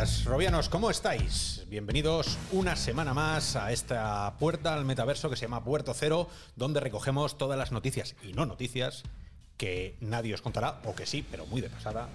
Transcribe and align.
días, 0.00 0.24
Robianos, 0.24 0.68
¿cómo 0.70 0.90
estáis? 0.90 1.64
Bienvenidos 1.68 2.38
una 2.52 2.74
semana 2.74 3.12
más 3.12 3.54
a 3.56 3.70
esta 3.70 4.34
puerta 4.38 4.72
al 4.72 4.86
metaverso 4.86 5.28
que 5.28 5.36
se 5.36 5.42
llama 5.42 5.62
Puerto 5.62 5.92
Cero, 5.92 6.28
donde 6.56 6.80
recogemos 6.80 7.36
todas 7.36 7.58
las 7.58 7.70
noticias 7.70 8.14
y 8.22 8.32
no 8.32 8.46
noticias 8.46 9.02
que 9.58 9.96
nadie 10.00 10.32
os 10.32 10.40
contará, 10.40 10.80
o 10.84 10.94
que 10.94 11.04
sí, 11.04 11.22
pero 11.30 11.44
muy 11.46 11.60
de 11.60 11.68
pasada, 11.68 12.08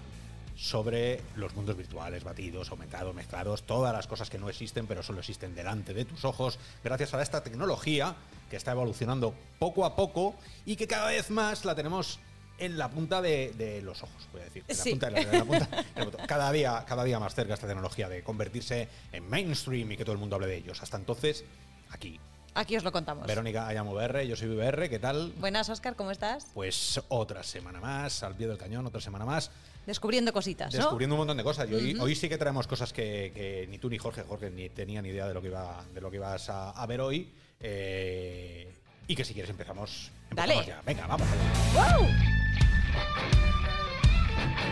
sobre 0.56 1.22
los 1.36 1.56
mundos 1.56 1.78
virtuales, 1.78 2.24
batidos, 2.24 2.72
aumentados, 2.72 3.14
mezclados, 3.14 3.64
todas 3.64 3.94
las 3.94 4.08
cosas 4.08 4.32
que 4.32 4.40
no 4.40 4.50
existen, 4.50 4.88
pero 4.88 5.04
solo 5.04 5.20
existen 5.20 5.54
delante 5.54 5.94
de 5.94 6.06
tus 6.06 6.26
ojos, 6.26 6.58
gracias 6.84 7.14
a 7.14 7.22
esta 7.22 7.44
tecnología 7.44 8.16
que 8.50 8.56
está 8.56 8.72
evolucionando 8.72 9.36
poco 9.60 9.86
a 9.86 9.96
poco 9.96 10.36
y 10.66 10.76
que 10.76 10.88
cada 10.88 11.10
vez 11.10 11.30
más 11.30 11.66
la 11.66 11.76
tenemos 11.76 12.20
en 12.58 12.78
la 12.78 12.90
punta 12.90 13.22
de, 13.22 13.52
de 13.58 13.82
los 13.82 14.02
ojos, 14.04 14.28
voy 14.32 14.42
a 14.42 14.46
decir. 14.46 14.64
En 14.68 14.78
la 14.78 14.84
Sí. 14.84 14.90
punta 14.92 15.10
de 15.10 15.24
la- 15.26 15.38
en 15.40 15.46
punta- 15.48 16.28
cada, 16.28 16.52
día, 16.52 16.84
cada 16.88 17.04
día 17.04 17.20
más 17.20 17.36
cerca 17.36 17.54
esta 17.54 17.68
tecnología 17.68 18.08
de 18.10 18.24
convertirse 18.24 18.88
en 19.12 19.30
mainstream 19.30 19.92
y 19.92 19.98
que 19.98 20.06
todo 20.06 20.14
el 20.14 20.20
mundo 20.20 20.36
hable 20.38 20.48
de 20.48 20.58
ellos. 20.58 20.82
Hasta 20.82 20.98
entonces, 20.98 21.44
aquí. 21.92 22.20
Aquí 22.58 22.78
os 22.78 22.84
lo 22.86 22.94
contamos. 22.94 23.28
Verónica 23.28 23.68
Ayamo 23.68 23.92
VR, 23.92 24.26
yo 24.26 24.38
soy 24.38 24.48
VR, 24.48 24.90
¿qué 24.90 24.98
tal? 24.98 25.34
Buenas, 25.40 25.68
Oscar, 25.70 25.98
¿cómo 25.98 26.12
estás? 26.12 26.48
Pues 26.54 27.02
otra 27.10 27.44
semana 27.44 27.82
más, 27.82 28.24
al 28.24 28.34
pie 28.36 28.48
del 28.48 28.58
cañón, 28.58 28.86
otra 28.86 29.02
semana 29.02 29.26
más, 29.26 29.52
Descubriendo 29.86 30.32
cositas, 30.34 30.74
¿no? 30.74 30.80
descubriendo 30.80 31.14
un 31.16 31.20
montón 31.20 31.36
de 31.38 31.44
cosas. 31.44 31.70
Y 31.70 31.74
hoy, 31.76 31.98
hoy 32.00 32.16
sí 32.16 32.28
que 32.30 32.38
traemos 32.40 32.66
cosas 32.66 32.92
que, 32.94 33.32
que 33.36 33.68
ni 33.70 33.78
tú 33.78 33.88
ni 33.90 33.98
Jorge, 34.00 34.24
Jorge 34.24 34.50
ni 34.50 34.70
tenía 34.70 35.00
ni 35.02 35.10
idea 35.10 35.28
de 35.28 35.34
lo 35.34 35.42
que 35.42 35.50
iba, 35.50 35.84
de 35.94 36.02
lo 36.02 36.10
que 36.10 36.16
ibas 36.18 36.50
a, 36.50 36.72
a 36.72 36.86
ver 36.88 37.02
hoy. 37.02 37.30
Eh, 37.60 38.74
y 39.08 39.16
que 39.16 39.24
si 39.26 39.34
quieres 39.34 39.52
empezamos, 39.52 40.12
empezamos 40.32 40.56
Dale. 40.56 40.66
ya. 40.68 40.82
Venga, 40.86 41.06
vamos. 41.08 41.28
allá. 41.28 41.98
¡Wow! 41.98 42.08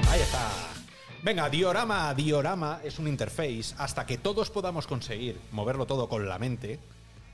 Ahí 0.10 0.22
está. 0.22 0.50
Venga, 1.24 1.50
diorama, 1.50 2.14
diorama 2.14 2.82
es 2.84 3.00
un 3.00 3.08
interface. 3.08 3.74
Hasta 3.78 4.06
que 4.06 4.18
todos 4.18 4.50
podamos 4.50 4.88
conseguir 4.88 5.40
moverlo 5.52 5.86
todo 5.86 6.10
con 6.10 6.28
la 6.28 6.38
mente, 6.38 6.80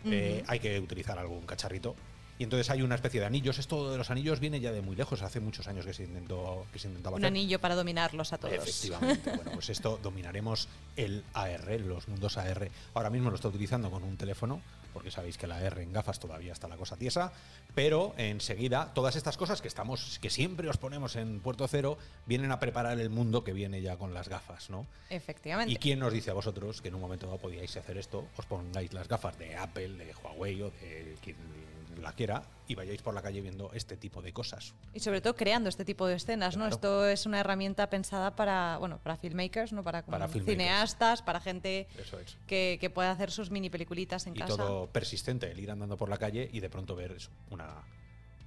eh, 0.05 0.43
hay 0.47 0.59
que 0.59 0.79
utilizar 0.79 1.17
algún 1.17 1.41
cacharrito. 1.41 1.95
Y 2.37 2.43
entonces 2.43 2.69
hay 2.69 2.81
una 2.81 2.95
especie 2.95 3.19
de 3.19 3.25
anillos. 3.25 3.57
Esto 3.59 3.91
de 3.91 3.97
los 3.97 4.09
anillos 4.11 4.39
viene 4.39 4.61
ya 4.61 4.71
de 4.71 4.81
muy 4.81 4.95
lejos. 4.95 5.21
Hace 5.23 5.41
muchos 5.41 5.67
años 5.67 5.85
que 5.85 5.93
se 5.93 6.03
intentó, 6.03 6.65
que 6.71 6.79
se 6.79 6.87
intentaba 6.87 7.17
Un 7.17 7.23
hacer. 7.23 7.27
anillo 7.33 7.59
para 7.59 7.75
dominarlos 7.75 8.31
a 8.31 8.37
todos. 8.37 8.53
Efectivamente. 8.53 9.29
bueno, 9.35 9.51
pues 9.55 9.69
esto 9.69 9.99
dominaremos 10.01 10.69
el 10.95 11.25
AR, 11.33 11.81
los 11.81 12.07
mundos 12.07 12.37
AR. 12.37 12.69
Ahora 12.93 13.09
mismo 13.09 13.29
lo 13.29 13.35
está 13.35 13.49
utilizando 13.49 13.91
con 13.91 14.03
un 14.03 14.15
teléfono, 14.15 14.61
porque 14.93 15.11
sabéis 15.11 15.37
que 15.37 15.47
la 15.47 15.57
AR 15.57 15.79
en 15.79 15.93
gafas 15.93 16.19
todavía 16.19 16.53
está 16.53 16.67
la 16.67 16.77
cosa 16.77 16.97
tiesa, 16.97 17.31
pero 17.75 18.13
enseguida 18.17 18.91
todas 18.93 19.15
estas 19.15 19.37
cosas 19.37 19.61
que 19.61 19.67
estamos, 19.67 20.19
que 20.19 20.29
siempre 20.29 20.69
os 20.69 20.77
ponemos 20.77 21.15
en 21.15 21.39
Puerto 21.39 21.67
Cero, 21.67 21.97
vienen 22.25 22.51
a 22.51 22.59
preparar 22.59 22.99
el 22.99 23.09
mundo 23.09 23.43
que 23.43 23.53
viene 23.53 23.81
ya 23.81 23.97
con 23.97 24.13
las 24.13 24.29
gafas, 24.29 24.69
¿no? 24.69 24.85
Efectivamente. 25.09 25.71
¿Y 25.71 25.77
quién 25.77 25.99
nos 25.99 26.13
dice 26.13 26.31
a 26.31 26.33
vosotros 26.33 26.81
que 26.81 26.89
en 26.89 26.95
un 26.95 27.01
momento 27.01 27.25
dado 27.25 27.39
podíais 27.39 27.75
hacer 27.77 27.97
esto? 27.97 28.27
Os 28.37 28.45
pongáis 28.45 28.93
las 28.93 29.07
gafas 29.07 29.37
de 29.37 29.55
Apple, 29.55 29.89
de 29.89 30.13
Huawei 30.23 30.61
o 30.61 30.71
de 30.71 31.15
quien 31.21 31.37
la 31.99 32.13
quiera 32.13 32.43
y 32.67 32.75
vayáis 32.75 33.01
por 33.01 33.13
la 33.13 33.21
calle 33.21 33.41
viendo 33.41 33.71
este 33.73 33.97
tipo 33.97 34.21
de 34.21 34.31
cosas. 34.33 34.73
Y 34.93 34.99
sobre 34.99 35.21
todo 35.21 35.35
creando 35.35 35.69
este 35.69 35.85
tipo 35.85 36.05
de 36.07 36.15
escenas, 36.15 36.55
¿no? 36.57 36.67
Esto 36.67 37.07
es 37.07 37.25
una 37.25 37.39
herramienta 37.39 37.89
pensada 37.89 38.35
para, 38.35 38.77
bueno, 38.77 38.99
para 39.01 39.17
filmmakers, 39.17 39.73
¿no? 39.73 39.83
Para, 39.83 40.05
Para 40.05 40.27
cineastas, 40.27 41.21
para 41.21 41.39
gente 41.39 41.87
Eso 41.97 42.19
es. 42.19 42.37
que, 42.47 42.77
que 42.79 42.89
pueda 42.89 43.11
hacer 43.11 43.31
sus 43.31 43.49
mini 43.51 43.69
peliculitas 43.69 44.27
en 44.27 44.35
y 44.35 44.39
casa. 44.39 44.55
todo 44.55 44.87
persistente, 44.87 45.49
el 45.51 45.59
ir 45.59 45.71
andando 45.71 45.97
por 45.97 46.09
la 46.09 46.17
calle 46.17 46.49
y 46.51 46.59
de 46.59 46.69
pronto 46.69 46.95
ver 46.95 47.15
una, 47.49 47.83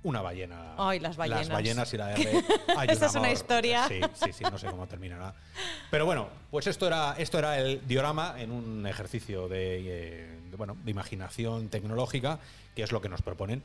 una 0.04 0.20
ballena. 0.20 0.74
Ay, 0.78 0.98
las 1.00 1.16
ballenas. 1.16 1.48
Las 1.48 1.54
ballenas 1.56 1.92
y 1.94 1.96
la 1.96 2.12
R. 2.14 2.44
Esa 2.92 3.06
es 3.06 3.14
una 3.14 3.30
historia. 3.30 3.86
Sí, 3.88 4.00
sí, 4.14 4.32
sí, 4.32 4.44
no 4.44 4.58
sé 4.58 4.66
cómo 4.68 4.86
terminará. 4.88 5.34
Pero 5.90 6.06
bueno, 6.06 6.28
pues 6.50 6.66
esto 6.66 6.86
era, 6.86 7.14
esto 7.18 7.38
era 7.38 7.58
el 7.58 7.86
diorama 7.86 8.34
en 8.38 8.50
un 8.50 8.86
ejercicio 8.86 9.48
de, 9.48 9.78
eh, 9.78 10.38
de, 10.50 10.56
bueno, 10.56 10.76
de 10.84 10.90
imaginación 10.90 11.68
tecnológica, 11.68 12.40
que 12.74 12.82
es 12.82 12.90
lo 12.92 13.00
que 13.00 13.08
nos 13.08 13.22
proponen. 13.22 13.62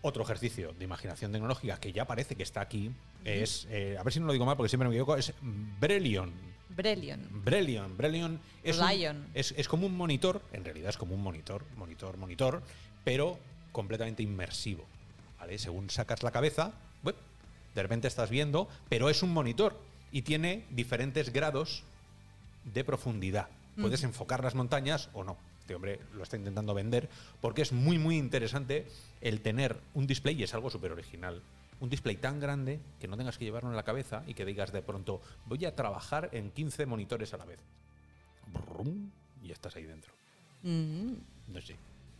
Otro 0.00 0.22
ejercicio 0.22 0.72
de 0.78 0.84
imaginación 0.84 1.32
tecnológica 1.32 1.78
que 1.80 1.92
ya 1.92 2.04
parece 2.04 2.36
que 2.36 2.42
está 2.44 2.60
aquí 2.60 2.92
es, 3.24 3.66
eh, 3.70 3.96
a 3.98 4.02
ver 4.04 4.12
si 4.12 4.20
no 4.20 4.26
lo 4.26 4.32
digo 4.32 4.46
mal 4.46 4.56
porque 4.56 4.68
siempre 4.68 4.88
me 4.88 4.94
equivoco, 4.94 5.16
es 5.16 5.32
Brelion. 5.42 6.32
Brelion. 6.68 7.20
Brelion. 7.44 7.96
Brelion 7.96 8.40
es, 8.62 8.78
un- 8.78 9.26
es, 9.34 9.52
es 9.56 9.66
como 9.68 9.86
un 9.86 9.96
monitor, 9.96 10.40
en 10.52 10.64
realidad 10.64 10.90
es 10.90 10.96
como 10.96 11.14
un 11.16 11.22
monitor, 11.22 11.64
monitor, 11.76 12.16
monitor, 12.16 12.62
pero 13.04 13.38
completamente 13.72 14.22
inmersivo. 14.22 14.86
¿Vale? 15.38 15.58
Según 15.58 15.90
sacas 15.90 16.22
la 16.22 16.30
cabeza, 16.30 16.72
de 17.78 17.82
repente 17.82 18.08
estás 18.08 18.28
viendo, 18.28 18.68
pero 18.88 19.08
es 19.08 19.22
un 19.22 19.32
monitor 19.32 19.78
y 20.10 20.22
tiene 20.22 20.64
diferentes 20.70 21.32
grados 21.32 21.84
de 22.64 22.82
profundidad. 22.82 23.48
Puedes 23.80 24.02
enfocar 24.02 24.42
las 24.42 24.56
montañas 24.56 25.08
o 25.12 25.22
no. 25.22 25.36
Este 25.60 25.76
hombre 25.76 26.00
lo 26.14 26.24
está 26.24 26.36
intentando 26.36 26.74
vender 26.74 27.08
porque 27.40 27.62
es 27.62 27.72
muy, 27.72 27.98
muy 27.98 28.16
interesante 28.16 28.88
el 29.20 29.40
tener 29.40 29.76
un 29.94 30.08
display, 30.08 30.34
y 30.34 30.42
es 30.42 30.54
algo 30.54 30.70
súper 30.70 30.90
original, 30.90 31.40
un 31.78 31.88
display 31.88 32.16
tan 32.16 32.40
grande 32.40 32.80
que 32.98 33.06
no 33.06 33.16
tengas 33.16 33.38
que 33.38 33.44
llevarlo 33.44 33.70
en 33.70 33.76
la 33.76 33.84
cabeza 33.84 34.24
y 34.26 34.34
que 34.34 34.44
digas 34.44 34.72
de 34.72 34.82
pronto, 34.82 35.22
voy 35.46 35.64
a 35.64 35.76
trabajar 35.76 36.30
en 36.32 36.50
15 36.50 36.86
monitores 36.86 37.32
a 37.32 37.36
la 37.36 37.44
vez. 37.44 37.60
Brum, 38.46 39.10
y 39.44 39.52
estás 39.52 39.76
ahí 39.76 39.84
dentro. 39.84 40.12
Mm. 40.64 41.12
No 41.52 41.60
sé. 41.60 41.76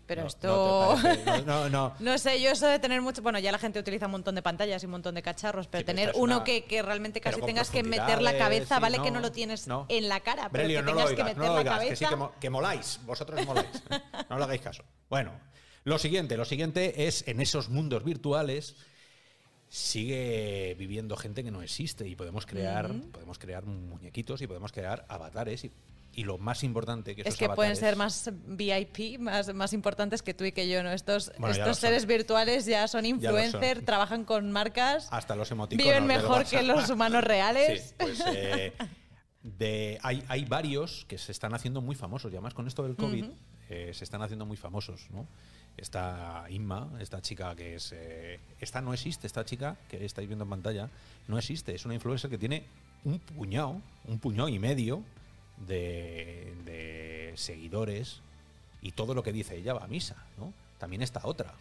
Pero 0.09 0.23
No- 0.23 0.27
esto- 0.27 0.97
No, 1.47 1.69
no, 1.69 1.95
no, 2.01 2.19
sé, 2.19 2.41
yo 2.41 2.51
eso 2.51 2.67
de 2.67 2.79
tener 2.81 3.01
mucho. 3.03 3.23
Bueno, 3.23 3.39
ya 3.39 3.53
la 3.53 3.59
gente 3.59 3.79
utiliza 3.79 4.07
un 4.07 4.13
montón 4.13 4.35
de 4.35 4.43
pantallas 4.43 4.83
y 4.83 4.87
un 4.87 4.93
montón 4.93 5.15
de 5.15 5.23
cacharros, 5.23 5.69
pero 5.69 5.83
Sí, 5.83 5.85
tener 5.85 6.13
uno 6.17 6.37
una- 6.37 6.45
que, 6.45 6.65
que 6.65 6.83
realmente 6.83 7.21
casi 7.21 7.41
tengas 7.43 7.71
que 7.71 7.83
meter 7.85 8.21
la 8.23 8.37
cabeza, 8.37 8.77
sí, 8.77 8.83
vale 8.83 9.01
que 9.01 9.11
no 9.11 9.21
lo 9.21 9.31
tienes 9.31 9.69
en 9.89 10.09
la 10.09 10.21
cara, 10.21 10.49
pero 10.51 10.65
Brelio, 10.65 10.81
que 10.81 10.87
tengas 10.87 11.07
oigas, 11.11 11.17
que 11.17 11.25
meter 11.35 11.43
la 11.45 11.53
oigas, 11.53 11.75
cabeza. 11.75 11.91
que 11.91 11.97
sí, 11.97 12.05
que, 12.07 12.17
mo- 12.17 12.33
que 12.41 12.51
moláis, 12.51 13.01
vosotros 13.05 13.47
moláis. 13.47 13.69
no 14.31 14.39
le 14.39 14.45
hagáis 14.45 14.61
caso. 14.63 14.83
Bueno, 15.11 15.33
lo 15.85 15.99
siguiente, 15.99 16.37
lo 16.39 16.45
siguiente 16.47 17.07
es 17.07 17.29
en 17.29 17.41
esos 17.41 17.69
mundos 17.69 18.03
virtuales 18.03 18.75
sigue 19.69 20.75
viviendo 20.79 21.17
gente 21.17 21.45
que 21.45 21.51
no 21.51 21.61
existe 21.63 22.09
y 22.09 22.17
podemos 22.17 22.47
crear, 22.47 22.91
podemos 23.13 23.39
crear 23.39 23.67
muñequitos 23.67 24.41
y 24.41 24.47
podemos 24.47 24.73
crear 24.73 25.05
avatares 25.09 25.65
y, 25.65 25.71
y 26.19 26.25
lo 26.25 26.37
más 26.37 26.65
importante 26.65 27.15
que 27.15 27.23
es 27.23 27.37
que 27.37 27.49
pueden 27.49 27.77
ser 27.77 27.95
más 27.95 28.33
VIP, 28.49 29.21
más, 29.21 29.55
más 29.55 29.73
importantes 29.73 30.21
que 30.21 30.35
tú 30.35 30.43
y 30.43 30.51
que 30.51 30.69
yo, 30.69 30.83
¿no? 30.83 30.91
Estos, 30.91 31.31
Bueno, 31.39 31.55
estos 31.55 31.77
son. 31.79 31.89
seres 31.91 32.07
virtuales 32.07 32.67
ya 32.67 32.89
son 32.89 33.05
Ya 33.05 33.11
lo 33.11 33.15
influencer, 33.39 33.77
son. 33.77 33.85
trabajan 33.85 34.25
con 34.25 34.51
marcas, 34.51 35.07
hasta 35.13 35.37
los 35.37 35.49
emoticonos 35.53 35.87
viven 35.87 36.07
mejor 36.09 36.45
que 36.45 36.65
los 36.65 36.91
humanos 36.91 37.23
reales. 37.23 37.83
Sí, 37.91 37.95
pues 37.97 38.21
eh, 38.35 38.73
de, 39.45 40.01
hay, 40.03 40.25
hay 40.27 40.45
varios 40.45 41.05
que 41.07 41.19
se 41.19 41.31
están 41.31 41.55
haciendo 41.55 41.81
muy 41.83 41.95
famosos 41.95 42.33
y 42.33 42.35
además 42.35 42.53
con 42.53 42.67
esto 42.67 42.83
del 42.83 42.97
COVID 42.97 43.27
eh, 43.69 43.93
se 43.95 44.03
están 44.03 44.21
haciendo 44.21 44.45
muy 44.45 44.57
famosos, 44.57 45.07
¿no? 45.13 45.25
Esta 45.77 46.47
Inma, 46.51 46.91
esta 46.99 47.23
chica 47.23 47.55
que 47.55 47.77
es... 47.77 47.93
eh, 47.95 48.41
esta 48.59 48.81
no 48.81 48.93
existe, 48.93 49.29
esta 49.29 49.45
chica 49.45 49.77
que 49.89 50.05
estáis 50.05 50.27
viendo 50.27 50.43
en 50.43 50.51
pantalla, 50.51 50.91
no 51.29 51.39
existe. 51.39 51.77
Es 51.77 51.85
una 51.85 51.95
influencer 51.95 52.29
que 52.29 52.39
tiene 52.39 52.65
un 53.05 53.21
puñado, 53.21 53.81
un 54.09 54.19
puñado 54.19 54.49
y 54.49 54.59
medio 54.59 55.05
de, 55.67 56.55
de 56.65 57.33
seguidores 57.37 58.21
y 58.83 58.93
todo 58.93 59.15
lo 59.15 59.23
que 59.23 59.33
dice 59.33 59.57
ella 59.57 59.73
va 59.75 59.85
a 59.85 59.89
misa, 59.89 60.17
¿no? 60.39 60.53
También 60.79 61.03
está 61.03 61.21
otra, 61.25 61.55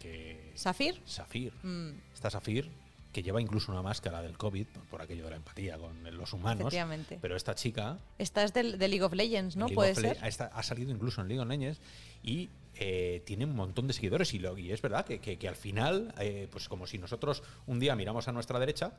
que... 0.00 0.52
¿Safir? 0.54 1.00
Safir. 1.04 1.52
Mm. 1.62 1.90
Esta 2.14 2.30
Safir, 2.30 2.68
que 3.12 3.22
lleva 3.22 3.40
incluso 3.40 3.72
una 3.72 3.82
máscara 3.82 4.20
del 4.22 4.36
COVID, 4.36 4.66
por 4.90 5.00
aquello 5.02 5.24
de 5.24 5.30
la 5.30 5.36
empatía 5.36 5.78
con 5.78 6.02
los 6.16 6.32
humanos. 6.32 6.72
Pero 7.20 7.36
esta 7.36 7.54
chica. 7.54 7.98
Esta 8.18 8.44
es 8.44 8.52
del, 8.52 8.78
de 8.78 8.88
League 8.88 9.02
of 9.04 9.12
Legends, 9.14 9.56
¿no? 9.56 9.66
League 9.66 9.74
Puede 9.74 9.94
Le- 9.94 10.14
ser. 10.14 10.26
esta- 10.26 10.46
ha 10.52 10.62
salido 10.62 10.90
incluso 10.92 11.20
en 11.22 11.28
League 11.28 11.40
of 11.40 11.48
Legends 11.48 11.80
y 12.22 12.48
eh, 12.74 13.22
tiene 13.24 13.44
un 13.44 13.56
montón 13.56 13.86
de 13.86 13.92
seguidores. 13.92 14.34
Y, 14.34 14.38
lo- 14.38 14.58
y 14.58 14.70
es 14.72 14.82
verdad 14.82 15.04
que, 15.06 15.20
que- 15.20 15.38
que 15.38 15.48
al 15.48 15.56
final, 15.56 16.14
eh, 16.18 16.48
pues 16.50 16.68
como 16.68 16.86
si 16.86 16.98
nosotros 16.98 17.42
un 17.66 17.80
día 17.80 17.96
miramos 17.96 18.28
a 18.28 18.32
nuestra 18.32 18.58
derecha 18.58 18.92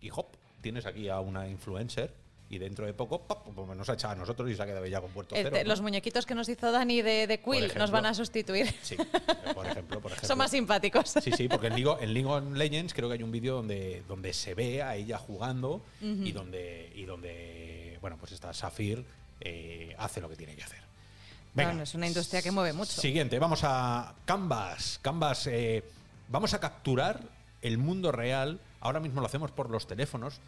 y 0.00 0.10
hop, 0.10 0.26
tienes 0.60 0.84
aquí 0.86 1.08
a 1.08 1.20
una 1.20 1.48
influencer. 1.48 2.12
Y 2.48 2.58
dentro 2.58 2.86
de 2.86 2.94
poco, 2.94 3.22
pop, 3.22 3.44
pues 3.54 3.76
nos 3.76 3.88
ha 3.88 3.94
echado 3.94 4.12
a 4.12 4.16
nosotros 4.16 4.48
y 4.48 4.54
se 4.54 4.62
ha 4.62 4.66
quedado 4.66 4.86
ya 4.86 5.00
con 5.00 5.10
puerto 5.10 5.34
El 5.34 5.42
cero. 5.44 5.56
te- 5.56 5.64
¿no? 5.64 5.68
Los 5.68 5.80
muñequitos 5.80 6.26
que 6.26 6.34
nos 6.36 6.48
hizo 6.48 6.70
Dani 6.70 7.02
de, 7.02 7.26
de 7.26 7.40
Quill 7.40 7.56
ejemplo. 7.64 7.80
nos 7.80 7.90
van 7.90 8.06
a 8.06 8.14
sustituir. 8.14 8.72
Sí, 8.82 8.94
eh, 8.94 9.52
por 9.54 9.66
ejemplo, 9.66 10.00
por 10.00 10.12
ejemplo. 10.12 10.28
Son 10.28 10.38
más 10.38 10.52
simpáticos. 10.52 11.10
Sí, 11.20 11.32
sí, 11.32 11.48
porque 11.48 11.66
en 11.66 11.74
League, 11.82 12.04
en 12.04 12.14
League 12.14 12.28
of 12.28 12.44
Legends 12.52 12.94
creo 12.94 13.08
que 13.08 13.14
hay 13.14 13.22
un 13.24 13.32
vídeo 13.32 13.56
donde, 13.56 14.04
donde 14.06 14.32
se 14.32 14.54
ve 14.54 14.80
a 14.80 14.94
ella 14.94 15.18
jugando 15.18 15.82
y 16.00 16.30
donde 16.30 16.92
y 16.94 17.04
donde 17.04 17.98
bueno 18.00 18.16
pues 18.16 18.30
esta 18.30 18.52
Safir 18.54 19.04
eh, 19.40 19.94
hace 19.98 20.20
lo 20.20 20.28
que 20.28 20.36
tiene 20.36 20.54
que 20.54 20.62
hacer. 20.62 20.78
Bueno, 21.52 21.82
es 21.82 21.94
una 21.94 22.06
industria 22.06 22.42
que 22.42 22.50
mueve 22.52 22.72
mucho. 22.74 22.92
Siguiente, 23.00 23.38
vamos 23.40 23.60
a 23.64 24.14
Canvas. 24.24 25.00
Canvas, 25.02 25.46
eh, 25.48 25.82
vamos 26.28 26.54
a 26.54 26.60
capturar 26.60 27.22
el 27.62 27.78
mundo 27.78 28.12
real. 28.12 28.60
Ahora 28.80 29.00
mismo 29.00 29.20
lo 29.20 29.26
hacemos 29.26 29.50
por 29.50 29.68
los 29.70 29.86
teléfonos. 29.88 30.38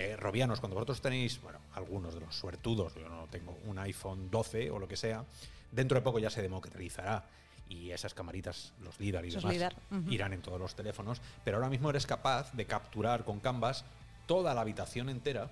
Eh, 0.00 0.16
Robianos, 0.16 0.60
cuando 0.60 0.76
vosotros 0.76 1.00
tenéis, 1.00 1.42
bueno, 1.42 1.58
algunos 1.74 2.14
de 2.14 2.20
los 2.20 2.32
suertudos, 2.32 2.94
yo 2.94 3.08
no 3.08 3.26
tengo 3.32 3.58
un 3.64 3.80
iPhone 3.80 4.30
12 4.30 4.70
o 4.70 4.78
lo 4.78 4.86
que 4.86 4.96
sea, 4.96 5.24
dentro 5.72 5.96
de 5.96 6.02
poco 6.02 6.20
ya 6.20 6.30
se 6.30 6.40
democratizará 6.40 7.24
y 7.68 7.90
esas 7.90 8.14
camaritas, 8.14 8.74
los 8.80 9.00
LIDAR 9.00 9.26
y 9.26 9.30
demás, 9.30 9.52
LIDAR, 9.52 9.74
irán 10.08 10.34
en 10.34 10.40
todos 10.40 10.60
los 10.60 10.76
teléfonos. 10.76 11.20
Pero 11.42 11.56
ahora 11.56 11.68
mismo 11.68 11.90
eres 11.90 12.06
capaz 12.06 12.52
de 12.52 12.64
capturar 12.64 13.24
con 13.24 13.40
Canvas 13.40 13.84
toda 14.26 14.54
la 14.54 14.60
habitación 14.60 15.08
entera 15.08 15.50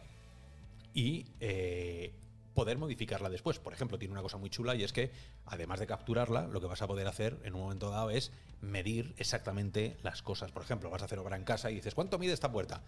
y 0.95 1.27
eh, 1.41 2.13
poder 2.55 2.79
modificarla 2.79 3.29
después. 3.29 3.59
Por 3.59 3.73
ejemplo, 3.73 3.99
tiene 3.99 4.13
una 4.13 4.23
cosa 4.23 4.37
muy 4.37 4.49
chula 4.49 4.77
y 4.77 4.85
es 4.85 4.93
que, 4.93 5.11
además 5.47 5.81
de 5.81 5.89
capturarla, 5.89 6.47
lo 6.47 6.61
que 6.61 6.69
vas 6.69 6.83
a 6.83 6.87
poder 6.87 7.09
hacer 7.09 7.37
en 7.43 7.57
un 7.57 7.63
momento 7.63 7.91
dado 7.91 8.11
es 8.11 8.31
medir 8.61 9.13
exactamente 9.19 9.97
las 10.05 10.23
cosas. 10.23 10.53
Por 10.53 10.63
ejemplo, 10.63 10.89
vas 10.89 11.03
a 11.03 11.07
hacer 11.07 11.19
obra 11.19 11.35
en 11.35 11.43
casa 11.43 11.69
y 11.73 11.75
dices, 11.75 11.97
¿cuánto 11.97 12.17
mide 12.17 12.33
esta 12.33 12.53
puerta? 12.53 12.83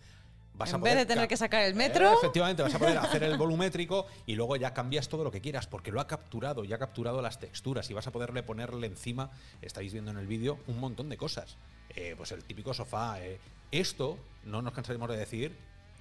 Vas 0.58 0.72
En 0.72 0.80
poder 0.80 0.96
vez 0.96 1.06
de 1.06 1.14
tener 1.14 1.28
que 1.28 1.36
sacar 1.36 1.62
el 1.62 1.76
metro. 1.76 2.10
Eh, 2.10 2.14
efectivamente, 2.18 2.62
vas 2.62 2.74
a 2.74 2.78
poder 2.80 2.98
hacer 2.98 3.22
el 3.22 3.36
volumétrico 3.36 4.06
y 4.26 4.34
luego 4.34 4.56
ya 4.56 4.74
cambias 4.74 5.08
todo 5.08 5.22
lo 5.22 5.30
que 5.30 5.40
quieras 5.40 5.68
porque 5.68 5.92
lo 5.92 6.00
ha 6.00 6.08
capturado, 6.08 6.64
ya 6.64 6.76
ha 6.76 6.78
capturado 6.78 7.22
las 7.22 7.38
texturas 7.38 7.88
y 7.90 7.94
vas 7.94 8.08
a 8.08 8.10
poderle 8.10 8.42
ponerle 8.42 8.88
encima, 8.88 9.30
estáis 9.62 9.92
viendo 9.92 10.10
en 10.10 10.18
el 10.18 10.26
vídeo, 10.26 10.58
un 10.66 10.80
montón 10.80 11.08
de 11.08 11.16
cosas. 11.16 11.56
Eh, 11.94 12.14
pues 12.16 12.32
el 12.32 12.42
típico 12.42 12.74
sofá. 12.74 13.22
eh. 13.24 13.38
Esto, 13.70 14.18
no 14.44 14.60
nos 14.60 14.72
cansaremos 14.72 15.08
de 15.10 15.16
decir, 15.16 15.54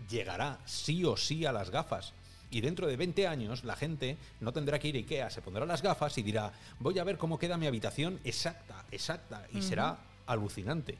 llegará 0.09 0.57
sí 0.65 1.05
o 1.05 1.17
sí 1.17 1.45
a 1.45 1.51
las 1.51 1.69
gafas. 1.69 2.13
Y 2.49 2.61
dentro 2.61 2.87
de 2.87 2.95
20 2.95 3.27
años 3.27 3.63
la 3.63 3.75
gente 3.75 4.17
no 4.39 4.53
tendrá 4.53 4.79
que 4.79 4.87
ir 4.87 4.95
a 4.95 4.99
Ikea, 4.99 5.29
se 5.29 5.41
pondrá 5.41 5.65
las 5.65 5.81
gafas 5.83 6.17
y 6.17 6.23
dirá, 6.23 6.51
voy 6.79 6.97
a 6.97 7.03
ver 7.03 7.17
cómo 7.17 7.37
queda 7.37 7.57
mi 7.57 7.67
habitación 7.67 8.19
exacta, 8.23 8.85
exacta. 8.91 9.45
Y 9.53 9.61
será 9.61 9.97
alucinante. 10.25 10.97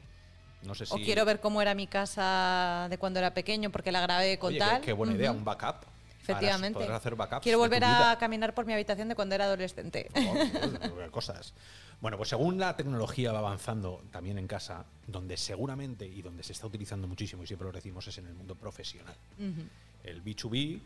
No 0.62 0.74
sé 0.74 0.86
si... 0.86 0.94
O 0.94 0.96
quiero 0.96 1.24
ver 1.24 1.40
cómo 1.40 1.62
era 1.62 1.74
mi 1.74 1.86
casa 1.86 2.86
de 2.90 2.98
cuando 2.98 3.18
era 3.18 3.34
pequeño 3.34 3.70
porque 3.70 3.92
la 3.92 4.00
grabé 4.00 4.38
con 4.38 4.50
Oye, 4.50 4.58
tal. 4.58 4.80
qué, 4.80 4.86
qué 4.86 4.92
buena 4.92 5.14
idea, 5.14 5.32
un 5.32 5.44
backup. 5.44 5.86
Efectivamente. 6.22 6.84
Hacer 6.84 7.16
backups 7.16 7.42
Quiero 7.42 7.58
volver 7.58 7.84
a 7.84 8.16
caminar 8.18 8.54
por 8.54 8.66
mi 8.66 8.74
habitación 8.74 9.08
de 9.08 9.14
cuando 9.14 9.34
era 9.34 9.46
adolescente. 9.46 10.08
Oh, 10.14 11.10
cosas. 11.10 11.54
Bueno, 12.00 12.16
pues 12.16 12.28
según 12.28 12.58
la 12.58 12.76
tecnología 12.76 13.32
va 13.32 13.40
avanzando 13.40 14.02
también 14.12 14.38
en 14.38 14.46
casa, 14.46 14.84
donde 15.06 15.36
seguramente 15.36 16.06
y 16.06 16.22
donde 16.22 16.42
se 16.42 16.52
está 16.52 16.66
utilizando 16.66 17.08
muchísimo, 17.08 17.42
y 17.42 17.46
siempre 17.46 17.66
lo 17.66 17.72
decimos, 17.72 18.06
es 18.06 18.18
en 18.18 18.26
el 18.26 18.34
mundo 18.34 18.54
profesional. 18.54 19.14
El 20.04 20.22
B2B 20.22 20.80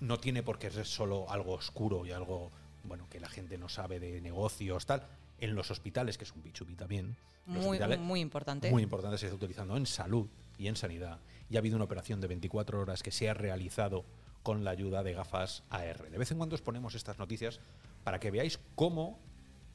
no 0.00 0.18
tiene 0.18 0.42
por 0.42 0.58
qué 0.58 0.70
ser 0.70 0.86
solo 0.86 1.30
algo 1.30 1.52
oscuro 1.52 2.04
y 2.04 2.12
algo, 2.12 2.50
bueno, 2.84 3.06
que 3.10 3.20
la 3.20 3.28
gente 3.28 3.58
no 3.58 3.68
sabe 3.68 4.00
de 4.00 4.20
negocios, 4.20 4.86
tal. 4.86 5.06
En 5.40 5.54
los 5.54 5.70
hospitales, 5.70 6.18
que 6.18 6.24
es 6.24 6.32
un 6.32 6.42
B2B 6.42 6.76
también, 6.76 7.16
Muy, 7.46 7.78
muy 7.98 8.20
importante. 8.20 8.70
muy 8.70 8.82
importante 8.82 9.18
se 9.18 9.26
está 9.26 9.36
utilizando 9.36 9.76
en 9.76 9.86
salud 9.86 10.28
y 10.58 10.68
en 10.68 10.76
sanidad. 10.76 11.20
Y 11.48 11.56
ha 11.56 11.58
habido 11.58 11.76
una 11.76 11.86
operación 11.86 12.20
de 12.20 12.28
24 12.28 12.80
horas 12.80 13.02
que 13.02 13.10
se 13.10 13.28
ha 13.28 13.34
realizado 13.34 14.04
con 14.42 14.64
la 14.64 14.70
ayuda 14.70 15.02
de 15.02 15.14
gafas 15.14 15.64
AR. 15.70 16.10
De 16.10 16.18
vez 16.18 16.30
en 16.30 16.38
cuando 16.38 16.54
os 16.54 16.62
ponemos 16.62 16.94
estas 16.94 17.18
noticias 17.18 17.60
para 18.04 18.20
que 18.20 18.30
veáis 18.30 18.58
cómo 18.74 19.18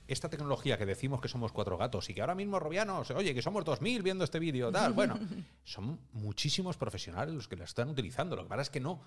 esta 0.08 0.30
tecnología 0.30 0.78
que 0.78 0.86
decimos 0.86 1.20
que 1.20 1.28
somos 1.28 1.52
cuatro 1.52 1.78
gatos 1.78 2.10
y 2.10 2.14
que 2.14 2.22
ahora 2.22 2.36
mismo 2.36 2.60
Robianos, 2.60 3.10
oye, 3.12 3.34
que 3.34 3.42
somos 3.42 3.66
2.000 3.66 4.04
viendo 4.04 4.24
este 4.24 4.40
vídeo, 4.40 4.72
tal, 4.72 4.94
bueno, 4.94 5.20
son 5.64 6.00
muchísimos 6.14 6.78
profesionales 6.78 7.34
los 7.34 7.48
que 7.48 7.56
la 7.56 7.66
están 7.66 7.90
utilizando. 7.90 8.36
Lo 8.36 8.44
que 8.44 8.50
pasa 8.50 8.62
es 8.64 8.70
que 8.70 8.80
no 8.80 9.02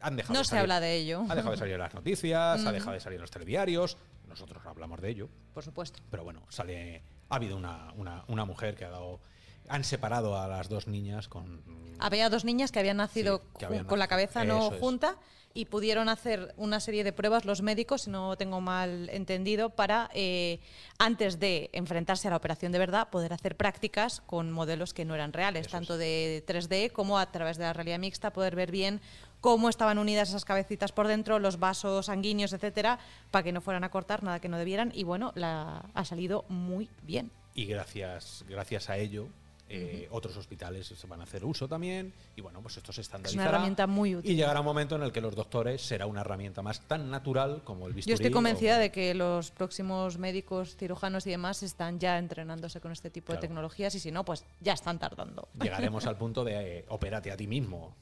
han 0.00 0.16
dejado 0.16 0.34
No 0.34 0.40
de 0.40 0.44
se 0.44 0.58
habla 0.58 0.80
de 0.80 0.94
ello. 0.96 1.24
Ha 1.28 1.34
dejado 1.34 1.52
de 1.52 1.58
salir 1.58 1.74
en 1.74 1.80
las 1.80 1.94
noticias, 1.94 2.64
ha 2.66 2.72
dejado 2.72 2.92
de 2.92 3.00
salir 3.00 3.16
en 3.16 3.22
los 3.22 3.30
telediarios. 3.30 3.96
Nosotros 4.28 4.62
hablamos 4.66 5.00
de 5.00 5.10
ello. 5.10 5.28
Por 5.52 5.62
supuesto. 5.62 6.00
Pero 6.10 6.24
bueno, 6.24 6.42
sale. 6.48 7.02
Ha 7.28 7.36
habido 7.36 7.56
una, 7.56 7.92
una, 7.96 8.24
una 8.28 8.44
mujer 8.44 8.74
que 8.74 8.84
ha 8.84 8.90
dado. 8.90 9.20
Han 9.68 9.82
separado 9.84 10.38
a 10.38 10.46
las 10.46 10.68
dos 10.68 10.88
niñas 10.88 11.28
con. 11.28 11.62
Había 11.98 12.28
dos 12.28 12.44
niñas 12.44 12.70
que 12.72 12.80
habían 12.80 12.98
nacido 12.98 13.42
Sí, 13.58 13.66
que 13.66 13.84
con 13.84 13.98
la 13.98 14.08
cabeza 14.08 14.44
no 14.44 14.58
Eso 14.66 14.74
es. 14.74 14.80
junta 14.80 15.16
y 15.56 15.66
pudieron 15.66 16.08
hacer 16.08 16.52
una 16.56 16.80
serie 16.80 17.04
de 17.04 17.12
pruebas 17.12 17.44
los 17.44 17.62
médicos, 17.62 18.02
si 18.02 18.10
no 18.10 18.36
tengo 18.36 18.60
mal 18.60 19.08
entendido, 19.10 19.70
para 19.70 20.10
eh, 20.12 20.58
antes 20.98 21.38
de 21.38 21.70
enfrentarse 21.72 22.26
a 22.26 22.32
la 22.32 22.36
operación 22.36 22.72
de 22.72 22.80
verdad 22.80 23.08
poder 23.08 23.32
hacer 23.32 23.56
prácticas 23.56 24.20
con 24.26 24.50
modelos 24.50 24.92
que 24.92 25.04
no 25.04 25.14
eran 25.14 25.32
reales, 25.32 25.68
Eso 25.68 25.76
tanto 25.76 25.96
de 25.96 26.44
3D 26.44 26.90
como 26.90 27.20
a 27.20 27.30
través 27.30 27.56
de 27.56 27.62
la 27.64 27.72
realidad 27.72 28.00
mixta, 28.00 28.32
poder 28.32 28.56
ver 28.56 28.72
bien 28.72 29.00
cómo 29.44 29.68
estaban 29.68 29.98
unidas 29.98 30.30
esas 30.30 30.46
cabecitas 30.46 30.90
por 30.90 31.06
dentro, 31.06 31.38
los 31.38 31.58
vasos 31.58 32.06
sanguíneos, 32.06 32.54
etcétera, 32.54 32.98
para 33.30 33.42
que 33.42 33.52
no 33.52 33.60
fueran 33.60 33.84
a 33.84 33.90
cortar 33.90 34.22
nada 34.22 34.40
que 34.40 34.48
no 34.48 34.56
debieran. 34.56 34.90
Y 34.94 35.04
bueno, 35.04 35.32
la, 35.34 35.84
ha 35.92 36.04
salido 36.06 36.46
muy 36.48 36.88
bien. 37.02 37.30
Y 37.54 37.66
gracias, 37.66 38.42
gracias 38.48 38.88
a 38.88 38.96
ello, 38.96 39.26
eh, 39.68 40.08
otros 40.10 40.34
hospitales 40.38 40.86
se 40.86 41.06
van 41.06 41.20
a 41.20 41.24
hacer 41.24 41.44
uso 41.44 41.68
también. 41.68 42.14
Y 42.36 42.40
bueno, 42.40 42.62
pues 42.62 42.78
esto 42.78 42.90
se 42.90 43.02
estandariza. 43.02 43.44
herramienta 43.44 43.86
muy 43.86 44.16
útil. 44.16 44.30
Y 44.30 44.34
llegará 44.36 44.60
un 44.60 44.64
momento 44.66 44.96
en 44.96 45.02
el 45.02 45.12
que 45.12 45.20
los 45.20 45.34
doctores 45.36 45.82
será 45.82 46.06
una 46.06 46.22
herramienta 46.22 46.62
más 46.62 46.80
tan 46.80 47.10
natural 47.10 47.60
como 47.64 47.86
el 47.86 47.92
bisturí. 47.92 48.12
Yo 48.12 48.14
estoy 48.14 48.30
o- 48.30 48.32
convencida 48.32 48.78
de 48.78 48.90
que 48.90 49.12
los 49.12 49.50
próximos 49.50 50.16
médicos, 50.16 50.74
cirujanos 50.76 51.26
y 51.26 51.30
demás 51.32 51.62
están 51.62 51.98
ya 52.00 52.16
entrenándose 52.16 52.80
con 52.80 52.92
este 52.92 53.10
tipo 53.10 53.26
Claro. 53.26 53.42
de 53.42 53.48
tecnologías 53.48 53.94
y 53.94 54.00
si 54.00 54.10
no, 54.10 54.24
pues 54.24 54.42
ya 54.62 54.72
están 54.72 54.98
tardando. 54.98 55.48
Llegaremos 55.60 56.06
al 56.06 56.16
punto 56.16 56.44
de 56.44 56.78
eh, 56.78 56.84
opérate 56.88 57.30
a 57.30 57.36
ti 57.36 57.46
mismo. 57.46 57.94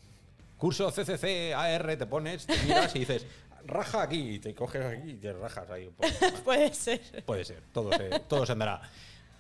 Curso 0.62 0.93
CCC, 0.93 1.55
AR, 1.56 1.97
te 1.97 2.06
pones, 2.06 2.47
te 2.47 2.56
miras 2.62 2.94
y 2.94 3.00
dices, 3.00 3.26
raja 3.67 4.03
aquí, 4.03 4.35
y 4.35 4.38
te 4.38 4.55
coges 4.55 4.87
aquí 4.87 5.11
y 5.11 5.17
te 5.17 5.32
rajas 5.32 5.69
ahí 5.69 5.88
un 5.88 5.94
poco. 5.94 6.09
Puede 6.44 6.73
ser. 6.73 7.25
Puede 7.25 7.44
ser, 7.44 7.64
todo 7.73 7.93
se, 7.93 8.20
todo 8.29 8.47
se 8.47 8.53
andará. 8.53 8.81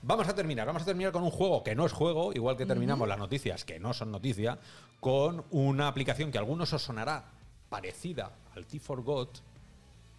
Vamos 0.02 0.26
a 0.26 0.34
terminar, 0.34 0.66
vamos 0.66 0.82
a 0.82 0.84
terminar 0.84 1.12
con 1.12 1.22
un 1.22 1.30
juego 1.30 1.62
que 1.62 1.76
no 1.76 1.86
es 1.86 1.92
juego, 1.92 2.32
igual 2.32 2.56
que 2.56 2.66
terminamos 2.66 3.06
las 3.06 3.20
noticias 3.20 3.64
que 3.64 3.78
no 3.78 3.94
son 3.94 4.10
noticia, 4.10 4.58
con 4.98 5.44
una 5.52 5.86
aplicación 5.86 6.32
que 6.32 6.38
a 6.38 6.40
algunos 6.40 6.72
os 6.72 6.82
sonará 6.82 7.26
parecida 7.68 8.32
al 8.56 8.66
T4Got, 8.66 9.42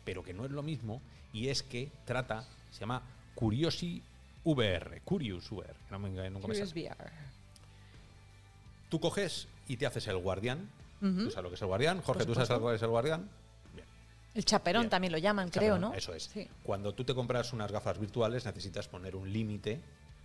pero 0.05 0.23
que 0.23 0.33
no 0.33 0.45
es 0.45 0.51
lo 0.51 0.63
mismo, 0.63 1.01
y 1.33 1.49
es 1.49 1.63
que 1.63 1.91
trata, 2.05 2.45
se 2.71 2.79
llama 2.79 3.01
Curiosi 3.35 4.01
VR, 4.45 5.01
Curious 5.01 5.51
VR, 5.51 5.73
que 5.73 5.91
no 5.91 5.99
me, 5.99 6.11
nunca 6.11 6.47
me 6.47 6.53
Curious 6.53 6.69
sale. 6.69 6.81
VR. 6.81 7.11
Tú 8.87 9.01
coges 9.01 9.49
y 9.67 9.75
te 9.75 9.85
haces 9.85 10.07
el 10.07 10.17
guardián. 10.19 10.69
¿Tú 11.25 11.29
sabes 11.31 11.43
lo 11.43 11.49
que 11.49 11.55
es 11.55 11.61
el 11.61 11.67
guardián? 11.67 12.01
Jorge, 12.01 12.25
¿tú 12.25 12.33
sabes 12.33 12.49
lo 12.49 12.69
que 12.69 12.75
es 12.75 12.81
el 12.81 12.87
guardián? 12.89 13.29
Bien. 13.73 13.85
El 14.33 14.45
chaperón 14.45 14.83
Bien. 14.83 14.89
también 14.89 15.11
lo 15.11 15.17
llaman, 15.17 15.49
creo, 15.49 15.77
¿no? 15.77 15.93
Eso 15.93 16.13
es. 16.13 16.23
Sí. 16.23 16.47
Cuando 16.63 16.93
tú 16.93 17.03
te 17.03 17.13
compras 17.13 17.51
unas 17.51 17.71
gafas 17.71 17.99
virtuales, 17.99 18.45
necesitas 18.45 18.87
poner 18.87 19.15
un 19.15 19.31
límite. 19.31 19.81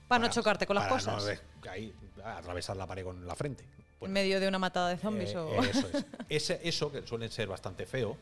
Para 0.06 0.25
no 0.26 0.30
chocarte 0.32 0.66
con 0.66 0.76
las 0.76 0.86
cosas. 0.86 1.25
No 1.64 1.70
ahí, 1.70 1.92
atravesar 2.25 2.76
la 2.76 2.86
pared 2.86 3.02
con 3.04 3.26
la 3.26 3.34
frente. 3.34 3.64
En 4.00 4.12
medio 4.12 4.38
de 4.38 4.46
una 4.46 4.60
matada 4.60 4.90
de 4.90 4.96
zombies 4.98 5.32
eh, 5.32 5.38
o... 5.38 5.62
Eso 5.64 5.88
es. 5.92 6.04
Ese- 6.28 6.60
eso, 6.62 6.92
que 6.92 7.04
suele 7.04 7.28
ser 7.31 7.48
bastante 7.48 7.84
feo, 7.84 8.16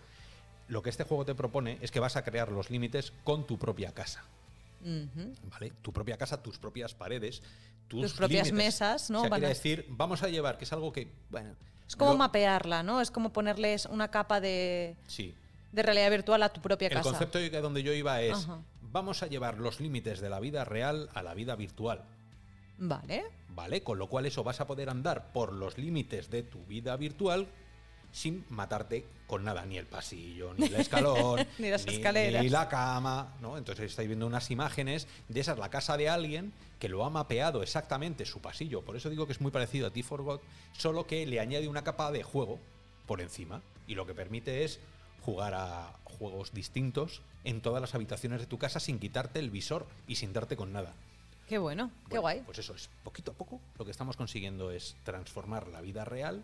lo 0.69 0.83
que 0.83 0.89
este 0.91 1.05
juego 1.05 1.25
te 1.27 1.35
propone 1.35 1.79
es 1.83 1.91
que 1.91 2.01
vas 2.01 2.17
a 2.17 2.25
crear 2.25 2.51
los 2.51 2.71
límites 2.71 3.13
con 3.23 3.47
tu 3.47 3.59
propia 3.59 3.93
casa. 3.93 4.25
¿Vale? 5.51 5.73
Tu 5.83 5.93
propia 5.93 6.17
casa, 6.17 6.43
tus 6.43 6.59
propias 6.59 6.95
paredes, 6.95 7.43
tus, 7.89 8.03
Tus 8.03 8.13
propias 8.15 8.47
límites. 8.47 8.65
mesas, 8.67 9.11
¿no? 9.11 9.19
O 9.19 9.23
sea, 9.23 9.31
quiere 9.31 9.49
decir, 9.49 9.85
vamos 9.91 10.23
a 10.23 10.29
llevar, 10.29 10.57
que 10.59 10.65
es 10.65 10.73
algo 10.73 10.93
que, 10.93 11.11
bueno... 11.31 11.55
Es 11.89 11.97
como 11.97 12.13
lo- 12.13 12.19
mapearla, 12.19 12.83
¿no? 12.83 13.01
Es 13.01 13.11
como 13.11 13.33
ponerles 13.33 13.87
una 13.87 14.09
capa 14.09 14.41
de, 14.41 14.97
Sí, 15.07 15.35
de 15.73 15.83
realidad 15.83 16.11
virtual 16.11 16.43
a 16.43 16.49
tu 16.49 16.61
propia 16.61 16.89
El 16.89 16.95
casa. 16.95 17.11
concepto 17.11 17.39
que 17.39 17.61
donde 17.61 17.83
yo 17.83 17.93
iba 17.93 18.21
es, 18.23 18.35
Ajá. 18.45 18.59
vamos 18.83 19.23
a 19.23 19.27
llevar 19.27 19.59
los 19.59 19.81
límites 19.81 20.21
de 20.21 20.31
la 20.31 20.41
vida 20.41 20.65
real 20.65 21.09
a 21.15 21.23
la 21.23 21.35
vida 21.35 21.55
virtual, 21.57 22.03
Vale. 22.79 23.25
¿vale? 23.51 23.83
Con 23.83 23.99
lo 23.99 24.09
cual 24.09 24.27
eso 24.27 24.45
vas 24.45 24.61
a 24.61 24.67
poder 24.67 24.91
andar 24.91 25.33
por 25.33 25.53
los 25.53 25.79
límites 25.79 26.31
de 26.31 26.43
tu 26.43 26.65
vida 26.67 26.97
virtual 26.97 27.47
sin 28.17 28.47
matarte 28.49 29.05
con 29.27 29.45
nada, 29.45 29.67
ni 29.67 29.77
el 29.77 29.85
pasillo, 29.85 30.55
ni 30.55 30.67
el 30.67 30.75
escalón, 30.81 31.47
Ni 31.59 31.69
las 31.69 31.87
escaleras. 31.87 32.43
ni 32.43 32.49
la 32.49 32.67
cama, 32.67 33.35
¿no? 33.43 33.59
Entonces 33.59 33.91
estáis 33.91 34.09
viendo 34.09 34.27
unas 34.27 34.51
imágenes 34.51 35.07
de 35.29 35.41
esa 35.41 35.53
es 35.53 35.59
la 35.59 35.69
casa 35.69 35.99
de 35.99 36.09
alguien 36.09 36.55
que 36.79 36.89
lo 36.89 37.05
ha 37.05 37.11
mapeado 37.11 37.63
exactamente 37.63 38.25
su 38.25 38.41
pasillo. 38.41 38.81
Por 38.81 38.97
eso 38.97 39.11
digo 39.11 39.27
que 39.27 39.33
es 39.33 39.43
muy 39.43 39.51
parecido 39.51 39.87
a 39.87 39.93
T4 39.93 40.23
God, 40.23 40.41
solo 40.73 41.07
que 41.07 41.27
le 41.27 41.41
añade 41.41 41.69
una 41.69 41.85
capa 41.85 42.11
de 42.11 42.23
juego 42.23 42.59
por 43.07 43.21
encima 43.21 43.61
y 43.87 43.97
lo 43.97 44.07
que 44.07 44.15
permite 44.15 44.65
es 44.65 44.81
jugar 45.21 45.53
a 45.53 45.93
juegos 46.05 46.55
distintos 46.55 47.21
en 47.45 47.61
todas 47.61 47.83
las 47.83 47.95
habitaciones 47.95 48.41
de 48.41 48.47
tu 48.47 48.57
casa 48.57 48.81
sin 48.81 48.99
quitarte 48.99 49.41
el 49.41 49.51
visor 49.51 49.87
y 50.09 50.15
sin 50.17 50.33
darte 50.33 50.57
con 50.57 50.73
nada. 50.73 50.95
Qué 51.49 51.59
bueno, 51.59 51.91
qué 52.09 52.19
Bueno, 52.19 52.23
guay. 52.23 52.43
Pues 52.47 52.59
eso 52.61 52.75
es, 52.75 52.89
poquito 53.05 53.33
a 53.33 53.35
poco 53.35 53.61
lo 53.79 53.85
que 53.85 53.91
estamos 53.91 54.17
consiguiendo 54.17 54.71
es 54.71 54.97
transformar 55.05 55.69
la 55.69 55.83
vida 55.83 56.07
real 56.07 56.43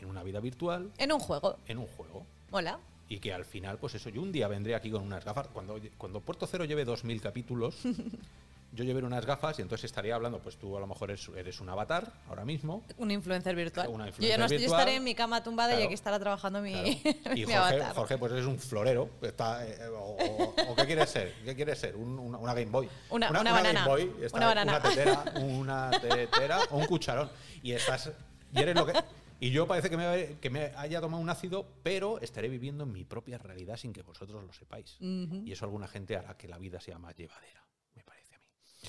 en 0.00 0.08
una 0.08 0.22
vida 0.22 0.40
virtual, 0.40 0.90
En 0.98 1.12
un 1.12 1.20
juego. 1.20 1.56
en 1.66 1.78
un 1.78 1.86
juego. 1.86 2.24
Mola. 2.50 2.78
Y 3.08 3.18
que 3.20 3.32
al 3.32 3.44
final, 3.44 3.78
pues 3.78 3.94
eso, 3.94 4.10
yo 4.10 4.20
un 4.20 4.32
día 4.32 4.48
vendré 4.48 4.74
aquí 4.74 4.90
con 4.90 5.02
unas 5.02 5.24
gafas. 5.24 5.48
Cuando, 5.48 5.78
cuando 5.96 6.20
Puerto 6.20 6.46
Cero 6.46 6.64
lleve 6.66 6.86
2.000 6.86 7.20
capítulos, 7.20 7.76
yo 8.72 8.84
llevaré 8.84 9.06
unas 9.06 9.24
gafas 9.24 9.58
y 9.58 9.62
entonces 9.62 9.86
estaría 9.86 10.14
hablando, 10.14 10.40
pues 10.40 10.56
tú 10.58 10.76
a 10.76 10.80
lo 10.80 10.86
mejor 10.86 11.10
eres, 11.10 11.26
eres 11.34 11.58
un 11.62 11.70
avatar 11.70 12.12
ahora 12.28 12.44
mismo. 12.44 12.82
Un 12.98 13.10
influencer 13.10 13.56
virtual. 13.56 13.88
Una 13.88 14.10
yo, 14.10 14.28
ya 14.28 14.36
no 14.36 14.44
estoy- 14.44 14.58
yo 14.58 14.60
virtual. 14.60 14.80
estaré 14.80 14.96
en 14.96 15.04
mi 15.04 15.14
cama 15.14 15.42
tumbada 15.42 15.70
y 15.70 15.76
Claro. 15.76 15.84
aquí 15.86 15.94
estará 15.94 16.18
trabajando 16.18 16.60
mi, 16.60 16.72
Claro. 17.00 17.16
mi 17.34 17.40
Y 17.40 17.44
Jorge, 17.44 17.56
avatar. 17.56 17.94
Jorge, 17.94 18.18
pues 18.18 18.32
eres 18.32 18.44
un 18.44 18.58
florero. 18.58 19.08
Está, 19.22 19.66
eh, 19.66 19.88
o, 19.88 20.16
o- 20.18 20.72
o 20.72 20.76
qué 20.76 20.84
quieres 20.84 21.08
ser? 21.08 21.34
¿Qué 21.46 21.54
quieres 21.56 21.78
ser? 21.78 21.96
Un- 21.96 22.18
una, 22.18 22.36
una 22.36 22.52
Game 22.52 22.66
Boy. 22.70 22.90
Una- 23.08 23.30
una 23.30 23.52
banana. 23.52 23.86
Game 23.86 23.86
Boy, 23.88 24.12
está- 24.22 24.36
Una 24.36 24.46
banana. 24.48 24.72
Una 24.72 24.82
tetera, 24.90 25.24
una 25.40 25.90
tetera 25.92 26.58
o 26.70 26.76
un 26.76 26.84
cucharón. 26.86 27.30
Y 27.62 27.72
estás. 27.72 28.10
Y 28.52 28.58
eres 28.60 28.74
lo 28.76 28.84
que. 28.84 28.92
Y 29.40 29.50
yo 29.50 29.66
parece 29.68 29.88
que 29.88 29.96
me, 29.96 30.36
que 30.40 30.50
me 30.50 30.72
haya 30.76 31.00
tomado 31.00 31.22
un 31.22 31.30
ácido, 31.30 31.66
pero 31.82 32.20
estaré 32.20 32.48
viviendo 32.48 32.84
en 32.84 32.92
mi 32.92 33.04
propia 33.04 33.38
realidad 33.38 33.76
sin 33.76 33.92
que 33.92 34.02
vosotros 34.02 34.42
lo 34.44 34.52
sepáis. 34.52 34.96
Y 35.00 35.52
eso 35.52 35.64
alguna 35.64 35.86
gente 35.86 36.16
hará 36.16 36.36
que 36.36 36.48
la 36.48 36.58
vida 36.58 36.80
sea 36.80 36.98
más 36.98 37.14
llevadera, 37.16 37.64
me 37.94 38.02
parece 38.02 38.34
a 38.34 38.38
mí. 38.38 38.44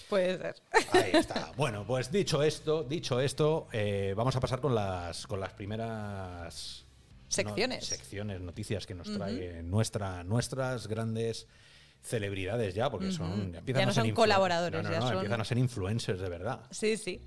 Puede 0.10 0.38
ser. 0.38 0.56
Ahí 0.94 1.12
está. 1.13 1.51
Bueno, 1.58 1.86
pues 1.86 2.12
dicho 2.12 2.41
esto, 2.41 2.84
dicho 2.84 3.20
esto, 3.20 3.68
eh, 3.72 4.13
vamos 4.18 4.36
a 4.36 4.39
pasar 4.39 4.60
con 4.60 4.74
las, 4.74 5.27
con 5.27 5.39
las 5.39 5.53
primeras 5.53 6.86
Secciones. 7.27 7.86
secciones, 7.86 8.41
noticias 8.41 8.88
que 8.88 8.96
nos 8.96 9.12
trae 9.13 9.62
nuestra, 9.62 10.24
nuestras 10.24 10.88
grandes 10.88 11.48
celebridades 12.01 12.74
ya, 12.74 12.89
porque 12.89 13.12
son. 13.12 13.53
empiezan 13.56 13.82
Ya 13.82 13.86
no 13.86 13.91
a 13.91 13.94
ser 13.94 14.03
son 14.06 14.13
colaboradores, 14.15 14.82
no, 14.82 14.89
no, 14.89 14.96
ya 14.96 15.01
son- 15.01 15.13
empiezan 15.13 15.41
a 15.41 15.46
ser 15.46 15.58
influencers 15.60 16.20
de 16.22 16.29
verdad. 16.29 16.62
Sí, 16.72 16.98
sí. 16.98 17.22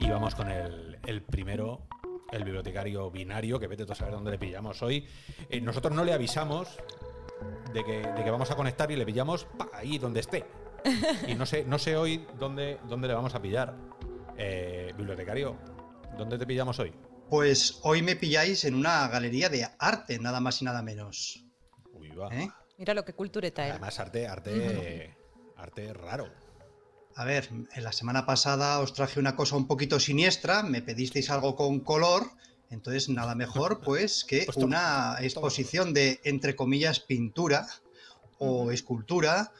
Y 0.00 0.10
vamos 0.10 0.34
con 0.34 0.50
el, 0.50 0.98
el 1.06 1.22
primero, 1.22 1.86
el 2.32 2.44
bibliotecario 2.44 3.10
binario, 3.10 3.58
que 3.58 3.66
vete 3.66 3.86
tú 3.86 3.92
a 3.92 3.96
saber 3.96 4.14
dónde 4.14 4.30
le 4.30 4.38
pillamos 4.38 4.82
hoy. 4.82 5.06
Eh, 5.48 5.60
nosotros 5.60 5.94
no 5.94 6.04
le 6.04 6.12
avisamos 6.12 6.78
de 7.72 7.84
que, 7.84 8.00
de 8.00 8.24
que 8.24 8.30
vamos 8.30 8.50
a 8.50 8.56
conectar 8.56 8.90
y 8.90 8.96
le 8.96 9.06
pillamos 9.06 9.44
pa, 9.44 9.68
ahí 9.72 9.98
donde 9.98 10.20
esté. 10.20 10.44
Y 11.26 11.34
no 11.34 11.46
sé, 11.46 11.64
no 11.64 11.78
sé 11.78 11.96
hoy 11.96 12.26
dónde, 12.38 12.78
dónde 12.88 13.08
le 13.08 13.14
vamos 13.14 13.34
a 13.34 13.42
pillar. 13.42 13.74
Eh, 14.38 14.92
bibliotecario, 14.96 15.56
¿dónde 16.16 16.38
te 16.38 16.46
pillamos 16.46 16.78
hoy? 16.78 16.92
Pues 17.28 17.80
hoy 17.82 18.02
me 18.02 18.14
pilláis 18.14 18.64
en 18.64 18.74
una 18.74 19.08
galería 19.08 19.48
de 19.48 19.66
arte, 19.78 20.18
nada 20.18 20.40
más 20.40 20.62
y 20.62 20.64
nada 20.64 20.82
menos. 20.82 21.44
Uy, 21.92 22.10
va. 22.10 22.28
¿eh? 22.34 22.48
Mira 22.78 22.94
lo 22.94 23.04
que 23.04 23.14
cultureta 23.14 23.64
él. 23.64 23.72
Además, 23.72 23.98
arte, 23.98 24.28
arte, 24.28 25.16
arte 25.56 25.92
raro. 25.92 26.30
A 27.18 27.24
ver, 27.24 27.48
en 27.74 27.82
la 27.82 27.92
semana 27.92 28.26
pasada 28.26 28.78
os 28.78 28.92
traje 28.92 29.18
una 29.18 29.36
cosa 29.36 29.56
un 29.56 29.66
poquito 29.66 29.98
siniestra, 29.98 30.62
me 30.62 30.82
pedisteis 30.82 31.30
algo 31.30 31.56
con 31.56 31.80
color, 31.80 32.28
entonces 32.70 33.08
nada 33.08 33.34
mejor 33.34 33.80
pues 33.84 34.22
que 34.24 34.42
Pues 34.44 34.56
toma, 34.56 34.66
una 34.66 35.14
toma. 35.16 35.20
exposición 35.26 35.94
de, 35.94 36.20
entre 36.24 36.54
comillas, 36.54 37.00
pintura 37.00 37.66
o 38.38 38.70
escultura 38.70 39.50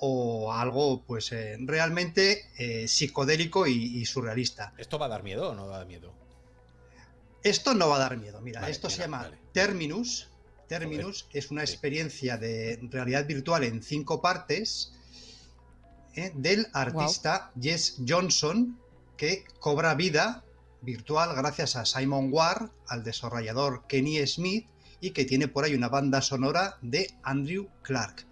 o 0.00 0.52
algo 0.52 1.04
pues 1.06 1.30
eh, 1.30 1.56
realmente 1.60 2.50
eh, 2.58 2.88
psicodélico 2.88 3.68
y, 3.68 4.00
y 4.00 4.04
surrealista. 4.06 4.74
¿Esto 4.76 4.98
va 4.98 5.06
a 5.06 5.10
dar 5.10 5.22
miedo 5.22 5.50
o 5.50 5.54
no 5.54 5.68
va 5.68 5.76
a 5.76 5.78
dar 5.78 5.86
miedo? 5.86 6.12
Esto 7.44 7.74
no 7.74 7.88
va 7.90 7.96
a 7.96 7.98
dar 8.00 8.16
miedo, 8.16 8.40
mira, 8.40 8.60
Vale, 8.62 8.72
esto 8.72 8.90
se 8.90 9.02
llama 9.02 9.22
vale. 9.22 9.38
Terminus. 9.52 10.28
Terminus 10.66 11.28
es 11.32 11.50
una 11.52 11.62
experiencia 11.62 12.38
de 12.38 12.80
realidad 12.90 13.24
virtual 13.26 13.62
en 13.64 13.82
cinco 13.82 14.20
partes 14.20 14.92
eh, 16.16 16.32
del 16.34 16.66
artista 16.72 17.52
Jess 17.60 17.98
Johnson 18.06 18.78
que 19.16 19.44
cobra 19.60 19.94
vida 19.94 20.44
virtual 20.82 21.34
gracias 21.34 21.76
a 21.76 21.84
Simon 21.86 22.28
Ward, 22.32 22.70
al 22.88 23.04
desarrollador 23.04 23.86
Kenny 23.88 24.26
Smith 24.26 24.66
y 25.00 25.10
que 25.10 25.24
tiene 25.24 25.48
por 25.48 25.64
ahí 25.64 25.74
una 25.74 25.88
banda 25.88 26.20
sonora 26.22 26.76
de 26.82 27.10
Andrew 27.22 27.68
Clark. 27.82 28.26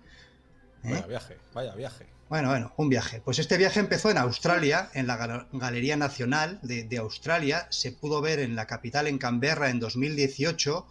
¿eh? 0.85 0.91
Vaya 0.91 1.07
viaje, 1.07 1.37
vaya 1.55 1.75
viaje. 1.75 2.07
Bueno, 2.29 2.49
bueno, 2.49 2.73
un 2.79 2.89
viaje. 2.89 3.21
Pues 3.21 3.39
este 3.39 3.59
viaje 3.59 3.79
empezó 3.79 4.11
en 4.11 4.17
Australia, 4.17 4.89
en 4.95 5.07
la 5.07 5.19
Gal- 5.19 5.49
Galería 5.53 5.97
Nacional 5.99 6.59
de, 6.63 6.85
de 6.85 6.97
Australia. 6.99 7.67
Se 7.71 7.93
pudo 7.93 8.23
ver 8.23 8.39
en 8.41 8.57
la 8.57 8.67
capital, 8.67 9.07
en 9.07 9.19
Canberra, 9.19 9.69
en 9.69 9.81
2018, 9.81 10.87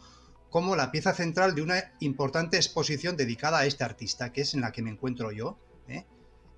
como 0.51 0.75
la 0.75 0.91
pieza 0.91 1.13
central 1.15 1.55
de 1.55 1.63
una 1.63 1.93
importante 1.99 2.57
exposición 2.57 3.17
dedicada 3.17 3.57
a 3.59 3.65
este 3.65 3.83
artista, 3.83 4.31
que 4.31 4.41
es 4.41 4.53
en 4.53 4.61
la 4.61 4.71
que 4.71 4.83
me 4.83 4.91
encuentro 4.91 5.31
yo. 5.31 5.57
¿eh? 5.87 6.05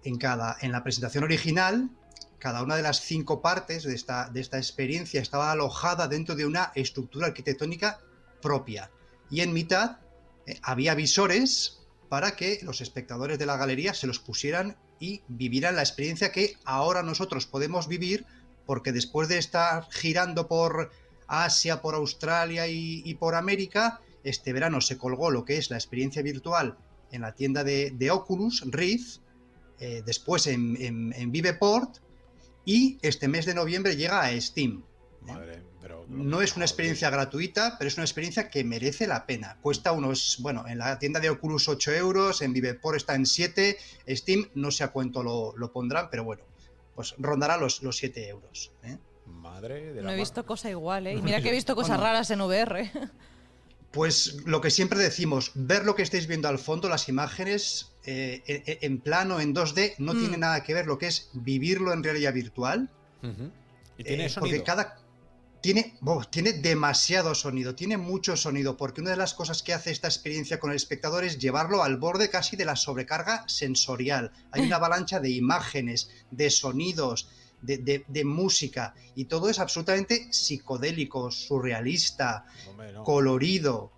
En, 0.03 0.17
cada, 0.17 0.57
en 0.61 0.71
la 0.71 0.83
presentación 0.83 1.23
original, 1.23 1.89
cada 2.39 2.61
una 2.61 2.75
de 2.75 2.81
las 2.81 2.99
cinco 2.99 3.41
partes 3.41 3.83
de 3.83 3.95
esta, 3.95 4.29
de 4.29 4.41
esta 4.41 4.57
experiencia 4.57 5.21
estaba 5.21 5.51
alojada 5.51 6.09
dentro 6.09 6.35
de 6.35 6.45
una 6.45 6.73
estructura 6.75 7.27
arquitectónica 7.27 7.99
propia. 8.41 8.91
Y 9.31 9.41
en 9.41 9.53
mitad 9.53 9.99
eh, 10.45 10.59
había 10.61 10.93
visores 10.93 11.79
para 12.09 12.35
que 12.35 12.59
los 12.63 12.81
espectadores 12.81 13.39
de 13.39 13.45
la 13.45 13.57
galería 13.57 13.93
se 13.93 14.07
los 14.07 14.19
pusieran 14.19 14.75
y 14.99 15.21
vivieran 15.27 15.75
la 15.75 15.81
experiencia 15.81 16.31
que 16.31 16.55
ahora 16.65 17.01
nosotros 17.01 17.47
podemos 17.47 17.87
vivir, 17.87 18.25
porque 18.65 18.91
después 18.91 19.29
de 19.29 19.37
estar 19.37 19.87
girando 19.89 20.47
por 20.47 20.91
Asia, 21.27 21.81
por 21.81 21.95
Australia 21.95 22.67
y, 22.67 23.13
por 23.15 23.35
América, 23.35 24.01
este 24.23 24.53
verano 24.53 24.79
se 24.81 24.97
colgó 24.97 25.31
lo 25.31 25.43
que 25.43 25.57
es 25.57 25.69
la 25.69 25.77
experiencia 25.77 26.21
virtual 26.21 26.77
en 27.11 27.21
la 27.21 27.33
tienda 27.33 27.63
de, 27.63 27.91
de 27.91 28.11
Oculus 28.11 28.63
Rift, 28.67 29.22
eh, 29.79 30.01
después 30.05 30.47
en, 30.47 30.77
en- 30.81 31.13
en 31.15 31.31
Viveport 31.31 31.97
y 32.65 32.97
este 33.01 33.27
mes 33.27 33.45
de 33.45 33.53
noviembre 33.53 33.95
llega 33.95 34.21
a 34.21 34.39
Steam. 34.41 34.83
Madre, 35.21 35.61
pero. 35.81 36.05
No 36.09 36.41
es 36.41 36.55
una 36.55 36.65
experiencia 36.65 37.09
gratuita, 37.09 37.75
pero 37.77 37.87
es 37.87 37.95
una 37.95 38.03
experiencia 38.05 38.49
que 38.49 38.63
merece 38.63 39.07
la 39.07 39.25
pena. 39.25 39.57
Cuesta 39.61 39.91
unos, 39.93 40.37
bueno, 40.41 40.65
en 40.67 40.77
la 40.77 40.99
tienda 40.99 41.19
de 41.19 41.29
Oculus 41.29 41.67
8 41.69 41.91
euros, 41.93 42.41
en 42.41 42.51
Viveport 42.53 42.97
está 42.97 43.15
en 43.15 43.25
7, 43.25 43.77
Steam 44.09 44.49
no 44.55 44.69
sé 44.71 44.83
a 44.83 44.89
cuánto 44.89 45.23
lo, 45.23 45.55
lo 45.57 45.71
pondrán, 45.71 46.09
pero 46.11 46.23
bueno, 46.25 46.43
pues 46.95 47.15
rondará 47.17 47.57
los, 47.57 47.81
los 47.83 47.95
7 47.97 48.27
euros. 48.27 48.71
¿eh? 48.83 48.97
Madre 49.25 49.93
de 49.93 50.01
la 50.01 50.07
No 50.07 50.11
he 50.11 50.17
visto 50.17 50.45
cosa 50.45 50.69
igual, 50.69 51.07
¿eh? 51.07 51.13
Y 51.15 51.21
mira 51.21 51.41
que 51.41 51.49
he 51.49 51.53
visto 51.53 51.73
cosas 51.75 51.97
Bueno. 51.97 52.03
raras 52.03 52.29
en 52.31 52.41
VR. 52.41 52.91
Pues 53.93 54.37
lo 54.45 54.59
que 54.59 54.71
siempre 54.71 54.99
decimos, 54.99 55.51
ver 55.53 55.85
lo 55.85 55.95
que 55.95 56.01
estáis 56.01 56.25
viendo 56.27 56.47
al 56.49 56.57
fondo, 56.57 56.89
las 56.89 57.07
imágenes 57.09 57.91
eh, 58.05 58.41
en, 58.47 58.77
en 58.81 58.99
plano, 59.01 59.39
en 59.39 59.53
2D, 59.53 59.93
no 59.99 60.13
Mm. 60.15 60.19
tiene 60.19 60.37
nada 60.37 60.63
que 60.63 60.73
ver 60.73 60.87
lo 60.87 60.97
que 60.97 61.07
es 61.07 61.29
vivirlo 61.33 61.93
en 61.93 62.03
realidad 62.03 62.33
virtual. 62.33 62.89
Y 63.97 64.03
tiene 64.03 64.25
Eh, 64.25 64.29
sonido. 64.29 64.57
Porque 64.57 64.63
cada. 64.63 64.97
Tiene, 65.61 65.97
tiene 66.29 66.51
demasiado 66.51 67.33
sonido, 67.35 67.73
tiene 67.73 67.95
mucho 67.95 68.35
sonido, 68.35 68.75
porque 68.75 68.99
una 68.99 69.11
de 69.11 69.15
las 69.15 69.33
cosas 69.33 69.63
que 69.63 69.71
hace 69.73 69.91
esta 69.91 70.09
experiencia 70.09 70.59
con 70.59 70.71
el 70.71 70.75
espectador 70.75 71.23
es 71.23 71.37
llevarlo 71.39 71.83
al 71.83 71.95
borde 71.95 72.29
casi 72.29 72.57
de 72.57 72.65
la 72.65 72.75
sobrecarga 72.75 73.45
sensorial. 73.47 74.33
Hay 74.51 74.63
una 74.63 74.75
avalancha 74.81 75.21
de 75.21 75.29
imágenes, 75.29 76.09
de 76.31 76.49
sonidos, 76.49 77.29
de, 77.63 77.77
de- 77.77 78.05
de 78.07 78.23
música, 78.25 78.93
y 79.15 79.25
todo 79.25 79.49
es 79.49 79.57
absolutamente 79.59 80.31
psicodélico, 80.31 81.31
surrealista, 81.31 82.45
Hombre, 82.69 82.93
no. 82.93 83.03
colorido. 83.03 83.91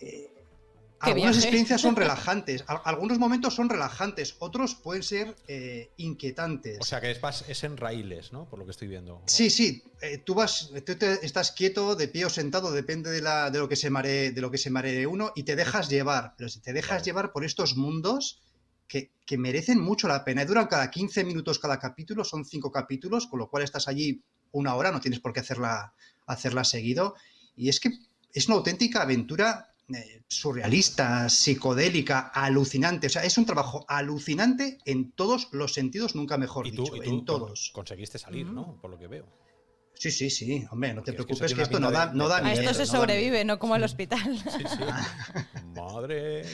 Qué 0.00 1.12
Algunas 1.12 1.36
experiencias 1.36 1.80
son 1.80 1.94
relajantes, 2.02 2.64
al- 2.66 2.80
algunos 2.84 3.18
momentos 3.20 3.54
son 3.54 3.68
relajantes, 3.68 4.34
otros 4.40 4.74
pueden 4.74 5.04
ser 5.04 5.36
eh, 5.46 5.90
inquietantes. 5.96 6.78
O 6.80 6.84
sea 6.84 7.00
que 7.00 7.12
es, 7.12 7.62
en 7.64 7.76
raíles, 7.76 8.32
¿no? 8.32 8.46
Por 8.48 8.58
lo 8.58 8.64
que 8.64 8.72
estoy 8.72 8.88
viendo. 8.88 9.22
Sí, 9.26 9.48
sí, 9.48 9.84
eh, 10.00 10.18
tú 10.18 10.34
vas, 10.34 10.70
tú 10.84 10.96
te- 10.96 11.24
estás 11.24 11.52
quieto, 11.52 11.94
de 11.94 12.08
pie 12.08 12.24
o 12.24 12.30
sentado, 12.30 12.72
depende 12.72 13.10
de, 13.10 13.22
la, 13.22 13.50
de 13.50 13.60
lo 13.60 13.68
que 13.68 13.76
se 13.76 13.90
maree, 13.90 14.32
de 14.32 14.40
lo 14.40 14.50
que 14.50 14.58
se 14.58 14.70
maree 14.70 15.06
uno, 15.06 15.30
y 15.36 15.44
te 15.44 15.54
dejas 15.54 15.88
llevar. 15.94 16.34
Pero 16.36 16.48
si 16.50 16.58
te 16.60 16.72
dejas 16.72 16.90
Vale. 16.98 17.04
llevar 17.04 17.30
por 17.32 17.44
estos 17.44 17.76
mundos 17.76 18.40
que, 18.88 19.12
que 19.26 19.38
merecen 19.38 19.80
mucho 19.80 20.08
la 20.08 20.24
pena, 20.24 20.44
duran 20.44 20.66
cada 20.66 20.90
15 20.90 21.22
minutos 21.24 21.58
cada 21.58 21.78
capítulo, 21.78 22.24
son 22.24 22.44
cinco 22.44 22.72
capítulos, 22.72 23.26
con 23.26 23.38
lo 23.38 23.48
cual 23.48 23.62
estás 23.62 23.86
allí 23.86 24.22
una 24.50 24.74
hora, 24.74 24.90
no 24.90 25.00
tienes 25.00 25.20
por 25.20 25.32
qué 25.32 25.40
hacerla, 25.40 25.92
hacerla 26.26 26.64
seguido. 26.64 27.14
Y 27.54 27.68
es 27.68 27.80
que 27.80 27.90
es 28.32 28.46
una 28.48 28.56
auténtica 28.56 29.02
aventura 29.02 29.74
eh, 29.94 30.22
surrealista, 30.28 31.28
psicodélica, 31.28 32.30
alucinante. 32.34 33.06
O 33.08 33.10
sea, 33.10 33.24
es 33.24 33.36
un 33.38 33.46
trabajo 33.46 33.84
alucinante 33.88 34.78
en 34.84 35.12
todos 35.12 35.48
los 35.52 35.74
sentidos, 35.74 36.14
nunca 36.14 36.38
mejor 36.38 36.66
y 36.66 36.72
tú, 36.72 36.84
dicho, 36.84 36.96
y 36.96 37.00
tú 37.00 37.10
en 37.10 37.24
todos. 37.24 37.70
conseguiste 37.74 38.18
salir, 38.18 38.46
¿no? 38.46 38.78
Por 38.80 38.90
lo 38.90 38.98
que 38.98 39.06
veo. 39.06 39.26
Sí, 39.94 40.10
sí, 40.12 40.30
sí, 40.30 40.64
hombre, 40.70 40.94
no 40.94 41.02
te 41.02 41.10
es 41.10 41.16
que 41.16 41.24
preocupes 41.24 41.52
que, 41.54 41.62
esto 41.62 41.80
no 41.80 41.90
da, 41.90 42.06
de- 42.06 42.14
no 42.14 42.28
da 42.28 42.36
A 42.38 42.42
miedo, 42.42 42.52
esto 42.54 42.62
miedo, 42.70 42.74
se 42.86 42.92
no 42.92 42.98
sobrevive, 43.00 43.44
no 43.44 43.58
como 43.58 43.74
al 43.74 43.82
hospital. 43.82 44.38
Sí, 44.38 44.64
sí. 44.64 44.84
Madre. 45.74 46.44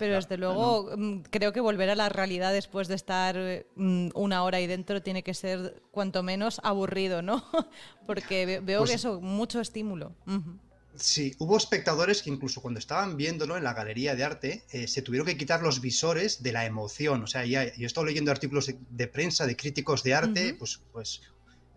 Pero 0.00 0.16
desde 0.16 0.36
luego 0.36 0.90
mm, 0.96 1.20
creo 1.30 1.52
que 1.52 1.60
volver 1.60 1.90
a 1.90 1.94
la 1.94 2.08
realidad 2.08 2.52
después 2.52 2.88
de 2.88 2.96
estar 2.96 3.36
mm, 3.76 4.08
una 4.14 4.42
hora 4.42 4.56
ahí 4.58 4.66
dentro 4.66 5.00
tiene 5.02 5.22
que 5.22 5.34
ser 5.34 5.80
cuanto 5.92 6.22
menos 6.24 6.60
aburrido, 6.64 7.22
¿no? 7.22 7.44
Porque 8.06 8.46
ve- 8.46 8.60
veo 8.60 8.80
Pues- 8.80 8.90
que 8.90 8.96
eso, 8.96 9.20
mucho 9.20 9.60
estímulo. 9.60 10.12
Ujú. 10.26 10.58
Sí, 10.96 11.34
hubo 11.38 11.56
espectadores 11.56 12.22
que 12.22 12.30
incluso 12.30 12.60
cuando 12.60 12.78
estaban 12.80 13.16
viéndolo 13.16 13.56
en 13.56 13.62
la 13.64 13.72
galería 13.74 14.16
de 14.16 14.24
arte 14.24 14.64
eh, 14.72 14.88
se 14.88 15.02
tuvieron 15.02 15.26
que 15.26 15.36
quitar 15.36 15.62
los 15.62 15.80
visores 15.80 16.42
de 16.42 16.52
la 16.52 16.66
emoción. 16.66 17.22
O 17.22 17.26
sea, 17.28 17.44
ya, 17.46 17.64
yo 17.76 17.84
he 17.84 17.86
estado 17.86 18.06
leyendo 18.06 18.30
artículos 18.32 18.66
de, 18.66 18.76
de 18.90 19.06
prensa 19.06 19.46
de 19.46 19.56
críticos 19.56 20.02
de 20.02 20.14
arte, 20.14 20.48
Ujú. 20.48 20.58
pues, 20.58 20.80
pues, 20.92 21.20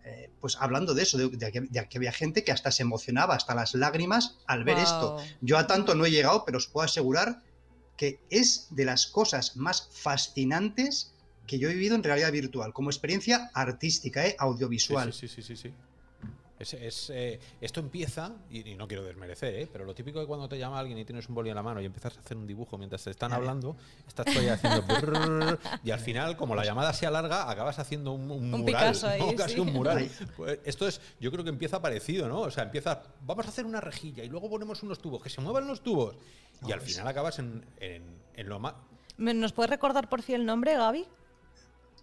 eh, 0.04 0.30
pues 0.40 0.56
hablando 0.60 0.92
de 0.94 1.04
eso, 1.04 1.16
de, 1.16 1.28
de 1.28 1.52
que, 1.52 1.60
de 1.60 1.88
que 1.88 1.96
había 1.98 2.12
gente 2.12 2.42
que 2.42 2.52
hasta 2.52 2.70
se 2.72 2.82
emocionaba, 2.82 3.34
hasta 3.36 3.54
las 3.54 3.74
lágrimas 3.74 4.36
al 4.46 4.64
ver 4.64 4.78
esto. 4.78 5.12
Guau. 5.12 5.26
Yo 5.40 5.58
a 5.58 5.66
tanto 5.66 5.94
no 5.94 6.04
he 6.04 6.10
llegado, 6.10 6.44
pero 6.44 6.58
os 6.58 6.66
puedo 6.66 6.84
asegurar 6.84 7.40
que 7.96 8.20
es 8.30 8.68
de 8.70 8.84
las 8.84 9.06
cosas 9.06 9.56
más 9.56 9.88
fascinantes 9.92 11.12
que 11.46 11.58
yo 11.58 11.68
he 11.68 11.74
vivido 11.74 11.94
en 11.94 12.02
realidad 12.02 12.32
virtual, 12.32 12.72
como 12.72 12.90
experiencia 12.90 13.50
artística, 13.54 14.26
eh, 14.26 14.36
audiovisual. 14.38 15.12
Sí, 15.12 15.28
sí, 15.28 15.42
sí, 15.42 15.56
sí, 15.56 15.68
sí. 15.68 15.74
Es, 16.64 16.72
es, 16.72 17.10
eh, 17.10 17.38
esto 17.60 17.80
empieza, 17.80 18.32
y, 18.48 18.70
y 18.70 18.74
no 18.74 18.88
quiero 18.88 19.04
desmerecer, 19.04 19.54
¿eh? 19.54 19.68
pero 19.70 19.84
lo 19.84 19.94
típico 19.94 20.18
de 20.18 20.26
cuando 20.26 20.48
te 20.48 20.58
llama 20.58 20.78
alguien 20.78 20.96
y 20.96 21.04
tienes 21.04 21.28
un 21.28 21.34
boli 21.34 21.50
en 21.50 21.56
la 21.56 21.62
mano 21.62 21.78
y 21.82 21.84
empiezas 21.84 22.16
a 22.16 22.20
hacer 22.20 22.38
un 22.38 22.46
dibujo 22.46 22.78
mientras 22.78 23.04
te 23.04 23.10
están 23.10 23.34
hablando, 23.34 23.76
estás 24.08 24.24
todavía 24.24 24.54
haciendo 24.54 25.58
y 25.84 25.90
al 25.90 26.00
final, 26.00 26.38
como 26.38 26.54
la 26.54 26.64
llamada 26.64 26.94
se 26.94 27.06
alarga, 27.06 27.50
acabas 27.50 27.78
haciendo 27.78 28.12
un, 28.12 28.30
un 28.30 28.54
Un 28.54 28.60
mural, 28.62 28.64
Picasso 28.64 29.08
ahí, 29.08 29.20
¿no? 29.20 29.34
casi 29.36 29.54
sí. 29.54 29.60
un 29.60 29.72
mural. 29.74 30.10
Pues 30.38 30.58
esto 30.64 30.88
es, 30.88 31.02
yo 31.20 31.30
creo 31.30 31.44
que 31.44 31.50
empieza 31.50 31.82
parecido, 31.82 32.28
¿no? 32.28 32.40
O 32.40 32.50
sea, 32.50 32.64
empieza, 32.64 33.02
vamos 33.20 33.44
a 33.44 33.50
hacer 33.50 33.66
una 33.66 33.82
rejilla 33.82 34.24
y 34.24 34.28
luego 34.30 34.48
ponemos 34.48 34.82
unos 34.82 34.98
tubos, 35.00 35.22
que 35.22 35.28
se 35.28 35.42
muevan 35.42 35.66
los 35.66 35.82
tubos, 35.82 36.16
y 36.66 36.72
al 36.72 36.80
final 36.80 37.06
acabas 37.06 37.38
en, 37.40 37.62
en, 37.78 38.02
en 38.34 38.48
lo 38.48 38.58
más... 38.58 38.74
¿Me- 39.18 39.34
¿Nos 39.34 39.52
puedes 39.52 39.68
recordar 39.68 40.08
por 40.08 40.22
fin 40.22 40.36
el 40.36 40.46
nombre, 40.46 40.74
Gaby? 40.78 41.04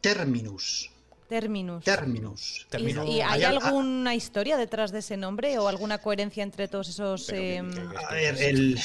Terminus. 0.01 0.90
Terminus. 1.31 1.85
Terminus. 1.85 2.65
¿Y, 2.67 2.69
Terminus. 2.69 3.07
y 3.09 3.21
hay 3.21 3.21
Hay 3.21 3.43
al- 3.45 3.57
alguna 3.63 4.13
historia 4.15 4.57
detrás 4.57 4.91
de 4.91 4.99
ese 4.99 5.15
nombre 5.15 5.57
o 5.59 5.69
alguna 5.69 5.99
coherencia 5.99 6.43
entre 6.43 6.67
todos 6.67 6.89
esos... 6.89 7.23
Pero 7.29 7.69
que- 7.69 7.79
que- 7.79 7.87
que- 7.89 8.05
A 8.05 8.11
ver, 8.11 8.41
el, 8.41 8.79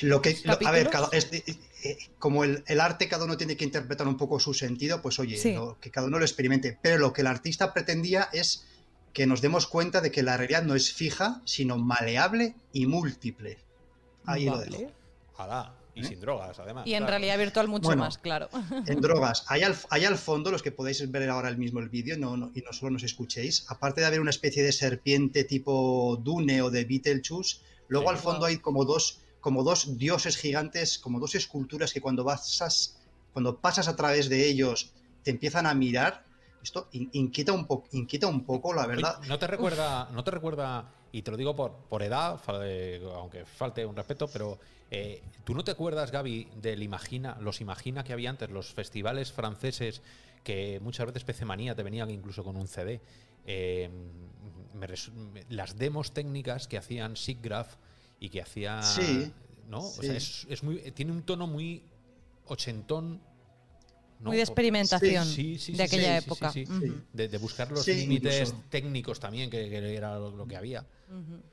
lo 0.00 0.22
que, 0.22 0.38
lo- 0.44 0.58
a 0.66 0.70
ver, 0.70 0.88
cada- 0.88 1.08
es- 1.12 1.28
eh, 1.30 1.44
eh, 1.84 1.98
como 2.18 2.42
el, 2.44 2.64
el 2.66 2.80
arte 2.80 3.06
cada 3.06 3.26
uno 3.26 3.36
tiene 3.36 3.54
que 3.58 3.64
interpretar 3.64 4.08
un 4.08 4.16
poco 4.16 4.40
su 4.40 4.54
sentido, 4.54 5.02
pues 5.02 5.18
oye, 5.18 5.36
Sí. 5.36 5.52
lo- 5.52 5.78
que 5.78 5.90
cada 5.90 6.06
uno 6.06 6.18
lo 6.18 6.24
experimente. 6.24 6.78
Pero 6.80 6.96
lo 6.96 7.12
que 7.12 7.20
el 7.20 7.26
artista 7.26 7.74
pretendía 7.74 8.30
es 8.32 8.64
que 9.12 9.26
nos 9.26 9.42
demos 9.42 9.66
cuenta 9.66 10.00
de 10.00 10.10
que 10.10 10.22
la 10.22 10.38
realidad 10.38 10.62
no 10.62 10.74
es 10.74 10.90
fija, 10.92 11.42
sino 11.44 11.76
maleable 11.76 12.54
y 12.72 12.86
múltiple. 12.86 13.58
Ahí 14.24 14.46
lo 14.46 14.56
dejo. 14.58 14.90
Ojalá. 15.34 15.74
Y 15.94 16.00
¿Eh? 16.00 16.04
sin 16.08 16.20
drogas, 16.20 16.58
además. 16.58 16.86
Y 16.86 16.94
en 16.94 16.98
claro. 17.04 17.10
realidad 17.10 17.38
virtual 17.38 17.68
mucho 17.68 17.86
Bueno. 17.86 18.02
más, 18.02 18.18
claro. 18.18 18.48
En 18.86 19.00
drogas, 19.00 19.44
ahí 19.48 19.62
al, 19.62 19.76
ahí 19.90 20.04
al 20.04 20.16
fondo, 20.18 20.50
los 20.50 20.62
que 20.62 20.72
podéis 20.72 21.08
ver 21.10 21.28
ahora 21.30 21.48
el 21.48 21.56
mismo 21.56 21.78
el 21.80 21.88
vídeo 21.88 22.18
no, 22.18 22.36
no- 22.36 22.50
y 22.54 22.62
no 22.62 22.72
solo 22.72 22.90
nos 22.92 23.02
escuchéis, 23.04 23.64
aparte 23.68 24.00
de 24.00 24.06
haber 24.08 24.20
una 24.20 24.30
especie 24.30 24.62
de 24.62 24.72
serpiente 24.72 25.44
tipo 25.44 26.18
Dune 26.22 26.62
o 26.62 26.70
de 26.70 26.84
Beetlejuice, 26.84 27.58
luego 27.88 28.08
Sí. 28.08 28.14
al 28.16 28.18
fondo 28.20 28.38
Wow. 28.40 28.46
hay 28.48 28.58
como 28.58 28.84
dos, 28.84 29.20
como 29.40 29.62
dos 29.62 29.96
dioses 29.98 30.36
gigantes, 30.36 30.98
como 30.98 31.20
dos 31.20 31.34
esculturas 31.36 31.92
que 31.92 32.00
cuando 32.00 32.24
pasas, 32.24 32.96
cuando 33.32 33.58
pasas 33.60 33.86
a 33.88 33.94
través 33.94 34.28
de 34.28 34.48
ellos 34.48 34.90
te 35.22 35.30
empiezan 35.30 35.66
a 35.66 35.74
mirar. 35.74 36.23
Esto 36.64 36.88
in- 36.92 37.10
inquieta 37.12 37.52
un, 37.52 37.66
po- 37.66 37.84
inquieta 37.92 38.26
un 38.26 38.42
poco, 38.44 38.72
la 38.72 38.82
Oye, 38.86 38.96
verdad. 38.96 39.20
¿No 39.28 39.38
te 39.38 39.46
recuerda, 39.46 40.08
no 40.12 40.24
te 40.24 40.30
recuerda, 40.30 40.90
y 41.12 41.20
te 41.20 41.30
lo 41.30 41.36
digo 41.36 41.54
por, 41.54 41.72
por 41.90 42.02
edad, 42.02 42.40
eh, 42.62 43.06
aunque 43.14 43.44
falte 43.44 43.84
un 43.84 43.94
respeto, 43.94 44.26
pero 44.28 44.58
eh, 44.90 45.22
¿tú 45.44 45.54
no 45.54 45.62
te 45.62 45.72
acuerdas, 45.72 46.10
Gaby, 46.10 46.48
del 46.62 46.82
Imagina, 46.82 47.36
los 47.38 47.60
Imagina 47.60 48.02
que 48.02 48.14
había 48.14 48.30
antes, 48.30 48.50
los 48.50 48.72
festivales 48.72 49.30
franceses 49.30 50.00
que 50.42 50.80
muchas 50.80 51.06
veces 51.06 51.24
PC 51.24 51.44
Manía 51.44 51.74
te 51.74 51.82
venían 51.82 52.08
incluso 52.10 52.42
con 52.42 52.56
un 52.56 52.66
CD? 52.66 53.02
Eh, 53.46 53.90
me 54.72 54.88
las 55.50 55.76
demos 55.76 56.12
técnicas 56.14 56.66
que 56.66 56.78
hacían 56.78 57.16
SIGGRAPH 57.16 57.76
y 58.20 58.30
que 58.30 58.40
hacía. 58.40 58.80
Sí, 58.82 59.30
¿No? 59.68 59.80
O 59.80 59.90
sea, 60.02 60.14
es, 60.16 60.46
es 60.48 60.62
muy, 60.62 60.78
tiene 60.92 61.12
un 61.12 61.22
tono 61.24 61.46
muy 61.46 61.82
ochentón. 62.46 63.20
¿No? 64.24 64.30
Muy 64.30 64.36
de 64.38 64.42
experimentación 64.42 65.24
Sí, 65.26 65.58
sí, 65.58 65.58
sí, 65.58 65.72
de 65.72 65.78
sí, 65.78 65.82
aquella 65.84 66.14
sí, 66.16 66.20
sí, 66.20 66.26
época. 66.26 66.50
Ujú, 66.50 67.00
De, 67.12 67.28
de 67.28 67.38
buscar 67.38 67.70
los 67.70 67.84
Sí, 67.84 67.94
límites 67.94 68.48
incluso. 68.48 68.64
técnicos 68.70 69.20
también, 69.20 69.50
que, 69.50 69.68
que 69.70 69.94
era 69.94 70.18
lo, 70.18 70.30
lo 70.34 70.46
que 70.48 70.56
había. 70.56 70.86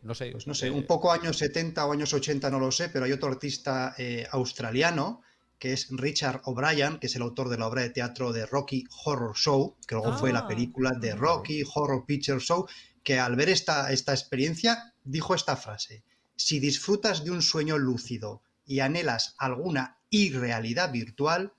No 0.01 0.16
sé. 0.16 0.32
Pues 0.32 0.48
no 0.48 0.56
sé, 0.56 0.68
eh, 0.68 0.72
un 0.72 0.88
poco 0.88 1.12
años 1.12 1.38
70 1.38 1.86
o 1.86 1.92
años 1.92 2.13
80, 2.13 2.50
no 2.50 2.60
lo 2.60 2.72
sé, 2.72 2.90
pero 2.90 3.06
hay 3.06 3.12
otro 3.12 3.30
artista 3.30 3.94
eh, 3.98 4.25
australiano 4.32 5.22
que 5.60 5.74
es 5.74 5.90
Richard 5.92 6.42
O'Brien, 6.46 6.98
que 6.98 7.06
es 7.06 7.16
el 7.16 7.22
autor 7.22 7.48
de 7.50 7.58
la 7.60 7.68
obra 7.68 7.84
de 7.84 7.92
teatro 7.92 8.32
de 8.34 8.48
Rocky 8.48 8.84
Horror 9.06 9.36
Show, 9.38 9.75
que 9.86 9.94
luego 9.94 10.18
fue 10.18 10.34
la 10.34 10.40
Ah. 10.40 10.48
película 10.48 10.90
de 11.00 11.13
Rocky 11.16 11.62
Horror 11.75 12.04
Picture 12.08 12.40
Show, 12.40 12.66
que 13.04 13.20
al 13.20 13.36
ver 13.36 13.50
esta, 13.50 13.92
esta 13.92 14.12
experiencia 14.12 14.96
dijo 15.04 15.36
esta 15.36 15.56
frase, 15.56 16.04
si 16.36 16.60
disfrutas 16.60 17.24
de 17.24 17.30
un 17.30 17.44
sueño 17.44 17.78
lúcido 17.78 18.42
y 18.66 18.80
anhelas 18.80 19.36
alguna 19.38 19.98
irrealidad 20.10 20.92
virtual, 20.92 21.54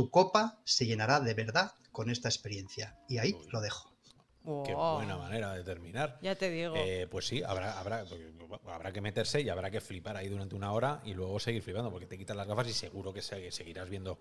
tu 0.00 0.08
copa 0.10 0.58
se 0.64 0.86
llenará 0.86 1.20
de 1.20 1.34
verdad 1.34 1.72
con 1.92 2.08
esta 2.08 2.28
experiencia. 2.28 2.96
Y 3.06 3.18
ahí 3.18 3.34
Uy. 3.38 3.46
lo 3.50 3.60
dejo. 3.60 3.90
Qué 4.64 4.74
buena 4.74 5.18
manera 5.18 5.52
de 5.52 5.62
terminar. 5.62 6.18
Ya 6.22 6.34
te 6.34 6.48
digo. 6.48 6.74
Eh, 6.74 7.06
pues 7.10 7.26
sí, 7.26 7.42
habrá, 7.42 7.78
habrá, 7.78 8.06
habrá 8.72 8.92
que 8.92 9.02
meterse 9.02 9.42
y 9.42 9.50
habrá 9.50 9.70
que 9.70 9.82
flipar 9.82 10.16
ahí 10.16 10.28
durante 10.28 10.54
una 10.54 10.72
hora 10.72 11.02
y 11.04 11.12
luego 11.12 11.38
seguir 11.38 11.62
flipando, 11.62 11.90
porque 11.90 12.06
te 12.06 12.16
quitas 12.16 12.34
las 12.34 12.46
gafas 12.48 12.66
y 12.68 12.72
seguro 12.72 13.12
que 13.12 13.20
se- 13.20 13.52
seguirás 13.52 13.90
viendo. 13.90 14.18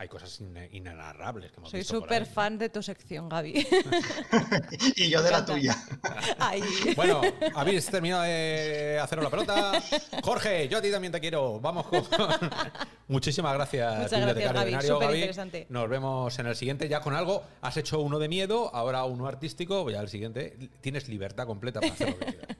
Hay 0.00 0.08
cosas 0.08 0.40
ine- 0.40 0.66
inenarrables 0.72 1.52
que 1.52 1.58
hemos 1.58 1.70
Soy 1.70 1.84
súper 1.84 2.24
fan 2.24 2.56
de 2.56 2.70
tu 2.70 2.82
sección, 2.82 3.28
Gaby. 3.28 3.52
y 4.96 5.10
yo 5.10 5.22
de 5.22 5.30
la 5.30 5.44
tuya. 5.44 5.76
Ay. 6.38 6.62
Bueno, 6.96 7.20
habéis 7.54 7.84
terminado 7.84 8.22
de 8.22 8.98
haceros 8.98 9.22
la 9.24 9.30
pelota. 9.30 9.72
Jorge, 10.22 10.68
yo 10.68 10.78
a 10.78 10.80
ti 10.80 10.90
también 10.90 11.12
te 11.12 11.20
quiero. 11.20 11.60
Vamos 11.60 11.86
con. 11.86 12.02
Muchísimas 13.08 13.52
gracias, 13.52 13.94
Muchas 13.94 14.10
bibliotecario 14.12 14.52
gracias, 14.52 14.54
Gaby. 14.54 14.66
binario, 14.70 14.88
Súper 14.94 15.06
Gaby. 15.08 15.18
interesante. 15.18 15.66
Nos 15.68 15.88
vemos 15.90 16.38
en 16.38 16.46
el 16.46 16.56
siguiente 16.56 16.88
ya 16.88 17.00
con 17.02 17.14
algo. 17.14 17.42
Has 17.60 17.76
hecho 17.76 18.00
uno 18.00 18.18
de 18.18 18.28
miedo, 18.30 18.74
ahora 18.74 19.04
uno 19.04 19.26
artístico. 19.26 19.90
Ya 19.90 20.00
el 20.00 20.08
siguiente. 20.08 20.56
Tienes 20.80 21.08
libertad 21.10 21.46
completa 21.46 21.80
para 21.80 21.92
hacer 21.92 22.08
lo 22.08 22.18
que 22.20 22.24
quieras. 22.24 22.56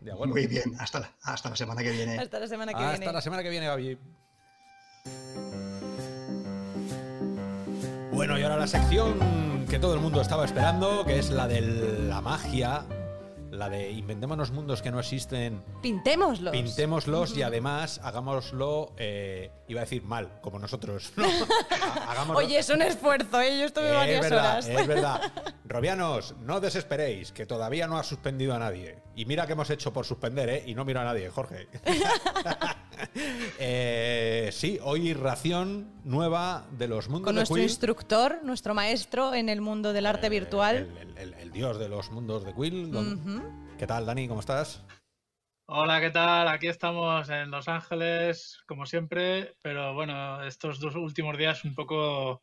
De 0.00 0.10
acuerdo. 0.10 0.32
Muy 0.32 0.46
bien, 0.46 0.74
hasta 0.78 1.00
la, 1.00 1.12
hasta 1.20 1.50
la 1.50 1.56
semana 1.56 1.82
que 1.82 1.90
viene. 1.90 2.18
Hasta 2.18 2.38
la 2.38 2.48
semana 2.48 2.72
que 2.72 2.82
Hasta 2.82 2.96
viene. 2.96 3.12
la 3.12 3.20
semana 3.20 3.42
que 3.42 3.50
viene, 3.50 3.66
Gaby. 3.66 3.98
Bueno, 8.18 8.36
y 8.36 8.42
ahora 8.42 8.56
la 8.56 8.66
sección 8.66 9.14
que 9.70 9.78
todo 9.78 9.94
el 9.94 10.00
mundo 10.00 10.20
estaba 10.20 10.44
esperando, 10.44 11.04
que 11.04 11.20
es 11.20 11.30
la 11.30 11.46
de 11.46 11.60
la 11.60 12.20
magia, 12.20 12.82
la 13.58 13.68
de 13.68 13.90
inventémonos 13.90 14.50
mundos 14.52 14.80
que 14.82 14.90
no 14.90 15.00
existen, 15.00 15.62
Pintémoslos. 15.82 16.52
pintémoslos 16.52 17.36
y 17.36 17.42
además 17.42 18.00
hagámoslo, 18.02 18.92
eh, 18.96 19.50
iba 19.68 19.80
a 19.80 19.84
decir 19.84 20.02
mal, 20.04 20.40
como 20.40 20.58
nosotros. 20.58 21.12
¿no? 21.16 21.24
Ha- 21.70 22.10
Hagámoslo. 22.12 22.38
Oye, 22.38 22.58
es 22.58 22.68
un 22.70 22.82
esfuerzo, 22.82 23.40
¿eh? 23.40 23.58
Yo 23.58 23.64
estuve 23.66 23.88
es 23.90 23.94
varias 23.94 24.20
verdad, 24.22 24.50
horas. 24.52 24.68
es 24.68 24.86
verdad. 24.86 25.32
Robianos, 25.64 26.34
no 26.40 26.60
desesperéis, 26.60 27.32
que 27.32 27.44
todavía 27.46 27.86
no 27.86 27.98
ha 27.98 28.02
suspendido 28.02 28.54
a 28.54 28.58
nadie. 28.58 28.98
Y 29.14 29.26
mira 29.26 29.46
que 29.46 29.52
hemos 29.52 29.68
hecho 29.70 29.92
por 29.92 30.06
suspender, 30.06 30.48
¿eh? 30.48 30.62
Y 30.66 30.74
no 30.74 30.84
miro 30.84 31.00
a 31.00 31.04
nadie, 31.04 31.28
Jorge. 31.28 31.68
Eh, 33.60 34.50
sí, 34.52 34.78
hoy 34.82 35.12
ración 35.14 35.92
nueva 36.04 36.66
de 36.76 36.88
los 36.88 37.08
mundos 37.08 37.26
Con 37.26 37.34
de 37.34 37.40
nuestro 37.40 37.54
Quill. 37.56 37.64
instructor, 37.64 38.40
nuestro 38.42 38.74
maestro 38.74 39.34
en 39.34 39.48
el 39.48 39.60
mundo 39.60 39.92
del 39.92 40.06
arte 40.06 40.26
Eh, 40.26 40.30
virtual. 40.30 40.76
El, 40.76 40.96
el- 40.98 41.18
el- 41.18 41.34
el 41.34 41.52
dios 41.52 41.78
de 41.78 41.88
los 41.88 42.10
mundos 42.10 42.44
de 42.44 42.54
Quill. 42.54 42.90
Don-. 42.90 43.47
¿Qué 43.78 43.86
tal, 43.86 44.06
Dani? 44.06 44.26
¿Cómo 44.28 44.40
estás? 44.40 44.84
Hola, 45.66 46.00
¿qué 46.00 46.10
tal? 46.10 46.48
Aquí 46.48 46.66
estamos 46.66 47.28
en 47.28 47.50
Los 47.50 47.68
Ángeles, 47.68 48.58
como 48.66 48.86
siempre, 48.86 49.54
pero 49.62 49.94
bueno, 49.94 50.42
estos 50.44 50.80
dos 50.80 50.94
últimos 50.96 51.36
días 51.36 51.64
un 51.64 51.74
poco 51.74 52.42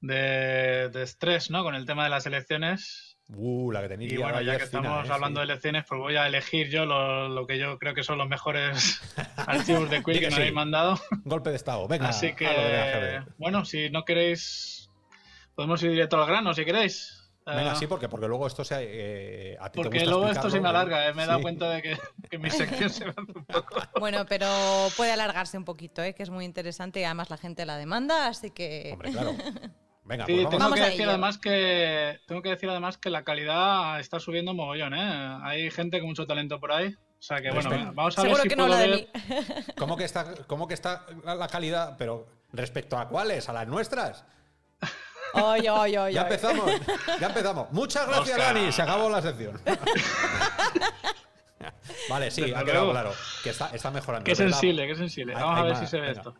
de, 0.00 0.90
de 0.92 1.02
estrés, 1.02 1.50
¿no? 1.50 1.62
Con 1.64 1.74
el 1.74 1.86
tema 1.86 2.04
de 2.04 2.10
las 2.10 2.26
elecciones. 2.26 3.16
Uh, 3.28 3.70
la 3.72 3.80
que 3.82 3.88
tenéis 3.88 4.12
Y 4.12 4.16
bueno, 4.16 4.40
ya 4.42 4.58
que 4.58 4.66
fina, 4.66 4.80
estamos 4.82 5.08
¿eh? 5.08 5.12
hablando 5.12 5.40
Sí. 5.40 5.46
de 5.46 5.52
elecciones, 5.52 5.84
pues 5.88 6.00
voy 6.00 6.16
a 6.16 6.26
elegir 6.26 6.68
yo 6.68 6.84
lo, 6.84 7.28
lo 7.28 7.46
que 7.46 7.58
yo 7.58 7.78
creo 7.78 7.94
que 7.94 8.02
son 8.02 8.18
los 8.18 8.28
mejores 8.28 9.00
archivos 9.36 9.88
de 9.88 10.02
Quill 10.02 10.14
que 10.14 10.20
que 10.20 10.26
nos 10.26 10.34
sí. 10.34 10.40
habéis 10.40 10.54
mandado. 10.54 11.00
Golpe 11.24 11.50
de 11.50 11.56
estado. 11.56 11.88
Venga, 11.88 12.08
Así 12.08 12.34
que 12.34 13.22
bueno, 13.38 13.64
si 13.64 13.88
no 13.90 14.04
queréis, 14.04 14.90
podemos 15.54 15.82
ir 15.82 15.90
directo 15.90 16.20
al 16.20 16.26
grano, 16.26 16.52
si 16.54 16.64
queréis. 16.64 17.19
Venga, 17.46 17.72
Eh, 17.72 17.76
sí, 17.76 17.86
porque, 17.86 18.08
porque 18.08 18.28
luego 18.28 18.46
esto 18.46 18.64
se, 18.64 18.76
eh, 18.80 19.56
a 19.60 19.70
ti 19.70 19.78
te 19.78 19.82
porque 19.84 19.98
gusta 19.98 20.10
luego 20.10 20.28
esto 20.28 20.50
se 20.50 20.60
me 20.60 20.68
alarga, 20.68 21.08
eh, 21.08 21.14
me 21.14 21.24
he 21.24 21.26
dado 21.26 21.38
Sí. 21.38 21.42
cuenta 21.42 21.70
de 21.70 21.82
que, 21.82 21.98
que 22.30 22.38
mi 22.38 22.50
sección 22.50 22.90
se 22.90 23.04
me 23.06 23.10
hace 23.12 23.20
un 23.34 23.44
poco. 23.44 23.74
Bueno, 24.00 24.24
pero 24.28 24.46
puede 24.96 25.12
alargarse 25.12 25.56
un 25.58 25.64
poquito, 25.64 26.02
¿eh? 26.02 26.14
que 26.14 26.22
es 26.22 26.30
muy 26.30 26.44
interesante 26.44 27.00
y 27.00 27.04
además 27.04 27.30
la 27.30 27.38
gente 27.38 27.64
la 27.66 27.76
demanda, 27.76 28.26
así 28.28 28.50
que... 28.50 28.90
Hombre, 28.92 29.12
claro. 29.12 29.32
Venga, 30.04 30.26
Sí, 30.26 30.32
pues 30.32 30.48
tengo 30.50 30.58
vamos. 30.58 30.60
Vamos 30.60 30.74
que 30.78 30.82
a 30.82 30.86
decir 30.86 31.00
ello. 31.02 31.10
además 31.10 31.38
que 31.38 32.20
tengo 32.26 32.42
que 32.42 32.48
decir 32.50 32.68
además 32.68 32.98
que 32.98 33.10
la 33.10 33.22
calidad 33.22 34.00
está 34.00 34.18
subiendo 34.18 34.54
mogollón, 34.54 34.94
¿eh? 34.94 35.38
Hay 35.42 35.70
gente 35.70 35.98
con 36.00 36.08
mucho 36.08 36.26
talento 36.26 36.58
por 36.58 36.72
ahí. 36.72 36.88
O 36.88 37.22
sea 37.22 37.40
que 37.40 37.50
bueno, 37.50 37.68
venga, 37.70 37.92
vamos 37.94 38.18
a 38.18 38.22
ver 38.22 38.30
Seguro 38.30 38.42
si 38.42 38.48
que 38.48 38.56
no 38.56 38.66
puedo 38.66 38.78
ver- 38.78 38.90
mí. 38.90 39.08
¿Cómo 39.78 39.96
que 39.96 40.04
está, 40.04 40.34
cómo 40.46 40.66
que 40.66 40.74
está 40.74 41.04
la 41.24 41.34
la 41.36 41.46
calidad? 41.48 41.94
Pero 41.98 42.26
respecto 42.52 42.98
a 42.98 43.08
cuáles, 43.08 43.48
a 43.48 43.52
las 43.52 43.68
nuestras. 43.68 44.24
Ay, 45.34 45.66
ay, 45.70 45.96
ay, 45.96 46.14
Ya 46.14 46.22
empezamos, 46.22 46.70
ya 47.20 47.26
empezamos. 47.28 47.70
Muchas 47.72 48.06
gracias, 48.06 48.38
Oscar. 48.38 48.54
Dani. 48.54 48.72
Se 48.72 48.82
acabó 48.82 49.08
la 49.10 49.22
sección. 49.22 49.60
vale, 52.08 52.30
sí, 52.30 52.42
Desde 52.42 52.56
ha 52.56 52.64
quedado 52.64 52.86
luego. 52.86 52.92
claro. 52.92 53.12
Que 53.42 53.50
está, 53.50 53.70
está 53.74 53.90
mejorando. 53.90 54.24
Qué 54.24 54.34
sensible, 54.34 54.86
qué 54.86 54.94
sensible. 54.96 55.34
Vamos 55.34 55.54
hay 55.56 55.60
a 55.60 55.64
ver 55.64 55.72
más, 55.72 55.80
si 55.80 55.86
se 55.86 55.96
ve 56.00 56.06
venga. 56.08 56.20
esto. 56.20 56.34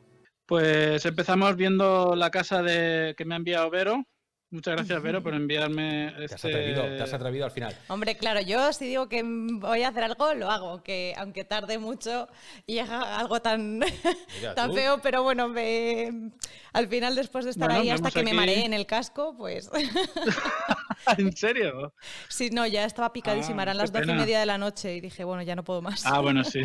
Pues 0.46 1.04
empezamos 1.06 1.56
viendo 1.56 2.14
la 2.16 2.30
casa 2.30 2.62
de 2.62 3.14
que 3.16 3.24
me 3.24 3.34
ha 3.34 3.38
enviado 3.38 3.70
Vero. 3.70 4.04
Muchas 4.52 4.74
gracias, 4.74 5.00
Vero, 5.02 5.22
por 5.22 5.32
enviarme 5.34 6.12
Te 6.18 6.24
has 6.24 6.32
este... 6.32 6.48
atrevido, 6.48 6.82
te 6.82 7.02
has 7.02 7.12
atrevido 7.14 7.44
al 7.44 7.50
final. 7.52 7.76
Hombre, 7.88 8.16
claro, 8.16 8.40
yo 8.40 8.72
si 8.72 8.86
digo 8.86 9.08
que 9.08 9.22
voy 9.24 9.82
a 9.82 9.88
hacer 9.88 10.02
algo, 10.04 10.34
lo 10.34 10.50
hago, 10.50 10.82
que 10.82 11.14
aunque 11.16 11.44
tarde 11.44 11.78
mucho 11.78 12.28
y 12.66 12.78
haga 12.80 13.18
algo 13.18 13.40
tan, 13.40 13.78
Mira 13.78 14.54
tan 14.56 14.74
feo, 14.74 15.00
pero 15.02 15.22
bueno, 15.22 15.48
me- 15.48 16.32
al 16.72 16.88
final 16.88 17.14
después 17.14 17.44
de 17.44 17.52
estar 17.52 17.68
Bueno, 17.68 17.82
ahí 17.82 17.90
hasta 17.90 18.10
que 18.10 18.22
me 18.24 18.32
mareé 18.34 18.64
en 18.64 18.74
el 18.74 18.86
casco, 18.86 19.36
pues 19.36 19.70
¿En 21.16 21.34
serio? 21.36 21.94
sí, 22.28 22.50
no, 22.50 22.66
ya 22.66 22.84
estaba 22.84 23.12
picadísima, 23.12 23.62
Ah, 23.62 23.64
eran 23.64 23.78
las 23.78 23.92
doce 23.92 24.10
y 24.10 24.14
media 24.14 24.38
de 24.40 24.46
la 24.46 24.58
noche 24.58 24.96
y 24.96 25.00
dije, 25.00 25.24
bueno, 25.24 25.42
ya 25.42 25.54
no 25.56 25.64
puedo 25.64 25.80
más. 25.82 26.04
Ah, 26.06 26.20
bueno, 26.20 26.44
sí. 26.44 26.60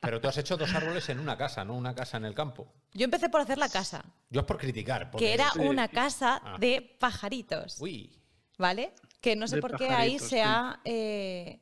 Pero 0.00 0.20
tú 0.20 0.28
has 0.28 0.36
hecho 0.38 0.56
dos 0.56 0.72
árboles 0.74 1.08
en 1.08 1.18
una 1.18 1.36
casa, 1.36 1.64
no 1.64 1.74
una 1.74 1.94
casa 1.94 2.16
en 2.16 2.24
el 2.24 2.34
campo. 2.34 2.72
Yo 2.92 3.04
empecé 3.04 3.28
por 3.28 3.40
hacer 3.40 3.58
la 3.58 3.68
casa, 3.68 4.04
Yo 4.30 4.40
es 4.40 4.46
por 4.46 4.56
criticar. 4.58 5.10
porque- 5.10 5.26
que 5.26 5.34
era 5.34 5.50
Sí. 5.52 5.60
una 5.60 5.88
casa 5.88 6.40
Ah. 6.44 6.56
De 6.80 6.82
pajaritos, 7.00 7.80
Uy, 7.80 8.10
¿vale? 8.58 8.92
Que 9.20 9.36
no 9.36 9.46
sé 9.48 9.56
De 9.56 9.62
por 9.62 9.76
qué 9.76 9.88
ahí 9.90 10.18
se 10.18 10.42
ha... 10.42 10.80
eh, 10.84 11.60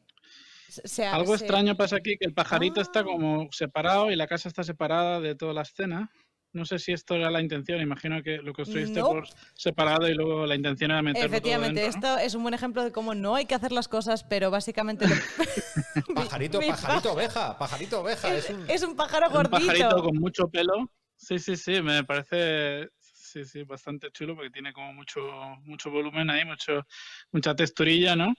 se- 0.68 1.06
ha- 1.06 1.14
Algo 1.14 1.36
se- 1.36 1.44
extraño 1.44 1.76
pasa 1.76 1.96
aquí, 1.96 2.16
que 2.18 2.26
el 2.26 2.34
pajarito 2.34 2.80
Ah. 2.80 2.82
está 2.82 3.04
como 3.04 3.48
separado 3.52 4.10
y 4.10 4.16
la 4.16 4.26
casa 4.26 4.48
está 4.48 4.62
separada 4.64 5.20
de 5.20 5.34
toda 5.34 5.52
la 5.52 5.62
escena. 5.62 6.10
No 6.52 6.64
sé 6.64 6.78
si 6.78 6.92
esto 6.92 7.16
era 7.16 7.32
la 7.32 7.40
intención, 7.40 7.80
imagino 7.80 8.22
que 8.22 8.36
lo 8.36 8.52
construiste 8.52 9.00
No. 9.00 9.08
por 9.08 9.26
separado 9.54 10.08
y 10.08 10.14
luego 10.14 10.46
la 10.46 10.54
intención 10.54 10.92
era 10.92 11.02
meterlo 11.02 11.26
todo 11.28 11.36
Efectivamente, 11.36 11.80
dentro, 11.80 12.00
¿no? 12.00 12.14
esto 12.16 12.24
es 12.24 12.34
un 12.36 12.42
buen 12.42 12.54
ejemplo 12.54 12.84
de 12.84 12.92
cómo 12.92 13.12
no 13.16 13.34
hay 13.34 13.46
que 13.46 13.56
hacer 13.56 13.72
las 13.72 13.88
cosas, 13.88 14.22
pero 14.22 14.52
básicamente 14.52 15.08
lo- 15.08 15.14
Pajarito, 16.14 16.60
mi 16.60 16.68
pajarito, 16.68 17.12
oveja, 17.12 17.58
pajarito, 17.58 18.00
oveja. 18.02 18.34
es, 18.36 18.44
Es 18.44 18.50
un... 18.56 18.70
es 18.70 18.82
un 18.84 18.94
pájaro 18.96 19.26
Un 19.28 19.32
gordito. 19.32 19.50
pajarito 19.66 20.02
con 20.02 20.16
mucho 20.16 20.48
pelo. 20.48 20.90
Sí, 21.16 21.38
sí, 21.40 21.56
sí, 21.56 21.82
me 21.82 22.04
parece 22.04 22.88
sí, 23.34 23.44
sí, 23.44 23.64
bastante 23.64 24.12
chulo 24.12 24.36
porque 24.36 24.50
tiene 24.50 24.72
como 24.72 24.92
mucho, 24.92 25.20
mucho 25.64 25.90
volumen 25.90 26.30
ahí, 26.30 26.44
mucho, 26.44 26.86
mucha 27.32 27.56
texturilla, 27.56 28.14
¿no? 28.14 28.32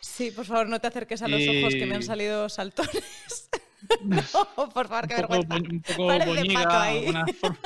Sí, 0.00 0.32
por 0.32 0.44
favor, 0.44 0.68
no 0.68 0.80
te 0.80 0.88
acerques 0.88 1.22
a 1.22 1.28
los 1.28 1.40
ojos 1.46 1.74
que 1.74 1.86
me 1.86 1.94
han 1.94 2.02
salido 2.02 2.48
saltones. 2.48 3.48
no, 4.04 4.20
por 4.72 4.88
favor, 4.88 5.08
poco, 5.08 5.28
vergüenza. 5.28 5.56
un 5.56 5.82
poco 5.82 6.26
boñiga, 6.26 6.82
ahí. 6.82 7.04
forma. 7.40 7.58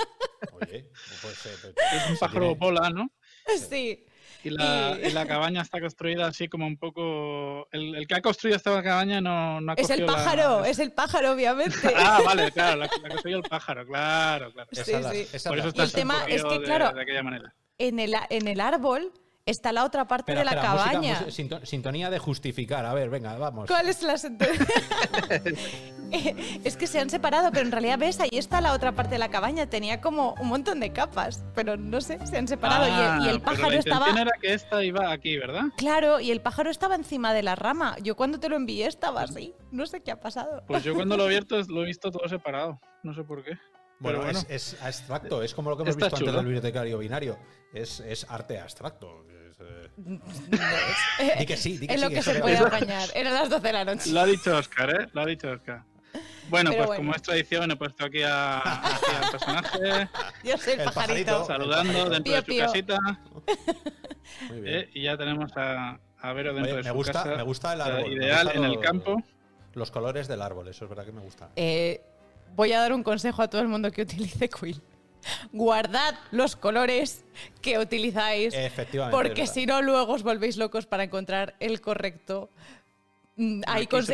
Oye, 0.52 0.90
no 0.90 1.16
puede 1.22 1.34
ser, 1.34 1.52
pero- 1.62 1.74
es 2.04 2.10
un 2.10 2.18
pájaro 2.18 2.54
bola, 2.54 2.90
¿no? 2.90 3.10
Sí. 3.68 4.04
Y 4.44 4.50
la, 4.50 4.98
Y- 5.02 5.07
y 5.07 5.11
la 5.12 5.26
cabaña 5.26 5.62
está 5.62 5.80
construida 5.80 6.26
así 6.26 6.48
como 6.48 6.66
un 6.66 6.76
poco... 6.76 7.66
El, 7.72 7.94
el 7.94 8.07
que 8.07 8.14
ha 8.14 8.20
construido 8.20 8.57
esta 8.57 8.83
cabaña 8.83 9.20
no, 9.20 9.61
no 9.61 9.72
ha 9.72 9.74
Es 9.74 9.88
el 9.90 10.00
la- 10.00 10.12
pájaro, 10.12 10.64
es 10.64 10.78
el 10.78 10.92
pájaro, 10.92 11.33
obviamente. 11.33 11.76
Ah, 11.96 12.20
vale, 12.24 12.52
claro, 12.52 12.76
la, 12.80 12.85
ha 12.87 12.88
construido 12.88 13.38
el 13.38 13.44
pájaro, 13.48 13.87
claro, 13.87 14.52
claro. 14.52 14.68
Sí, 14.72 14.83
sí. 14.85 15.28
esa 15.33 15.48
Por 15.50 15.59
eso 15.59 15.68
Y 15.74 15.78
el 15.80 15.85
está 15.87 15.98
tema 15.98 16.24
es 16.28 16.44
que, 16.44 16.61
claro, 16.62 16.92
de, 16.92 17.02
aquella 17.02 17.22
manera. 17.22 17.54
En, 17.78 17.98
el, 17.98 18.14
a- 18.14 18.26
en 18.30 18.46
el 18.48 18.61
árbol 18.61 19.12
está 19.46 19.72
la 19.72 19.85
otra 19.85 20.07
parte 20.07 20.33
Espera, 20.33 20.50
de 20.50 20.57
la 20.57 20.62
espera, 20.62 20.85
cabaña. 20.92 21.20
música, 21.26 21.61
sintonía 21.66 22.11
de 22.11 22.18
justificar. 22.18 22.87
A 22.87 22.94
ver, 22.94 23.11
venga, 23.11 23.37
vamos. 23.37 23.68
¿Cuál 23.68 23.88
es 23.88 24.02
la 24.02 24.16
sentencia? 24.18 24.66
Eh, 26.12 26.61
es 26.62 26.76
que 26.76 26.87
se 26.87 27.00
han 27.00 27.11
separado, 27.11 27.50
pero 27.50 27.64
en 27.66 27.72
realidad 27.72 27.98
ves, 27.98 28.20
ahí 28.20 28.28
está 28.33 28.61
la 28.61 28.72
otra 28.72 28.92
parte 28.92 29.12
de 29.12 29.18
la 29.18 29.30
cabaña. 29.30 29.66
Tenía 29.66 30.00
como 30.00 30.35
un 30.35 30.46
montón 30.46 30.78
de 30.78 30.92
capas, 30.92 31.44
pero 31.57 31.76
no 31.76 32.00
sé, 32.00 32.24
se 32.24 32.37
han 32.37 32.46
separado. 32.46 32.87
y 32.87 32.90
el- 32.90 32.96
y, 32.96 33.00
Ah, 33.00 33.20
pero 33.24 33.40
pájaro 33.42 33.70
la 33.70 33.78
estaba. 33.78 34.11
era 34.11 34.30
que 34.40 34.52
esta 34.54 34.85
iba 34.85 35.11
aquí, 35.11 35.37
¿verdad? 35.38 35.62
Claro, 35.76 36.20
y 36.20 36.30
el 36.30 36.40
pájaro 36.40 36.70
estaba 36.70 36.94
encima 36.94 37.33
de 37.35 37.42
la 37.42 37.57
rama. 37.57 37.96
Yo 38.00 38.14
cuando 38.14 38.38
te 38.38 38.48
lo 38.48 38.54
envié 38.54 38.87
estaba 38.87 39.22
así. 39.22 39.54
No 39.72 39.87
sé 39.87 40.02
qué 40.02 40.12
ha 40.12 40.20
pasado. 40.20 40.62
Pues 40.68 40.85
yo 40.85 40.94
cuando 40.94 41.16
lo 41.16 41.24
he 41.24 41.26
abierto 41.28 41.61
lo 41.66 41.83
he 41.83 41.87
visto 41.87 42.12
todo 42.12 42.28
separado. 42.28 42.78
No 43.02 43.12
sé 43.12 43.24
por 43.24 43.42
qué. 43.42 43.59
Bueno, 44.04 44.20
bueno. 44.22 44.38
Es, 44.48 44.72
es 44.74 44.82
abstracto, 44.82 45.42
es 45.42 45.52
como 45.54 45.70
lo 45.70 45.76
que 45.76 45.82
hemos 45.82 45.94
Está 45.94 46.06
visto 46.06 46.16
antes 46.16 46.26
chulo. 46.28 46.36
del 46.38 46.44
bibliotecario 46.46 46.98
binario. 46.98 47.38
Es, 47.72 48.00
es 48.00 48.24
arte 48.30 48.60
abstracto. 48.60 49.24
Es, 49.50 49.58
eh, 49.60 49.88
No 49.96 50.20
es- 50.26 51.38
Di 51.38 51.46
que 51.46 51.56
sí, 51.56 51.78
di 51.78 51.86
que 51.86 51.94
es 51.94 52.00
sí, 52.00 52.04
lo 52.06 52.10
que 52.10 52.22
se 52.22 52.34
puede 52.40 52.56
apañar. 52.58 53.08
Eran 53.14 53.34
las 53.34 53.50
12 53.50 53.66
de 53.66 53.72
la 53.72 53.84
noche. 53.84 54.10
Lo 54.10 54.20
ha 54.20 54.26
dicho 54.26 54.56
Oscar, 54.56 54.90
¿eh? 55.02 55.08
Lo 55.12 55.22
ha 55.22 55.26
dicho 55.26 55.50
Oscar. 55.50 55.82
Bueno, 56.48 56.70
Pero 56.70 56.82
pues 56.84 56.86
bueno. 56.98 57.00
como 57.08 57.16
es 57.16 57.22
tradición, 57.22 57.70
he 57.70 57.76
puesto 57.76 58.04
aquí, 58.04 58.22
a, 58.22 58.58
aquí 58.58 59.06
al 59.22 59.30
personaje 59.30 60.08
Yo 60.44 60.58
soy 60.58 60.74
el, 60.74 60.80
El 60.80 60.84
pajarito. 60.86 60.92
pajarito. 60.92 61.44
saludando 61.46 62.10
dentro 62.10 62.22
Pío, 62.22 62.34
de 62.34 62.40
su 62.40 62.44
pío. 62.46 62.66
casita. 62.66 62.98
Muy 64.50 64.60
bien. 64.60 64.76
¿eh? 64.80 64.90
Y 64.94 65.02
ya 65.04 65.16
tenemos 65.16 65.50
a, 65.56 65.98
a 66.18 66.32
Vero 66.32 66.52
dentro 66.54 66.72
Oye, 66.74 66.76
de 66.76 66.82
me 66.82 66.88
su 66.90 66.94
gusta, 66.94 67.12
casa. 67.12 67.36
me 67.36 67.42
gusta 67.42 67.72
el 67.72 67.80
eh, 67.80 67.82
árbol. 67.82 68.02
me 68.10 68.14
ideal 68.14 68.50
en 68.54 68.64
el 68.64 68.72
los- 68.74 68.82
campo. 68.82 69.22
Los 69.72 69.90
colores 69.90 70.28
del 70.28 70.40
árbol, 70.42 70.68
eso 70.68 70.84
es 70.84 70.88
verdad 70.88 71.04
que 71.04 71.10
me 71.12 71.20
gusta. 71.20 71.50
Eh, 71.56 72.00
voy 72.54 72.72
a 72.72 72.80
dar 72.80 72.92
un 72.92 73.02
consejo 73.02 73.42
a 73.42 73.48
todo 73.48 73.60
el 73.60 73.68
mundo 73.68 73.90
que 73.90 74.02
utilice 74.02 74.48
Quill. 74.48 74.80
Guardad 75.52 76.14
los 76.32 76.54
colores 76.54 77.24
que 77.62 77.78
utilizáis, 77.78 78.52
Efectivamente. 78.54 79.16
porque 79.16 79.46
si 79.46 79.64
no, 79.64 79.80
luego 79.80 80.12
os 80.12 80.22
volvéis 80.22 80.56
locos 80.58 80.86
para 80.86 81.04
encontrar 81.04 81.54
el 81.60 81.80
correcto. 81.80 82.50
Mm, 83.36 83.62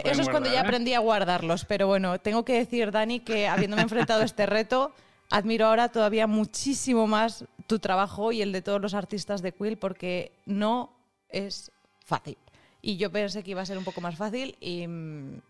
Eso 0.04 0.22
es 0.22 0.28
cuando 0.28 0.50
ya 0.50 0.60
aprendí 0.60 0.94
a 0.94 1.00
guardarlos, 1.00 1.64
pero 1.64 1.88
bueno, 1.88 2.20
tengo 2.20 2.44
que 2.44 2.54
decir, 2.54 2.90
Dani, 2.92 3.20
que 3.20 3.48
habiéndome 3.48 3.82
enfrentado 3.82 4.22
a 4.22 4.24
este 4.24 4.46
reto, 4.46 4.94
admiro 5.30 5.66
ahora 5.66 5.88
todavía 5.90 6.26
muchísimo 6.26 7.06
más 7.06 7.44
tu 7.66 7.80
trabajo 7.80 8.30
y 8.32 8.40
el 8.42 8.52
de 8.52 8.62
todos 8.62 8.80
los 8.80 8.94
artistas 8.94 9.42
de 9.42 9.52
Quill, 9.52 9.78
porque 9.78 10.32
no 10.46 10.92
es 11.28 11.70
fácil. 12.04 12.38
Y 12.82 12.96
yo 12.96 13.10
pensé 13.12 13.42
que 13.42 13.50
iba 13.50 13.60
a 13.62 13.66
ser 13.66 13.76
un 13.78 13.84
poco 13.84 14.00
más 14.00 14.16
fácil 14.16 14.56
y, 14.60 14.82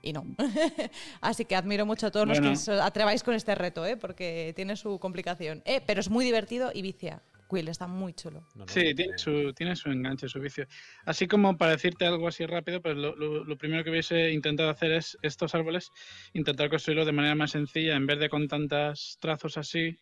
y 0.03 0.13
no. 0.13 0.25
Así 1.21 1.45
que 1.45 1.57
admiro 1.57 1.87
mucho 1.87 2.07
a 2.09 2.11
todos 2.11 2.27
los 2.27 2.41
que 2.41 2.49
os 2.49 2.69
atreváis 2.69 3.23
con 3.23 3.35
este 3.35 3.55
reto, 3.55 3.87
¿eh? 3.87 3.97
porque 3.97 4.53
tiene 4.57 4.77
su 4.77 4.99
complicación. 4.99 5.63
Eh, 5.65 5.81
pero 5.87 6.01
es 6.01 6.11
muy 6.11 6.25
divertido 6.25 6.71
y 6.75 6.83
vicia. 6.83 7.23
Quill 7.49 7.69
está 7.69 7.89
muy 7.89 8.13
chulo. 8.15 8.47
No, 8.55 8.65
no, 8.65 8.69
Sí, 8.69 8.91
no, 8.91 8.95
tiene 8.95 9.13
no. 9.13 9.19
su, 9.19 9.53
tiene 9.55 9.75
su 9.77 9.91
enganche, 9.91 10.29
su 10.29 10.39
vicio. 10.39 10.67
Así 11.05 11.27
como 11.27 11.57
para 11.59 11.73
decirte 11.73 12.07
algo 12.07 12.29
así 12.29 12.47
rápido, 12.47 12.81
pues 12.81 12.97
lo, 12.97 13.17
lo- 13.17 13.43
lo 13.45 13.59
primero 13.59 13.83
que 13.83 13.91
hubiese 13.91 14.31
intentado 14.31 14.71
hacer 14.71 14.93
es 14.93 15.19
estos 15.23 15.53
árboles, 15.57 15.91
intentar 16.33 16.71
construirlos 16.71 17.07
de 17.07 17.13
manera 17.13 17.35
más 17.35 17.51
sencilla, 17.51 17.97
en 17.97 18.07
vez 18.07 18.21
de 18.21 18.29
con 18.29 18.47
tantos 18.47 19.19
trazos 19.21 19.57
así 19.59 19.99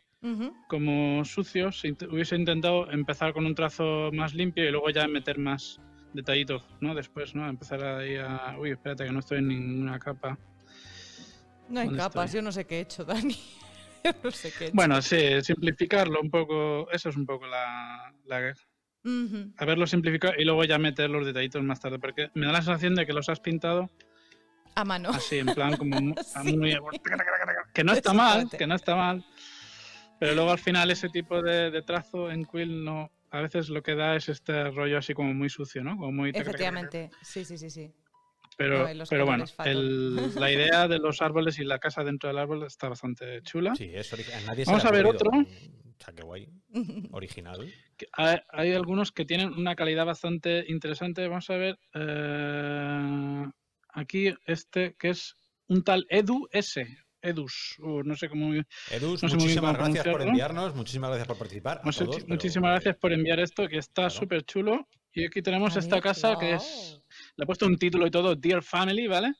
como 0.68 1.24
sucios, 1.24 1.82
hubiese 2.10 2.36
intentado 2.36 2.90
empezar 2.90 3.32
con 3.32 3.46
un 3.46 3.54
trazo 3.54 4.10
más 4.12 4.34
limpio 4.34 4.68
y 4.68 4.70
luego 4.70 4.90
ya 4.90 5.06
meter 5.08 5.38
más 5.38 5.80
detallitos, 6.12 6.62
¿no? 6.80 6.94
Después, 6.94 7.34
¿no? 7.34 7.48
Empezar 7.48 7.84
ahí 7.84 8.16
a... 8.16 8.56
Uy, 8.58 8.70
espérate 8.70 9.04
que 9.04 9.12
no 9.12 9.20
estoy 9.20 9.38
en 9.38 9.48
ninguna 9.48 9.98
capa. 9.98 10.38
No 11.68 11.80
hay 11.80 11.86
¿Dónde 11.86 11.98
capas, 11.98 12.26
estoy? 12.26 12.38
yo 12.40 12.42
no 12.44 12.52
sé 12.52 12.64
qué 12.66 12.78
he 12.78 12.80
hecho, 12.80 13.04
Dani. 13.06 13.36
yo 14.04 14.12
no 14.24 14.30
sé 14.30 14.52
qué 14.56 14.64
he 14.64 14.66
hecho. 14.68 14.76
Bueno, 14.76 15.02
sí, 15.02 15.42
simplificarlo 15.42 16.20
un 16.20 16.30
poco, 16.30 16.90
eso 16.90 17.08
es 17.10 17.16
un 17.16 17.26
poco 17.26 17.46
la, 17.46 18.12
la 18.26 18.54
Ujú. 19.04 19.52
haberlo 19.58 19.86
simplificado 19.86 20.34
y 20.38 20.44
luego 20.44 20.64
ya 20.64 20.78
meter 20.78 21.08
los 21.10 21.24
detallitos 21.26 21.62
más 21.62 21.80
tarde, 21.80 21.98
porque 21.98 22.30
me 22.34 22.46
da 22.46 22.52
la 22.52 22.62
sensación 22.62 22.94
de 22.94 23.06
que 23.06 23.12
los 23.12 23.28
has 23.28 23.40
pintado 23.40 23.90
A 24.74 24.84
mano. 24.84 25.10
así, 25.10 25.38
en 25.38 25.46
plan 25.46 25.76
como 25.76 26.00
mu- 26.00 26.14
Sí. 26.42 26.56
muy... 26.56 26.76
Que 27.74 27.84
no 27.84 27.92
está 27.92 28.12
mal, 28.12 28.48
que 28.50 28.66
no 28.66 28.74
está 28.74 28.96
mal, 28.96 29.24
pero 30.18 30.34
luego 30.34 30.50
al 30.50 30.58
final 30.58 30.90
ese 30.90 31.08
tipo 31.10 31.40
de, 31.42 31.70
de 31.70 31.82
trazo 31.82 32.30
en 32.30 32.44
Quill 32.44 32.82
no... 32.84 33.10
A 33.30 33.40
veces 33.42 33.68
lo 33.68 33.82
que 33.82 33.94
da 33.94 34.16
es 34.16 34.28
este 34.28 34.70
rollo 34.70 34.98
así 34.98 35.12
como 35.14 35.34
muy 35.34 35.48
sucio, 35.50 35.84
¿no? 35.84 35.96
Como 35.96 36.12
muy... 36.12 36.30
Efectivamente, 36.34 37.10
sí, 37.22 37.44
sí, 37.44 37.58
sí, 37.58 37.70
sí. 37.70 37.92
Pero, 38.56 38.88
No, 38.88 39.04
pero 39.08 39.24
bueno, 39.24 39.44
el- 39.64 40.34
la 40.34 40.50
idea 40.50 40.88
de 40.88 40.98
los 40.98 41.22
árboles 41.22 41.58
y 41.60 41.64
la 41.64 41.78
casa 41.78 42.02
dentro 42.02 42.28
del 42.28 42.38
árbol 42.38 42.64
está 42.64 42.88
bastante 42.88 43.40
chula. 43.42 43.74
Sí, 43.76 43.90
es 43.94 44.12
original. 44.12 44.46
Nadie 44.46 44.64
Vamos 44.66 44.84
a 44.84 44.90
ver 44.90 45.06
otro. 45.06 45.30
O 45.30 46.04
sea, 46.04 46.12
qué 46.14 46.22
guay. 46.22 46.48
Original. 47.12 47.72
Que 47.96 48.06
Hay, 48.12 48.38
hay 48.50 48.72
algunos 48.72 49.12
que 49.12 49.24
tienen 49.24 49.52
una 49.52 49.76
calidad 49.76 50.06
bastante 50.06 50.64
interesante. 50.68 51.28
Vamos 51.28 51.48
a 51.50 51.56
ver. 51.56 51.78
eh, 51.94 53.46
aquí 53.90 54.34
este 54.46 54.94
que 54.98 55.10
es 55.10 55.34
un 55.68 55.82
tal 55.84 56.06
Edu 56.08 56.48
S. 56.50 56.84
Edus, 57.28 57.76
o 57.82 58.02
no 58.02 58.16
sé 58.16 58.28
cómo. 58.28 58.52
Edus, 58.90 59.22
No 59.22 59.28
sé 59.28 59.36
muchísimas 59.36 59.76
cómo 59.76 59.84
gracias 59.84 60.06
por 60.08 60.22
enviarnos, 60.22 60.74
muchísimas 60.74 61.10
gracias 61.10 61.28
por 61.28 61.38
participar. 61.38 61.78
a 61.78 61.82
Muchi- 61.84 61.98
todos, 62.04 62.16
pero- 62.16 62.28
muchísimas 62.28 62.70
gracias 62.72 62.96
por 62.96 63.12
enviar 63.12 63.40
esto, 63.40 63.68
que 63.68 63.78
está 63.78 64.02
Claro. 64.02 64.10
súper 64.10 64.42
chulo. 64.44 64.88
Y 65.12 65.24
aquí 65.24 65.42
tenemos 65.42 65.74
esta 65.76 66.00
casa 66.00 66.36
que 66.38 66.54
es. 66.54 67.00
Le 67.36 67.42
he 67.42 67.46
puesto 67.46 67.66
un 67.66 67.76
título 67.76 68.06
y 68.06 68.10
todo, 68.10 68.36
Dear 68.36 68.62
Family, 68.62 69.06
¿vale? 69.08 69.32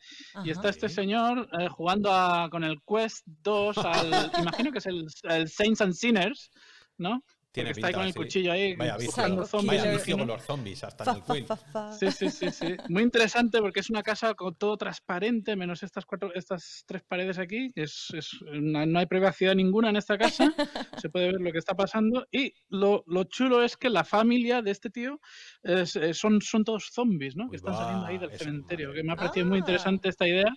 Y 0.44 0.51
está 0.51 0.70
este 0.70 0.88
Sí. 0.88 0.94
señor 0.96 1.48
eh, 1.61 1.68
jugando 1.68 2.11
a- 2.12 2.48
con 2.51 2.64
el 2.64 2.79
Quest 2.87 3.24
2 3.27 3.77
al. 3.79 4.11
imagino 4.66 4.72
que 4.72 4.79
es 4.79 4.87
el, 4.87 5.07
el 5.24 5.48
Saints 5.48 5.81
and 5.83 5.92
Sinners, 5.92 6.51
¿no? 6.96 7.22
Tiene 7.59 7.71
Porque 7.71 7.81
está 7.81 7.87
ahí 7.88 7.92
pinta, 7.92 7.99
con 7.99 8.07
el 8.07 8.12
sí. 8.12 8.18
cuchillo 8.18 8.53
ahí. 8.53 8.77
Vaya 8.77 8.97
vicio, 8.97 9.12
zombies, 9.47 9.83
vaya 9.83 9.90
vicio 9.92 10.18
con 10.18 10.27
los 10.29 10.42
zombies, 10.42 10.85
hasta 10.85 11.05
en 11.05 11.07
Fa, 11.07 11.12
el 11.16 11.23
fa, 11.23 11.35
Quill. 11.35 11.44
fa, 11.47 11.57
fa. 11.57 11.92
Sí, 11.92 12.11
sí, 12.12 12.31
sí, 12.31 12.51
sí. 12.51 12.77
Muy 12.88 13.03
interesante 13.03 13.61
porque 13.61 13.81
es 13.81 13.90
una 13.90 14.03
casa 14.03 14.35
con 14.35 14.55
todo 14.57 14.77
transparente, 14.77 15.57
menos 15.57 15.83
estas 15.83 16.05
cuatro, 16.07 16.33
estas 16.35 16.85
tres 16.87 17.03
paredes 17.03 17.38
aquí. 17.38 17.68
Es, 17.75 18.09
es 18.14 18.33
una- 18.42 18.87
no 18.87 18.99
hay 18.99 19.07
privacidad 19.07 19.55
ninguna 19.55 19.90
en 19.90 19.97
esta 19.97 20.16
casa. 20.18 20.53
Se 21.03 21.11
puede 21.11 21.27
ver 21.33 21.40
lo 21.40 21.53
que 21.53 21.59
está 21.59 21.75
pasando. 21.75 22.27
Y 22.31 22.53
lo, 22.68 23.03
lo 23.07 23.25
chulo 23.25 23.62
es 23.62 23.77
que 23.77 23.90
la 23.90 24.05
familia 24.05 24.62
de 24.62 24.71
este 24.71 24.90
tío 24.90 25.21
es- 25.62 25.97
eh, 25.97 26.14
son, 26.14 26.40
son 26.40 26.64
todos 26.64 26.90
zombies, 26.92 27.37
¿no? 27.37 27.44
Uy, 27.44 27.51
que 27.51 27.57
están 27.57 27.75
saliendo 27.75 28.07
ahí 28.07 28.18
del 28.18 28.31
cementerio. 28.38 28.88
madre 28.88 29.01
Que 29.01 29.07
me 29.07 29.12
ha 29.12 29.16
parecido 29.16 29.47
muy 29.47 29.57
Ah. 29.59 29.61
interesante 29.61 30.09
esta 30.09 30.27
idea. 30.29 30.53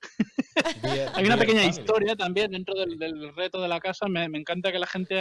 Hay 1.14 1.24
una 1.26 1.36
pequeña 1.36 1.64
historia 1.64 2.16
también 2.16 2.50
dentro 2.50 2.74
del, 2.78 2.98
del 2.98 3.34
reto 3.34 3.60
de 3.60 3.68
la 3.68 3.80
casa. 3.80 4.08
Me, 4.08 4.28
me 4.28 4.38
encanta 4.38 4.72
que 4.72 4.78
la 4.78 4.86
gente 4.86 5.20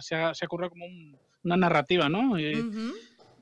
se, 0.00 0.14
ha, 0.16 0.34
se 0.34 0.46
ocurra 0.46 0.68
como 0.68 0.84
un- 0.86 1.18
una 1.44 1.56
narrativa, 1.58 2.08
¿no? 2.08 2.38
Y. 2.38 2.54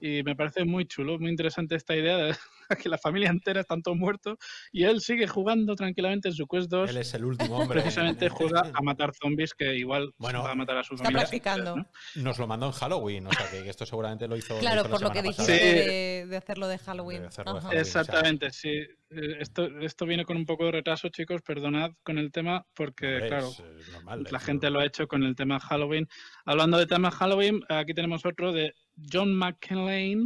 y 0.05 0.23
me 0.25 0.35
parece 0.35 0.65
muy 0.65 0.85
chulo, 0.87 1.17
muy 1.19 1.31
interesante 1.31 1.77
esta 1.77 1.95
idea 1.95 2.17
de 2.17 2.35
que 2.83 2.89
la 2.89 2.99
familia 2.99 3.31
entera 3.31 3.61
están 3.61 3.83
todos 3.83 3.97
muertos 3.97 4.37
y 4.73 4.83
él 4.85 5.01
sigue 5.01 5.27
jugando 5.29 5.77
tranquilamente 5.77 6.29
en 6.29 6.35
su 6.35 6.47
Quest 6.49 6.69
2. 6.71 6.91
Él 6.91 6.97
es 6.97 7.15
el 7.15 7.25
último 7.25 7.59
hombre. 7.59 7.81
Precisamente 7.83 8.25
en- 8.27 8.33
juega 8.33 8.71
a 8.75 8.83
matar 8.83 9.13
zombies 9.15 9.55
que 9.55 9.77
igual 9.77 10.13
Bueno, 10.19 10.43
va 10.43 10.51
a 10.51 10.55
matar 10.57 10.79
a 10.79 10.83
su 10.83 10.95
Está 10.95 11.05
familia. 11.05 11.23
practicando. 11.23 11.77
¿no? 11.77 11.87
Nos 12.17 12.39
lo 12.39 12.47
mandó 12.49 12.67
en 12.67 12.73
Halloween, 12.73 13.27
o 13.29 13.33
sea 13.33 13.49
que 13.51 13.69
esto 13.69 13.87
seguramente 13.87 14.27
lo 14.27 14.37
hizo. 14.37 14.59
Claro, 14.59 14.81
hizo 14.81 14.89
la 14.89 14.91
por 14.91 15.03
lo 15.03 15.11
que 15.13 15.23
dijiste 15.23 15.53
de, 15.53 16.27
de 16.27 16.37
hacerlo 16.37 16.67
de 16.67 16.79
Halloween. 16.79 17.21
De 17.23 17.27
hacerlo 17.29 17.55
de. 17.55 17.61
Halloween. 17.61 17.81
Exactamente, 17.81 18.51
sí. 18.51 18.71
Eh, 18.71 19.37
Esto, 19.41 19.67
esto 19.81 20.07
viene 20.07 20.25
con 20.25 20.37
un 20.39 20.47
poco 20.47 20.65
de 20.65 20.73
retraso, 20.73 21.09
chicos, 21.11 21.43
perdonad 21.43 21.91
con 22.03 22.17
el 22.19 22.33
tema, 22.33 22.65
porque 22.75 23.07
Hombre, 23.15 23.29
claro, 23.29 23.49
es, 23.49 23.61
eh, 23.61 23.93
normal, 23.93 24.25
la 24.31 24.39
es 24.39 24.45
gente 24.45 24.67
normal. 24.67 24.73
lo 24.73 24.81
ha 24.81 24.87
hecho 24.87 25.07
con 25.07 25.23
el 25.23 25.37
tema 25.37 25.61
Halloween. 25.61 26.09
Hablando 26.47 26.79
de 26.79 26.87
tema 26.87 27.11
Halloween, 27.11 27.61
aquí 27.69 27.93
tenemos 27.95 28.25
otro 28.25 28.53
de 28.53 28.75
John 28.97 29.35
McClane, 29.35 30.25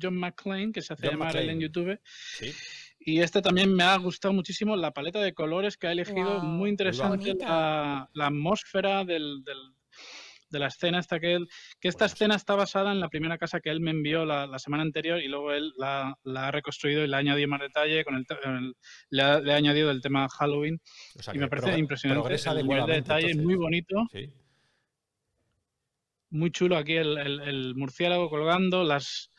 John 0.00 0.16
McClane, 0.18 0.72
que 0.72 0.82
se 0.82 0.92
hace 0.92 1.06
John 1.06 1.14
llamar 1.18 1.36
él 1.36 1.50
en. 1.50 1.60
YouTube. 1.60 1.98
Sí. 2.04 2.52
Y 3.00 3.20
este 3.20 3.42
también 3.42 3.74
me 3.74 3.82
ha 3.82 3.96
gustado 3.96 4.32
muchísimo 4.32 4.76
la 4.76 4.92
paleta 4.92 5.20
de 5.20 5.34
colores 5.34 5.76
que 5.76 5.88
ha 5.88 5.92
elegido. 5.92 6.40
Muy 6.40 6.70
interesante 6.70 7.34
la, 7.34 8.08
la 8.12 8.26
atmósfera 8.26 9.04
del, 9.04 9.42
del- 9.44 9.74
de 10.50 10.58
la 10.58 10.66
escena 10.66 10.98
esta 10.98 11.18
que 11.18 11.32
él, 11.32 11.48
que 11.80 11.88
esta 11.88 12.04
escena 12.04 12.34
está 12.34 12.54
basada 12.54 12.92
en 12.92 13.00
la 13.00 13.08
primera 13.08 13.38
casa 13.38 13.60
que 13.60 13.70
él 13.70 13.80
me 13.80 13.90
envió 13.90 14.26
la, 14.26 14.46
la 14.46 14.58
semana 14.58 14.82
anterior 14.82 15.18
y 15.18 15.26
luego 15.26 15.50
él 15.52 15.72
la, 15.78 16.14
la, 16.24 16.48
ha 16.48 16.50
reconstruido 16.50 17.02
y 17.02 17.08
le 17.08 17.16
ha 17.16 17.20
añadido 17.20 17.48
más 17.48 17.60
detalle, 17.60 18.04
con 18.04 18.16
el, 18.16 18.26
el 18.44 18.74
le, 19.08 19.22
ha, 19.22 19.40
le, 19.40 19.52
ha, 19.54 19.56
añadido 19.56 19.90
el 19.90 20.02
tema 20.02 20.28
Halloween 20.28 20.78
o 21.18 21.22
sea, 21.22 21.34
y 21.34 21.38
me 21.38 21.48
parece 21.48 21.78
impresionante 21.78 22.34
el 22.34 22.66
nivel 22.66 22.84
de 22.84 22.92
detalle, 22.92 23.26
entonces, 23.30 23.42
muy 23.42 23.54
bonito. 23.54 23.96
¿sí? 24.12 24.30
Muy 26.32 26.50
chulo 26.50 26.78
aquí 26.78 26.94
el, 26.94 27.18
el, 27.18 27.40
el, 27.40 27.74
murciélago 27.74 28.30
colgando, 28.30 28.84
las, 28.84 29.30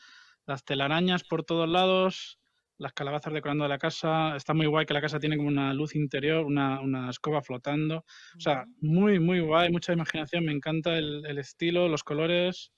las 0.46 0.64
telarañas 0.64 1.24
por 1.24 1.42
todos 1.42 1.68
lados, 1.68 2.38
las 2.78 2.92
calabazas 2.92 3.32
decorando 3.32 3.66
la 3.66 3.78
casa. 3.78 4.36
Está 4.36 4.54
muy 4.54 4.66
guay 4.66 4.86
que 4.86 4.94
la 4.94 5.00
casa 5.00 5.18
tiene 5.18 5.36
como 5.36 5.48
una 5.48 5.74
luz 5.74 5.96
interior, 5.96 6.44
una, 6.44 6.80
una 6.80 7.10
escoba 7.10 7.42
flotando. 7.42 8.04
O 8.36 8.40
sea, 8.40 8.64
muy, 8.80 9.18
muy 9.18 9.40
guay, 9.40 9.72
mucha 9.72 9.92
imaginación. 9.92 10.44
Me 10.44 10.52
encanta 10.52 10.96
el, 10.96 11.26
el 11.26 11.38
estilo, 11.38 11.88
los 11.88 12.04
colores, 12.04 12.72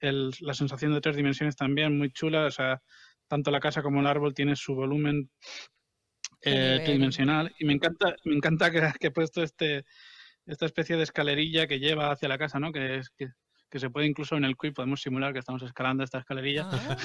el, 0.00 0.32
la 0.40 0.54
sensación 0.54 0.92
de 0.92 1.00
tres 1.00 1.14
dimensiones 1.14 1.54
también, 1.54 1.96
muy 1.96 2.10
chula. 2.10 2.46
O 2.46 2.50
sea, 2.50 2.82
tanto 3.28 3.52
la 3.52 3.60
casa 3.60 3.82
como 3.82 4.00
el 4.00 4.08
árbol 4.08 4.34
tiene 4.34 4.56
su 4.56 4.74
volumen 4.74 5.30
eh, 6.42 6.80
tridimensional. 6.84 7.54
Y 7.60 7.66
me 7.66 7.74
encanta, 7.74 8.16
me 8.24 8.34
encanta 8.34 8.72
que, 8.72 8.80
que 8.98 9.06
he 9.06 9.12
puesto 9.12 9.44
este, 9.44 9.84
esta 10.46 10.66
especie 10.66 10.96
de 10.96 11.04
escalerilla 11.04 11.66
que 11.68 11.78
lleva 11.78 12.10
hacia 12.10 12.28
la 12.28 12.38
casa, 12.38 12.58
¿no? 12.58 12.72
Que 12.72 12.96
es 12.96 13.10
que 13.10 13.28
que 13.74 13.80
se 13.80 13.90
puede 13.90 14.06
incluso 14.06 14.36
en 14.36 14.44
el 14.44 14.56
quiz 14.56 14.72
podemos 14.72 15.02
simular 15.02 15.32
que 15.32 15.40
estamos 15.40 15.60
escalando 15.62 16.04
esta 16.04 16.18
escalerilla. 16.18 16.68
Ah. 16.70 16.96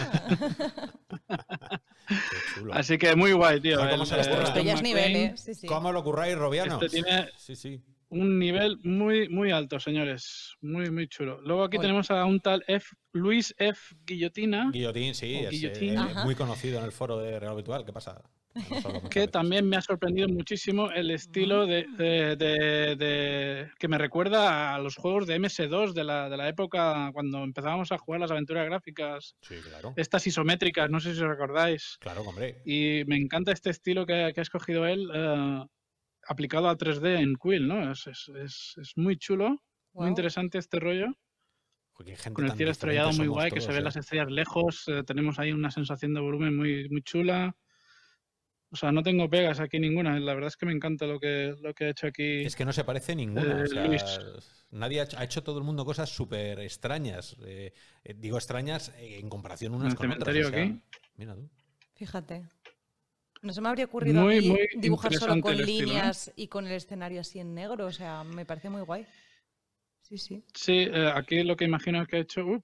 Así 2.74 3.00
que 3.00 3.16
muy 3.16 3.32
guay, 3.32 3.60
tío. 3.60 3.80
¿Cómo, 3.80 4.06
se 4.06 4.20
el, 4.20 4.84
niveles, 4.84 5.42
sí, 5.42 5.56
sí. 5.56 5.66
¿Cómo 5.66 5.92
lo 5.92 6.04
curráis, 6.04 6.38
Robiano? 6.38 6.76
Este 6.76 6.90
tiene 6.90 7.28
sí, 7.38 7.56
sí. 7.56 7.82
un 8.10 8.38
nivel 8.38 8.78
muy, 8.84 9.30
muy 9.30 9.50
alto, 9.50 9.80
señores. 9.80 10.58
Muy, 10.62 10.92
muy 10.92 11.08
chulo. 11.08 11.42
Luego 11.42 11.64
aquí 11.64 11.78
Oye. 11.78 11.88
tenemos 11.88 12.12
a 12.12 12.24
un 12.26 12.40
tal 12.40 12.64
F, 12.68 12.96
Luis 13.14 13.56
F. 13.58 13.96
Guillotina. 14.06 14.70
Guillotín, 14.72 15.16
sí, 15.16 15.38
es 15.38 15.50
Guillotín. 15.50 15.98
Eh, 15.98 16.14
muy 16.24 16.36
conocido 16.36 16.78
en 16.78 16.86
el 16.86 16.92
foro 16.92 17.18
de 17.18 17.40
Real 17.40 17.56
Virtual. 17.56 17.84
¿Qué 17.84 17.94
pasa? 17.94 18.22
Que 19.10 19.28
también 19.28 19.68
me 19.68 19.78
ha 19.78 19.82
sorprendido 19.82 20.28
muchísimo 20.28 20.92
el 20.92 21.12
estilo 21.12 21.66
de, 21.66 21.86
de, 21.98 22.36
de, 22.36 22.96
de, 22.96 23.72
que 23.78 23.88
me 23.88 23.98
recuerda 23.98 24.74
a 24.74 24.80
los 24.80 24.96
juegos 24.96 25.28
de 25.28 25.40
MS2 25.40 25.94
de 25.94 26.04
la, 26.04 26.30
de 26.30 26.38
la 26.38 26.48
época 26.48 27.12
cuando 27.14 27.44
empezábamos 27.44 27.92
a 27.92 27.98
jugar 27.98 28.22
las 28.22 28.32
aventuras 28.32 28.66
gráficas. 28.66 29.36
Sí, 29.42 29.56
claro. 29.62 29.94
Estas 29.96 30.26
isométricas, 30.28 30.90
no 30.90 31.00
sé 31.00 31.14
si 31.14 31.22
os 31.22 31.30
recordáis. 31.30 31.98
Claro, 32.00 32.22
hombre. 32.22 32.62
Y 32.66 33.04
me 33.06 33.18
encanta 33.18 33.52
este 33.52 33.70
estilo 33.70 34.06
que, 34.06 34.32
que 34.34 34.42
ha 34.42 34.44
escogido 34.44 34.86
él 34.86 35.10
uh, 35.10 35.66
aplicado 36.28 36.70
a 36.70 36.78
3D 36.78 37.20
en 37.20 37.36
Quill, 37.36 37.68
¿no? 37.68 37.92
Es, 37.92 38.08
es, 38.08 38.32
es, 38.36 38.74
es 38.78 38.94
muy 38.96 39.18
chulo, 39.18 39.50
wow. 39.94 40.04
muy 40.04 40.10
interesante 40.10 40.58
este 40.58 40.80
rollo. 40.80 41.08
Con 42.34 42.46
el 42.46 42.54
cielo 42.54 42.72
estrellado 42.72 43.12
muy 43.12 43.28
guay, 43.28 43.50
todos, 43.50 43.60
que 43.60 43.66
se 43.66 43.74
ven 43.74 43.82
eh. 43.82 43.84
las 43.84 43.98
estrellas 43.98 44.32
lejos, 44.32 44.86
eh, 44.88 45.04
tenemos 45.04 45.38
ahí 45.38 45.52
una 45.52 45.70
sensación 45.70 46.14
de 46.14 46.22
volumen 46.22 46.56
muy, 46.56 46.88
muy 46.88 47.02
chula. 47.02 47.54
O 48.72 48.76
sea, 48.76 48.92
no 48.92 49.02
tengo 49.02 49.30
pegas 49.30 49.60
aquí 49.60 49.80
ninguna. 49.80 50.20
La 50.20 50.34
verdad 50.34 50.50
es 50.50 50.58
que 50.58 50.66
me 50.66 50.74
encanta 50.74 51.08
lo 51.08 51.20
que, 51.20 51.56
lo 51.60 51.74
que 51.74 51.86
ha 51.86 51.90
hecho 51.90 52.08
aquí. 52.08 52.42
Es 52.42 52.56
que 52.56 52.66
no 52.66 52.74
se 52.74 52.84
parece 52.84 53.16
ninguna. 53.16 53.62
Eh, 53.62 53.64
o 53.64 53.68
sea, 53.68 53.88
nadie 54.72 55.02
ha 55.02 55.04
hecho, 55.04 55.18
ha 55.18 55.24
hecho, 55.24 55.44
todo 55.44 55.58
el 55.58 55.64
mundo 55.64 55.86
cosas 55.86 56.10
súper 56.10 56.60
extrañas. 56.60 57.36
Eh, 57.46 57.74
eh, 58.04 58.14
digo 58.16 58.38
extrañas 58.38 58.94
en 58.98 59.28
comparación 59.28 59.74
unas 59.74 59.96
con 59.96 60.12
otras. 60.12 60.36
O 60.36 60.50
sea, 60.50 60.62
aquí? 60.62 60.80
Mira 61.16 61.36
tú. 61.36 61.50
Fíjate. 61.96 62.44
No 63.42 63.54
se 63.54 63.62
me 63.62 63.70
habría 63.70 63.86
ocurrido 63.86 64.22
muy, 64.22 64.38
a 64.38 64.42
mí 64.42 64.50
muy 64.50 64.68
dibujar 64.78 65.14
solo 65.14 65.42
con 65.42 65.54
estilo, 65.54 65.86
líneas 65.86 66.28
¿eh? 66.28 66.34
y 66.36 66.48
con 66.48 66.68
el 66.68 66.74
escenario 66.74 67.22
así 67.22 67.40
en 67.40 67.54
negro. 67.54 67.86
O 67.86 67.92
sea, 67.92 68.24
me 68.24 68.46
parece 68.46 68.70
muy 68.70 68.82
guay. 68.82 69.06
Sí, 70.02 70.18
sí. 70.18 70.44
Sí, 70.54 70.88
eh, 70.92 71.12
aquí 71.14 71.44
lo 71.44 71.56
que 71.56 71.66
imagino 71.66 72.06
que 72.06 72.18
ha 72.18 72.20
hecho. 72.20 72.46
Up, 72.46 72.64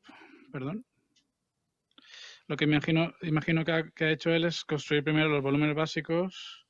perdón. 0.52 0.86
Lo 2.48 2.58
que 2.58 2.66
imagino, 2.66 3.14
imagino 3.22 3.66
que 3.66 3.72
ha, 3.72 3.90
que 3.90 4.06
ha, 4.06 4.12
hecho 4.12 4.32
él 4.32 4.46
es 4.46 4.64
construir 4.66 5.04
primero 5.04 5.30
los 5.30 5.42
volúmenes 5.42 5.76
básicos, 5.76 6.68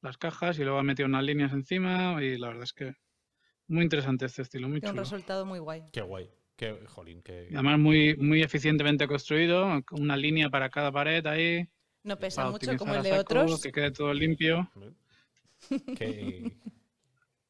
las 0.00 0.18
cajas, 0.18 0.58
y 0.58 0.62
luego 0.62 0.78
ha 0.78 0.84
metido 0.84 1.08
unas 1.08 1.24
líneas 1.24 1.52
encima. 1.52 2.22
Y 2.22 2.38
la 2.38 2.48
verdad 2.48 2.64
es 2.64 2.72
que 2.72 2.94
muy 3.68 3.82
interesante 3.82 4.26
este 4.26 4.42
estilo, 4.42 4.68
muy 4.68 4.80
Tiene 4.80 4.92
chulo. 4.92 5.02
un 5.02 5.04
resultado 5.04 5.46
muy 5.46 5.58
guay. 5.58 5.82
Qué 5.92 6.02
guay. 6.02 6.30
Qué, 6.56 6.74
jolín, 6.86 7.22
qué... 7.22 7.48
Además, 7.52 7.78
muy, 7.78 8.16
muy 8.16 8.42
eficientemente 8.42 9.06
construido, 9.06 9.82
una 9.90 10.16
línea 10.16 10.48
para 10.48 10.70
cada 10.70 10.90
pared 10.90 11.26
ahí. 11.26 11.68
No 12.02 12.16
pesa 12.18 12.50
mucho 12.50 12.76
como 12.78 12.94
el 12.94 13.02
de 13.02 13.12
otros. 13.12 13.60
Que 13.60 13.72
quede 13.72 13.90
todo 13.90 14.14
limpio. 14.14 14.70
Qué... 15.98 16.56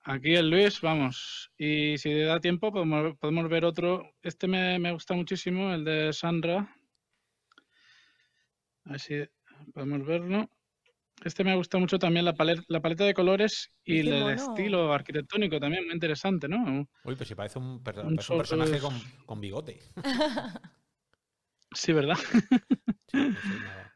Aquí 0.02 0.34
el 0.34 0.50
Luis, 0.50 0.80
vamos. 0.80 1.50
Y 1.58 1.98
si 1.98 2.12
da 2.20 2.40
tiempo, 2.40 2.72
podemos, 2.72 3.16
podemos 3.18 3.48
ver 3.48 3.64
otro. 3.64 4.14
Este 4.22 4.46
me, 4.46 4.78
me 4.78 4.92
gusta 4.92 5.14
muchísimo, 5.14 5.72
el 5.72 5.84
de 5.84 6.12
Sandra. 6.12 6.75
A 8.86 8.90
ver 8.92 9.00
si 9.00 9.14
podemos 9.72 10.06
verlo. 10.06 10.48
Este 11.24 11.44
me 11.44 11.56
gusta 11.56 11.78
mucho 11.78 11.98
también 11.98 12.24
la 12.24 12.34
paleta, 12.34 12.62
la 12.68 12.80
paleta 12.80 13.04
de 13.04 13.14
colores 13.14 13.72
y 13.84 14.00
el 14.00 14.10
mono. 14.10 14.30
estilo 14.30 14.92
arquitectónico 14.92 15.58
también, 15.58 15.84
muy 15.84 15.94
interesante, 15.94 16.46
¿no? 16.46 16.86
Uy, 17.04 17.16
pues 17.16 17.28
si 17.28 17.34
parece 17.34 17.58
un, 17.58 17.82
per 17.82 17.98
un, 18.00 18.16
parece 18.16 18.32
un 18.32 18.38
personaje 18.38 18.78
con, 18.78 19.00
con, 19.24 19.40
bigote. 19.40 19.80
sí, 21.72 21.92
¿verdad? 21.92 22.16
sí, 23.12 23.18
no 23.22 23.32
sé, 23.40 23.90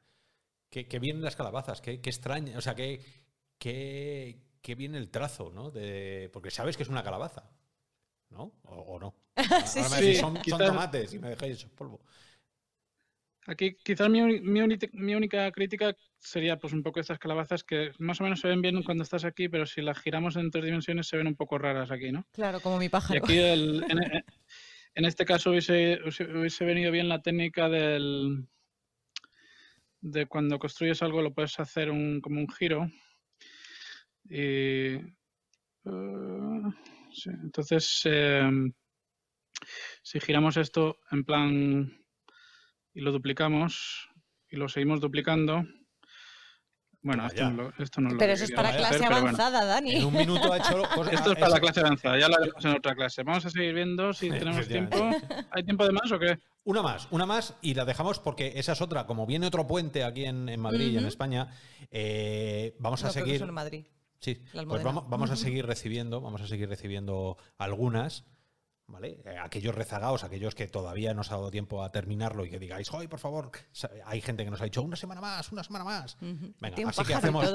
qué, 0.70 0.88
qué, 0.88 0.98
bien 0.98 1.20
las 1.20 1.36
calabazas, 1.36 1.82
qué, 1.82 2.00
qué 2.00 2.08
extraña, 2.08 2.56
o 2.56 2.62
sea, 2.62 2.74
qué, 2.74 3.04
qué, 3.58 4.42
qué 4.62 4.74
bien 4.74 4.94
el 4.94 5.10
trazo, 5.10 5.52
¿no? 5.52 5.70
De, 5.70 6.30
porque 6.32 6.50
sabes 6.50 6.76
que 6.78 6.84
es 6.84 6.88
una 6.88 7.04
calabaza, 7.04 7.50
¿no? 8.30 8.54
O, 8.62 8.76
o 8.76 8.98
no. 8.98 9.14
sí, 9.66 9.78
Ahora 9.78 9.90
me 9.90 9.96
sí. 9.96 10.04
decís, 10.06 10.20
son, 10.20 10.38
son 10.42 10.58
tomates 10.58 11.12
y 11.12 11.18
me 11.18 11.28
dejáis 11.28 11.64
polvo. 11.66 12.00
Aquí 13.46 13.76
quizás 13.82 14.08
mi, 14.10 14.20
mi, 14.40 14.60
mi, 14.92 15.14
única 15.14 15.50
crítica 15.50 15.96
sería 16.18 16.58
pues 16.58 16.72
un 16.72 16.82
poco 16.82 17.00
estas 17.00 17.18
calabazas 17.18 17.64
que 17.64 17.92
más 17.98 18.20
o 18.20 18.24
menos 18.24 18.40
se 18.40 18.48
ven 18.48 18.60
bien 18.60 18.82
cuando 18.82 19.02
estás 19.02 19.24
aquí, 19.24 19.48
pero 19.48 19.64
si 19.66 19.80
las 19.80 19.98
giramos 19.98 20.36
en 20.36 20.50
tres 20.50 20.64
dimensiones 20.64 21.08
se 21.08 21.16
ven 21.16 21.26
un 21.26 21.36
poco 21.36 21.56
raras 21.56 21.90
aquí, 21.90 22.12
¿no? 22.12 22.26
Claro, 22.32 22.60
como 22.60 22.78
mi 22.78 22.88
pájaro. 22.88 23.14
Y 23.14 23.18
aquí 23.18 23.38
el, 23.38 23.84
en, 23.88 24.24
en, 24.94 25.04
este 25.04 25.24
caso 25.24 25.50
hubiese, 25.50 25.98
hubiese 26.04 26.64
venido 26.64 26.92
bien 26.92 27.08
la 27.08 27.22
técnica 27.22 27.68
del 27.68 28.46
de 30.02 30.26
cuando 30.26 30.58
construyes 30.58 31.02
algo 31.02 31.22
lo 31.22 31.34
puedes 31.34 31.58
hacer 31.60 31.90
un, 31.90 32.20
como 32.20 32.40
un 32.40 32.48
giro 32.48 32.90
y 34.28 34.94
uh, 35.84 36.72
sí, 37.12 37.30
entonces 37.42 38.02
eh, 38.04 38.50
si 40.02 40.20
giramos 40.20 40.56
esto 40.56 40.98
en 41.10 41.24
plan 41.24 41.99
y 43.00 43.02
lo 43.02 43.12
duplicamos 43.12 44.10
y 44.50 44.56
lo 44.56 44.68
seguimos 44.68 45.00
duplicando. 45.00 45.64
Bueno, 47.00 47.26
esto 47.26 47.50
no, 47.50 47.62
lo, 47.62 47.72
esto 47.78 48.02
no, 48.02 48.18
Pero 48.18 48.34
eso 48.34 48.44
es 48.44 48.52
para 48.52 48.76
clase 48.76 48.96
hacer, 48.96 49.10
avanzada, 49.10 49.60
bueno. 49.60 49.66
Dani. 49.68 49.96
En 49.96 50.04
un 50.04 50.12
minuto 50.12 50.52
ha 50.52 50.58
hecho. 50.58 50.82
Cosas, 50.94 51.14
esto 51.14 51.32
es 51.32 51.38
para 51.38 51.52
la 51.52 51.60
clase 51.60 51.80
avanzada, 51.80 52.18
ya 52.18 52.28
lo 52.28 52.36
haremos 52.36 52.62
en 52.62 52.72
otra 52.72 52.94
clase. 52.94 53.22
Vamos 53.22 53.46
a 53.46 53.50
seguir 53.50 53.72
viendo 53.72 54.12
si 54.12 54.28
tenemos 54.28 54.68
tiempo. 54.68 55.10
¿Hay 55.50 55.64
tiempo 55.64 55.86
de 55.86 55.92
más 55.92 56.12
o 56.12 56.18
qué? 56.18 56.38
Una 56.64 56.82
más, 56.82 57.08
una 57.10 57.24
más 57.24 57.56
y 57.62 57.72
la 57.72 57.86
dejamos 57.86 58.18
porque 58.18 58.52
esa 58.56 58.72
es 58.72 58.82
otra. 58.82 59.06
Como 59.06 59.26
viene 59.26 59.46
otro 59.46 59.66
puente 59.66 60.04
aquí 60.04 60.26
en, 60.26 60.50
en 60.50 60.60
Madrid 60.60 60.88
uh 60.88 60.90
-huh. 60.90 60.92
y 60.92 60.98
en 60.98 61.06
España, 61.06 61.48
eh, 61.90 62.76
vamos 62.80 63.02
no, 63.02 63.08
a 63.08 63.12
seguir. 63.12 63.40
En 63.40 63.54
Madrid. 63.54 63.86
Sí, 64.18 64.42
pues 64.52 64.82
vamos, 64.82 65.08
vamos 65.08 65.30
uh 65.30 65.32
-huh. 65.32 65.36
a 65.36 65.38
seguir 65.38 65.64
recibiendo, 65.64 66.20
vamos 66.20 66.42
a 66.42 66.46
seguir 66.46 66.68
recibiendo 66.68 67.38
algunas. 67.56 68.26
¿Vale? 68.90 69.20
Eh, 69.24 69.38
aquellos 69.38 69.74
rezagados, 69.74 70.24
aquellos 70.24 70.54
que 70.54 70.66
todavía 70.66 71.14
no 71.14 71.20
os 71.20 71.30
ha 71.30 71.36
dado 71.36 71.50
tiempo 71.50 71.82
a 71.82 71.90
terminarlo 71.92 72.44
y 72.44 72.50
que 72.50 72.58
digáis, 72.58 72.92
¡ay, 72.92 73.06
por 73.06 73.18
favor! 73.20 73.50
Hay 74.04 74.20
gente 74.20 74.44
que 74.44 74.50
nos 74.50 74.60
ha 74.60 74.64
dicho, 74.64 74.82
una 74.82 74.96
semana 74.96 75.20
más, 75.20 75.52
una 75.52 75.62
semana 75.62 75.84
más. 75.84 76.16
Uh 76.20 76.26
-huh. 76.26 76.54
Venga, 76.60 76.88
así 76.90 77.04
que 77.04 77.14
hacemos, 77.14 77.48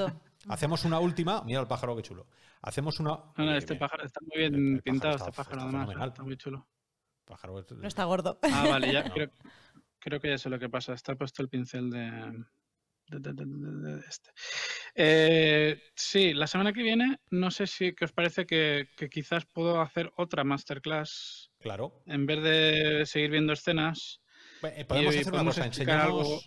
hacemos 0.47 0.85
una 0.85 0.99
última. 0.99 1.41
Mira 1.43 1.59
el 1.59 1.67
pájaro, 1.67 1.95
qué 1.95 2.01
chulo. 2.01 2.27
Hacemos 2.61 2.99
una. 2.99 3.09
No, 3.09 3.45
no, 3.45 3.55
este 3.55 3.75
pájaro 3.75 4.05
está 4.05 4.19
muy 4.21 4.37
bien 4.37 4.55
el, 4.55 4.75
el 4.75 4.81
pintado, 4.81 5.15
está, 5.15 5.29
este 5.29 5.37
pájaro, 5.37 5.57
está 5.57 5.63
además. 5.67 5.87
Fenomenal. 5.87 6.09
Está 6.09 6.23
muy 6.23 6.37
chulo. 6.37 6.67
Pájaro 7.25 7.59
es... 7.59 7.71
No 7.71 7.87
está 7.87 8.05
gordo. 8.05 8.39
Ah, 8.41 8.65
vale, 8.69 8.91
ya 8.93 9.03
no. 9.07 9.13
creo, 9.13 9.29
creo, 9.99 10.19
que 10.19 10.29
ya 10.29 10.37
sé 10.37 10.49
lo 10.49 10.57
que 10.59 10.69
pasa. 10.69 10.93
Está 10.93 11.15
puesto 11.15 11.41
el 11.41 11.49
pincel 11.49 11.89
de. 11.89 12.45
De, 13.07 13.19
de, 13.19 13.33
de, 13.33 13.45
de, 13.45 13.99
este. 14.07 14.31
Eh, 14.97 15.77
sí, 15.93 16.33
la 16.33 16.47
semana 16.47 16.71
que 16.71 16.81
viene, 16.81 17.19
no 17.29 17.51
sé 17.51 17.67
si 17.67 17.93
que 17.93 18.05
os 18.05 18.13
parece 18.13 18.45
que, 18.45 18.87
que, 18.95 19.09
quizás 19.09 19.45
puedo 19.45 19.81
hacer 19.81 20.11
otra 20.15 20.45
masterclass. 20.45 21.51
Claro. 21.59 22.01
En 22.05 22.25
vez 22.25 22.41
de 22.41 23.05
seguir 23.05 23.31
viendo 23.31 23.51
escenas. 23.51 24.21
Eh, 24.63 24.85
podemos 24.85 25.15
y, 25.15 25.19
hacer 25.19 25.31
podemos 25.31 25.57
una 25.57 25.65
cosa, 25.65 25.79
enseñamos. 25.79 26.27
Algo... 26.27 26.41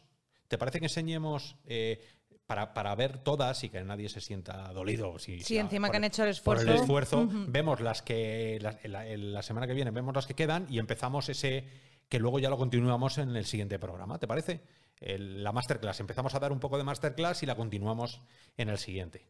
¿Te 0.49 0.57
parece 0.57 0.79
que 0.81 0.87
enseñemos 0.87 1.57
eh, 1.67 2.01
para, 2.47 2.73
para, 2.73 2.95
ver 2.95 3.19
todas 3.19 3.63
y 3.65 3.69
que 3.69 3.85
nadie 3.85 4.09
se 4.09 4.23
sienta 4.23 4.73
dolido? 4.73 5.19
Si, 5.19 5.39
sí, 5.41 5.45
si 5.45 5.59
encima 5.59 5.89
por, 5.89 5.93
que 5.93 5.97
han 5.99 6.05
hecho 6.05 6.25
el 6.25 6.31
esfuerzo. 6.31 6.65
Por 6.65 6.75
el 6.75 6.81
esfuerzo, 6.81 7.21
uh 7.21 7.31
-huh. 7.31 7.45
vemos 7.49 7.81
las 7.81 8.01
que. 8.01 8.59
La, 8.63 8.79
la, 8.85 9.05
la 9.05 9.43
semana 9.43 9.67
que 9.67 9.75
viene 9.75 9.91
vemos 9.91 10.15
las 10.15 10.27
que 10.27 10.35
quedan 10.35 10.67
y 10.71 10.79
empezamos 10.79 11.29
ese 11.29 11.69
que 12.09 12.19
luego 12.19 12.39
ya 12.39 12.49
lo 12.49 12.57
continuamos 12.57 13.19
en 13.19 13.37
el 13.37 13.45
siguiente 13.45 13.79
programa. 13.79 14.19
¿Te 14.19 14.27
parece? 14.27 14.63
El, 15.01 15.43
la 15.45 15.53
masterclass. 15.53 16.01
Empezamos 16.01 16.35
a 16.35 16.39
dar 16.41 16.53
un 16.53 16.61
poco 16.61 16.79
de 16.79 16.85
masterclass 16.85 17.43
y 17.43 17.47
la 17.47 17.55
continuamos 17.57 18.21
en 18.57 18.69
el 18.69 18.79
siguiente. 18.79 19.29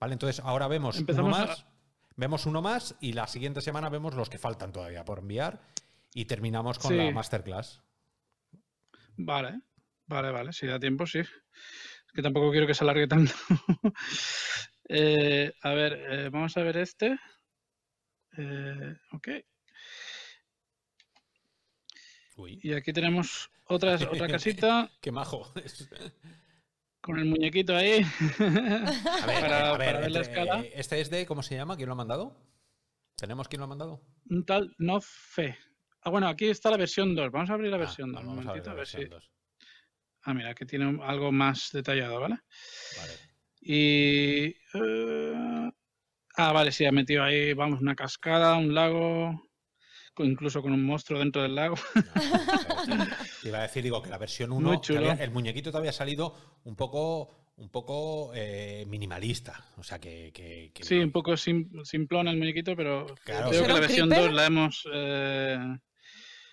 ¿Vale? 0.00 0.12
Entonces 0.14 0.40
ahora 0.44 0.68
vemos 0.68 0.98
Empezamos 0.98 1.36
uno 1.36 1.46
más. 1.46 1.60
A... 1.60 1.66
vemos 2.16 2.46
uno 2.46 2.62
más 2.62 2.94
y 3.00 3.12
la 3.12 3.26
siguiente 3.26 3.60
semana 3.60 3.88
vemos 3.88 4.14
los 4.14 4.30
que 4.30 4.38
faltan 4.38 4.72
todavía 4.72 5.04
por 5.04 5.18
enviar 5.18 5.60
y 6.14 6.24
terminamos 6.26 6.78
con 6.78 6.90
Sí. 6.92 6.96
la 6.96 7.10
masterclass. 7.10 7.82
Vale, 9.16 9.60
vale, 10.06 10.30
vale. 10.30 10.52
Si 10.52 10.66
da 10.66 10.78
tiempo, 10.78 11.06
sí. 11.06 11.18
Es 11.18 12.12
que 12.14 12.22
tampoco 12.22 12.50
quiero 12.50 12.66
que 12.66 12.74
se 12.74 12.84
alargue 12.84 13.06
tanto. 13.08 13.32
Eh, 14.90 15.52
a 15.60 15.74
ver, 15.74 15.92
eh, 15.92 16.28
vamos 16.30 16.56
a 16.56 16.62
ver 16.62 16.78
este. 16.78 17.18
Eh, 18.38 18.96
ok. 19.12 19.28
Uy, 22.38 22.58
Y 22.62 22.72
aquí 22.72 22.92
tenemos 22.92 23.50
otra, 23.64 23.96
otra 24.10 24.28
casita 24.28 24.90
qué 25.00 25.10
majo. 25.12 25.52
Con 27.00 27.18
el 27.18 27.24
muñequito 27.26 27.76
ahí. 27.76 28.00
A 28.38 29.26
ver, 29.26 29.40
Para- 29.40 29.68
a 29.70 29.76
ver, 29.78 29.86
para 29.86 30.00
ver 30.00 30.10
la 30.12 30.18
entre- 30.20 30.22
escala. 30.22 30.64
este 30.72 31.00
es 31.00 31.10
de, 31.10 31.26
¿cómo 31.26 31.42
se 31.42 31.54
llama? 31.56 31.76
¿Quién 31.76 31.88
lo 31.88 31.92
ha 31.94 31.96
mandado? 31.96 32.36
¿Tenemos 33.16 33.48
quién 33.48 33.58
lo 33.60 33.64
ha 33.64 33.68
mandado? 33.68 34.00
Un 34.30 34.44
tal 34.44 34.74
No 34.78 35.00
Fe. 35.00 35.58
Ah, 36.02 36.10
bueno, 36.10 36.28
aquí 36.28 36.46
está 36.46 36.70
la 36.70 36.76
versión 36.76 37.14
2. 37.16 37.30
Vamos 37.32 37.50
a 37.50 37.54
abrir 37.54 37.70
la 37.70 37.76
Ah, 37.76 37.80
versión 37.80 38.12
2. 38.12 38.20
un 38.22 38.26
vamos 38.28 38.46
a 38.46 38.52
ver 38.52 38.68
a 38.82 38.86
si. 38.86 38.98
Ah, 40.22 40.34
mira, 40.34 40.50
aquí 40.50 40.64
tiene 40.64 40.98
algo 41.02 41.32
más 41.32 41.70
detallado, 41.72 42.20
¿vale? 42.20 42.36
Vale. 42.96 43.12
Y. 43.60 44.54
eh, 44.74 45.70
Ah, 46.40 46.52
vale, 46.52 46.70
sí, 46.70 46.84
ha 46.86 46.92
metido 46.92 47.24
ahí, 47.24 47.52
vamos, 47.52 47.80
una 47.80 47.96
cascada, 47.96 48.56
un 48.58 48.72
lago, 48.72 49.47
incluso 50.24 50.62
con 50.62 50.72
un 50.72 50.84
monstruo 50.84 51.18
dentro 51.18 51.42
del 51.42 51.54
lago. 51.54 51.76
No, 52.88 53.06
te 53.42 53.48
iba 53.48 53.58
a 53.58 53.62
decir, 53.62 53.82
digo, 53.82 54.00
que 54.02 54.08
la 54.10 54.16
versión 54.18 54.50
1, 54.52 54.66
Muy 54.68 54.80
chulo. 54.80 55.12
el 55.12 55.30
muñequito 55.30 55.70
te 55.70 55.76
había 55.76 55.92
salido 55.92 56.34
un 56.64 56.74
poco, 56.74 57.28
un 57.58 57.68
poco 57.68 58.32
eh, 58.34 58.84
minimalista. 58.88 59.62
O 59.76 59.82
sea, 59.82 59.98
que... 59.98 60.30
que- 60.32 60.70
que- 60.72 60.84
Sí, 60.84 60.96
un 60.98 61.12
poco 61.12 61.36
sim- 61.36 61.68
simplón 61.84 62.28
el 62.28 62.38
muñequito, 62.38 62.74
pero 62.74 63.06
Claro, 63.24 63.52
sí. 63.52 63.56
que 63.56 63.58
la 63.60 63.64
¿Era 63.64 63.74
un 63.74 63.80
versión 63.80 64.08
creeper? 64.08 64.26
2 64.28 64.34
la 64.36 64.46
hemos. 64.46 64.88
eh, 64.92 65.58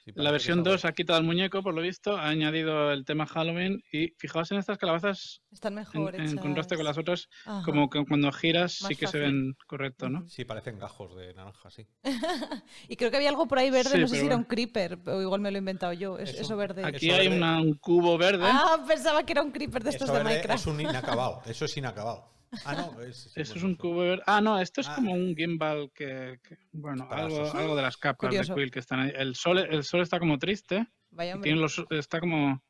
sí, 0.06 0.12
la 0.16 0.32
versión 0.32 0.60
está 0.60 0.70
2 0.72 0.86
ha 0.86 0.92
quitado 0.94 1.20
el 1.20 1.26
muñeco, 1.26 1.62
por 1.64 1.74
lo 1.74 1.82
visto, 1.82 2.16
ha 2.16 2.28
añadido 2.30 2.92
el 2.92 3.04
tema 3.06 3.26
Halloween 3.26 3.82
y 3.92 4.10
fijaos 4.18 4.52
en 4.52 4.60
estas 4.60 4.78
calabazas 4.78 5.42
Están 5.52 5.74
en, 5.74 5.80
mejor 5.80 6.16
en 6.16 6.38
contraste 6.38 6.76
con 6.76 6.86
las 6.86 6.98
otras, 6.98 7.28
Ajá. 7.46 7.64
como 7.66 7.90
que 7.90 8.04
cuando 8.06 8.32
giras 8.32 8.74
sí 8.88 8.96
que 8.96 9.08
se 9.08 9.20
ven 9.20 9.56
correcto, 9.68 10.10
¿no? 10.10 10.28
Sí, 10.30 10.46
parecen 10.46 10.80
gajos 10.80 11.16
de 11.16 11.34
naranja, 11.34 11.70
sí. 11.70 11.88
Y 12.88 12.96
creo 12.96 13.10
que 13.12 13.18
había 13.18 13.30
algo 13.30 13.48
por 13.48 13.58
ahí 13.60 13.70
verde, 13.72 13.92
Sí, 13.92 14.00
no 14.00 14.08
sé 14.08 14.20
si 14.20 14.26
era 14.26 14.36
un 14.36 14.44
creeper, 14.44 15.00
o 15.08 15.22
igual 15.22 15.42
me 15.42 15.52
lo 15.52 15.58
he 15.58 15.60
inventado 15.60 15.94
yo, 15.94 16.18
es- 16.20 16.30
Eso- 16.30 16.42
eso, 16.42 16.58
verde. 16.58 16.86
Aquí 16.86 17.08
Eso 17.10 17.16
hay 17.20 17.28
verde. 17.28 17.38
una- 17.38 17.62
un 17.62 17.74
cubo 17.76 18.18
verde. 18.18 18.46
Ah, 18.48 18.84
pensaba 18.88 19.24
que 19.24 19.34
era 19.34 19.42
un 19.42 19.52
creeper 19.52 19.84
de 19.84 19.90
estos 19.90 20.10
Eso 20.10 20.18
de 20.18 20.24
Minecraft. 20.24 20.60
es 20.62 20.68
un 20.68 20.80
inacabado. 20.82 21.42
Eso 21.46 21.66
es 21.66 21.78
inacabado. 21.78 22.35
Ah, 22.66 22.74
no, 22.76 23.02
es, 23.02 23.18
sí, 23.18 23.30
Eso 23.42 23.54
es 23.56 23.62
bueno, 23.62 23.68
un 23.68 23.76
cubo 23.76 24.00
verde. 24.02 24.24
Ah, 24.28 24.42
no, 24.42 24.60
esto 24.60 24.82
es 24.82 24.88
Ah. 24.90 24.96
como 24.96 25.14
un 25.14 25.36
gimbal 25.36 25.92
que, 25.94 26.40
que- 26.48 26.58
bueno, 26.72 27.08
algo, 27.12 27.76
de 27.76 27.82
las 27.82 27.98
capas 27.98 28.30
Curioso. 28.30 28.54
de 28.56 28.62
Quill 28.62 28.72
que 28.72 28.80
están 28.80 29.00
ahí. 29.02 29.12
El 29.16 29.36
sol, 29.36 29.58
el 29.60 29.84
sol 29.84 30.02
está 30.02 30.20
como 30.20 30.38
triste. 30.38 30.88
Vaya 31.12 31.40
tiene 31.42 31.60
los, 31.60 31.84
está 31.90 32.20
como 32.20 32.62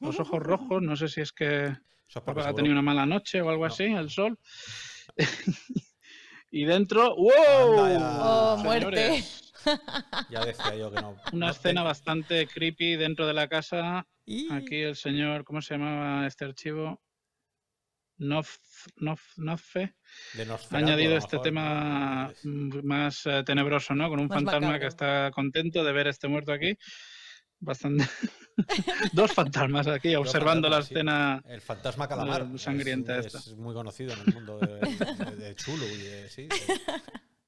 los 0.00 0.18
ojos 0.20 0.40
rojos. 0.40 0.82
No 0.82 0.96
sé 0.96 1.08
si 1.08 1.20
es 1.20 1.32
que 1.32 1.76
ha 2.14 2.54
tenido 2.54 2.72
una 2.72 2.82
mala 2.82 3.06
noche 3.06 3.40
o 3.42 3.50
algo 3.50 3.66
No. 3.66 3.72
así, 3.72 3.84
el 3.84 4.10
sol. 4.10 4.38
y 6.50 6.64
dentro, 6.64 7.14
¡wow! 7.16 7.32
Oh, 8.20 8.56
muerte. 8.62 9.22
Ya 10.30 10.44
decía 10.44 10.74
yo 10.74 10.90
que 10.90 11.00
no. 11.00 11.10
Una 11.32 11.46
no 11.46 11.52
escena 11.52 11.82
te- 11.82 11.86
bastante 11.86 12.46
creepy 12.46 12.96
dentro 12.96 13.26
de 13.26 13.34
la 13.34 13.48
casa. 13.48 14.06
Y- 14.24 14.50
Aquí 14.52 14.76
el 14.76 14.96
señor, 14.96 15.44
¿cómo 15.44 15.60
se 15.60 15.74
llamaba 15.74 16.26
este 16.26 16.44
archivo? 16.44 17.00
Nof, 18.20 18.56
Nof, 18.98 19.20
Noffe. 19.38 19.94
ha 20.70 20.76
añadido 20.76 21.16
este 21.16 21.36
mejor, 21.36 21.44
tema 21.44 22.24
¿no? 22.26 22.30
Es- 22.30 22.44
mm, 22.44 22.86
más 22.86 23.26
eh, 23.26 23.42
tenebroso, 23.44 23.94
¿no? 23.94 24.08
Con 24.08 24.20
un 24.20 24.26
Más 24.28 24.36
fantasma 24.36 24.60
macabro. 24.60 24.80
que 24.80 24.86
está 24.86 25.30
contento 25.32 25.82
de 25.82 25.92
ver 25.92 26.06
este 26.06 26.28
muerto 26.28 26.52
aquí. 26.52 26.76
Bastante. 27.58 28.06
Dos 29.12 29.32
fantasmas 29.32 29.86
aquí 29.86 30.14
observando 30.14 30.68
la 30.68 30.82
sí. 30.82 30.94
escena. 30.94 31.42
El 31.46 31.60
fantasma 31.60 32.08
calamar. 32.08 32.42
Eh, 32.54 32.58
sangrienta 32.58 33.18
es, 33.18 33.26
esta. 33.26 33.38
es 33.38 33.54
muy 33.56 33.74
conocido 33.74 34.12
en 34.14 34.20
el 34.20 34.34
mundo 34.34 34.58
de, 34.58 34.76
de- 34.78 35.36
de 35.36 35.54
Chulu 35.56 35.84
y 35.84 35.96
de, 35.98 36.28
sí, 36.30 36.42
de- 36.42 36.50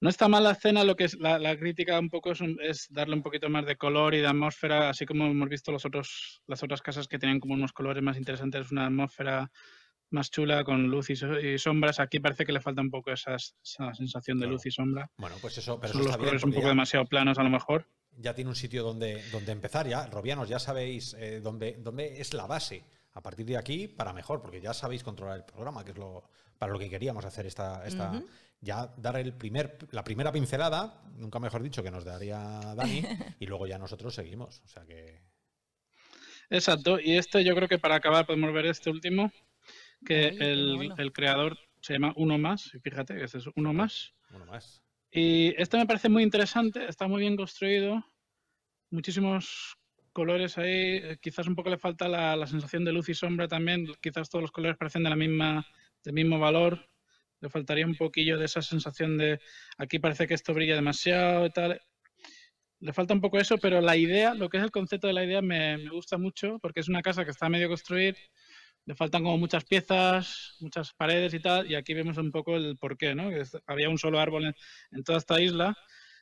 No 0.00 0.08
está 0.08 0.28
mal 0.28 0.42
la 0.44 0.52
escena, 0.52 0.82
lo 0.82 0.96
que 0.96 1.04
es 1.04 1.18
la, 1.18 1.38
la 1.38 1.58
crítica 1.58 1.98
un 1.98 2.08
poco 2.08 2.32
es, 2.32 2.40
un- 2.40 2.58
es 2.62 2.86
darle 2.90 3.14
un 3.14 3.22
poquito 3.22 3.50
más 3.50 3.66
de 3.66 3.76
color 3.76 4.14
y 4.14 4.20
de 4.20 4.26
atmósfera, 4.28 4.88
así 4.88 5.04
como 5.04 5.26
hemos 5.26 5.48
visto 5.48 5.70
los 5.72 5.84
otros, 5.84 6.40
las 6.46 6.62
otras 6.62 6.80
casas 6.80 7.06
que 7.06 7.18
tienen 7.18 7.38
como 7.38 7.52
unos 7.54 7.72
colores 7.72 8.02
más 8.02 8.16
interesantes, 8.16 8.72
una 8.72 8.86
atmósfera 8.86 9.50
más 10.10 10.30
chula 10.30 10.64
con 10.64 10.88
luz 10.88 11.10
y, 11.10 11.16
so- 11.16 11.38
y 11.38 11.58
sombras. 11.58 12.00
Aquí 12.00 12.18
parece 12.18 12.46
que 12.46 12.52
le 12.52 12.60
falta 12.60 12.80
un 12.80 12.90
poco 12.90 13.12
esas- 13.12 13.54
esa 13.62 13.92
sensación 13.94 14.38
de 14.38 14.44
Claro. 14.44 14.52
luz 14.54 14.66
y 14.66 14.70
sombra. 14.70 15.10
Bueno, 15.18 15.36
pues 15.40 15.58
eso, 15.58 15.78
pero 15.78 15.92
Son 15.92 16.00
eso 16.00 16.08
los 16.08 16.10
está 16.12 16.16
bien. 16.16 16.24
colores 16.28 16.44
un 16.44 16.50
poco 16.52 16.62
ya- 16.62 16.68
demasiado 16.68 17.04
planos 17.06 17.38
a 17.38 17.42
lo 17.42 17.50
mejor. 17.50 17.86
ya 18.16 18.34
tiene 18.34 18.50
un 18.50 18.56
sitio 18.56 18.82
donde, 18.82 19.22
donde 19.30 19.52
empezar, 19.52 19.86
ya, 19.86 20.06
Robianos, 20.06 20.48
ya 20.48 20.58
sabéis 20.58 21.14
eh, 21.18 21.40
dónde, 21.40 21.76
dónde 21.78 22.20
es 22.20 22.34
la 22.34 22.46
base. 22.46 22.84
A 23.12 23.22
partir 23.22 23.46
de 23.46 23.56
aquí, 23.56 23.86
para 23.88 24.12
mejor, 24.12 24.40
porque 24.42 24.60
ya 24.60 24.72
sabéis 24.74 25.02
controlar 25.02 25.36
el 25.38 25.44
programa, 25.44 25.84
que 25.84 25.92
es 25.92 25.96
lo 25.98 26.24
para 26.60 26.74
lo 26.74 26.78
que 26.78 26.90
queríamos 26.90 27.24
hacer 27.24 27.46
esta, 27.46 27.86
esta 27.86 28.22
ya 28.60 28.92
dar 28.98 29.16
el 29.16 29.32
primer, 29.32 29.78
la 29.92 30.04
primera 30.04 30.30
pincelada, 30.30 31.02
nunca 31.16 31.40
mejor 31.40 31.62
dicho, 31.62 31.82
que 31.82 31.90
nos 31.90 32.04
daría 32.04 32.38
Dani, 32.76 33.02
y 33.40 33.46
luego 33.46 33.66
ya 33.66 33.78
nosotros 33.78 34.14
seguimos. 34.14 34.60
O 34.66 34.68
sea 34.68 34.84
que. 34.84 35.22
Exacto, 36.50 37.00
y 37.00 37.16
este 37.16 37.42
yo 37.44 37.54
creo 37.54 37.66
que 37.66 37.78
para 37.78 37.94
acabar 37.94 38.26
podemos 38.26 38.52
ver 38.52 38.66
este 38.66 38.90
último, 38.90 39.32
que 40.04 40.26
Oye, 40.26 40.52
el, 40.52 40.92
el 40.98 41.12
creador 41.14 41.56
se 41.80 41.94
llama 41.94 42.12
Uno 42.16 42.36
Más, 42.36 42.74
y 42.74 42.78
fíjate 42.80 43.16
que 43.16 43.24
este 43.24 43.38
es 43.38 43.46
Uno 43.56 43.72
Más. 43.72 44.12
Uno 44.34 44.44
más. 44.44 44.82
Y 45.10 45.54
este 45.56 45.78
me 45.78 45.86
parece 45.86 46.10
muy 46.10 46.22
interesante, 46.22 46.84
está 46.86 47.08
muy 47.08 47.22
bien 47.22 47.38
construido, 47.38 48.04
muchísimos 48.90 49.78
colores 50.12 50.58
ahí, 50.58 50.98
eh, 50.98 51.18
quizás 51.22 51.46
un 51.46 51.56
poco 51.56 51.70
le 51.70 51.78
falta 51.78 52.06
la, 52.06 52.36
la 52.36 52.46
sensación 52.46 52.84
de 52.84 52.92
luz 52.92 53.08
y 53.08 53.14
sombra 53.14 53.48
también, 53.48 53.86
quizás 54.02 54.28
todos 54.28 54.42
los 54.42 54.52
colores 54.52 54.76
parecen 54.76 55.04
de 55.04 55.08
la 55.08 55.16
misma, 55.16 55.66
del 56.04 56.14
mismo 56.14 56.38
valor, 56.38 56.88
le 57.40 57.48
faltaría 57.48 57.86
un 57.86 57.96
poquillo 57.96 58.38
de 58.38 58.44
esa 58.44 58.62
sensación 58.62 59.16
de 59.18 59.40
aquí 59.78 59.98
parece 59.98 60.26
que 60.26 60.34
esto 60.34 60.54
brilla 60.54 60.74
demasiado 60.74 61.46
y 61.46 61.50
tal. 61.50 61.80
Le 62.80 62.92
falta 62.92 63.14
un 63.14 63.20
poco 63.20 63.38
eso, 63.38 63.58
pero 63.58 63.80
la 63.80 63.96
idea, 63.96 64.34
lo 64.34 64.48
que 64.48 64.56
es 64.56 64.62
el 64.62 64.70
concepto 64.70 65.06
de 65.06 65.12
la 65.12 65.24
idea 65.24 65.42
me, 65.42 65.78
me 65.78 65.90
gusta 65.90 66.18
mucho 66.18 66.58
porque 66.60 66.80
es 66.80 66.88
una 66.88 67.02
casa 67.02 67.24
que 67.24 67.30
está 67.30 67.48
medio 67.48 67.68
construir, 67.68 68.16
le 68.86 68.94
faltan 68.94 69.22
como 69.22 69.38
muchas 69.38 69.64
piezas, 69.64 70.56
muchas 70.60 70.92
paredes 70.94 71.34
y 71.34 71.40
tal, 71.40 71.70
y 71.70 71.74
aquí 71.74 71.94
vemos 71.94 72.16
un 72.16 72.30
poco 72.32 72.56
el 72.56 72.76
porqué, 72.78 73.14
¿no? 73.14 73.30
Había 73.66 73.90
un 73.90 73.98
solo 73.98 74.18
árbol 74.18 74.54
en 74.90 75.04
toda 75.04 75.18
esta 75.18 75.40
isla 75.40 75.76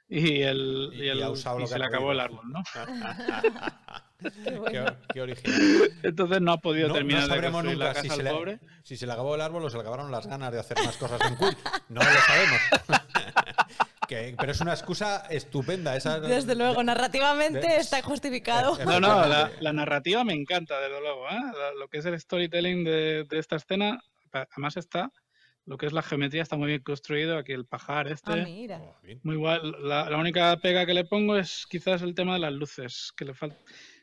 y, 0.09 0.43
el, 0.43 0.91
Y- 0.93 0.97
y, 1.03 1.05
y 1.05 1.09
el- 1.09 1.23
ha 1.23 1.31
usado 1.31 1.59
y 1.59 1.63
lo 1.63 1.67
que 1.67 1.73
se 1.73 1.79
le 1.79 1.85
acabó 1.87 2.13
el 2.13 2.21
árbol, 2.21 2.51
¿no? 2.51 2.63
Qué 4.21 4.31
qué, 4.45 4.51
bueno. 4.59 4.97
qué 5.15 5.21
original. 5.21 5.61
Entonces 6.03 6.41
no 6.41 6.51
ha 6.53 6.57
podido 6.59 6.89
No, 6.89 6.95
terminar 6.95 7.21
no 7.21 7.29
de 7.29 7.35
sabremos 7.35 7.63
nunca 7.65 7.77
la 7.85 7.95
si 7.95 8.09
casa 8.09 8.15
se, 8.17 8.21
al 8.21 8.25
le, 8.25 8.31
pobre. 8.33 8.59
si 8.83 8.97
se 8.97 9.07
le 9.07 9.13
acabó 9.13 9.37
el 9.37 9.41
árbol 9.41 9.65
o 9.65 9.71
se 9.71 9.77
le 9.77 9.83
acabaron 9.83 10.11
las 10.11 10.27
ganas 10.27 10.51
de 10.53 10.59
hacer 10.59 10.77
más 10.85 10.97
cosas 10.97 11.21
en 11.31 11.37
Quill. 11.37 11.57
No 11.89 12.01
lo 12.01 12.21
sabemos. 12.27 12.61
Que- 14.09 14.35
pero 14.39 14.53
es 14.53 14.61
una 14.63 14.73
excusa 14.73 15.27
estupenda. 15.29 15.95
Esa, 15.95 16.19
Desde 16.19 16.55
luego, 16.55 16.83
narrativamente 16.83 17.59
de- 17.61 17.77
está 17.77 18.03
justificado. 18.03 18.77
No, 18.87 18.99
no, 18.99 19.27
la, 19.27 19.51
la 19.61 19.73
narrativa 19.75 20.25
me 20.25 20.33
encanta, 20.33 20.81
desde 20.81 20.99
luego. 21.01 21.29
¿eh? 21.29 21.41
Lo 21.79 21.87
que 21.89 21.99
es 21.99 22.07
el 22.07 22.19
storytelling 22.19 22.85
de, 22.85 23.25
de 23.29 23.39
esta 23.39 23.57
escena, 23.57 24.01
además 24.33 24.79
está, 24.79 25.13
lo 25.69 25.77
que 25.77 25.85
es 25.87 25.93
la 25.93 26.03
geometría 26.03 26.43
está 26.43 26.57
muy 26.57 26.69
bien 26.69 26.83
construido. 26.83 27.37
Aquí 27.37 27.53
el 27.53 27.67
pajar 27.67 28.09
este, 28.09 28.33
Ah, 28.33 28.37
mira. 28.37 28.79
Oh, 28.83 28.97
muy 29.23 29.37
guay. 29.37 29.61
La, 29.83 30.09
la 30.09 30.17
única 30.17 30.57
pega 30.57 30.87
que 30.87 30.95
le 30.95 31.05
pongo 31.05 31.37
es 31.37 31.67
quizás 31.69 32.01
el 32.01 32.15
tema 32.15 32.33
de 32.33 32.41
las 32.41 32.53
luces, 32.55 33.13
que 33.15 33.27
le 33.27 33.35
falta 33.35 33.57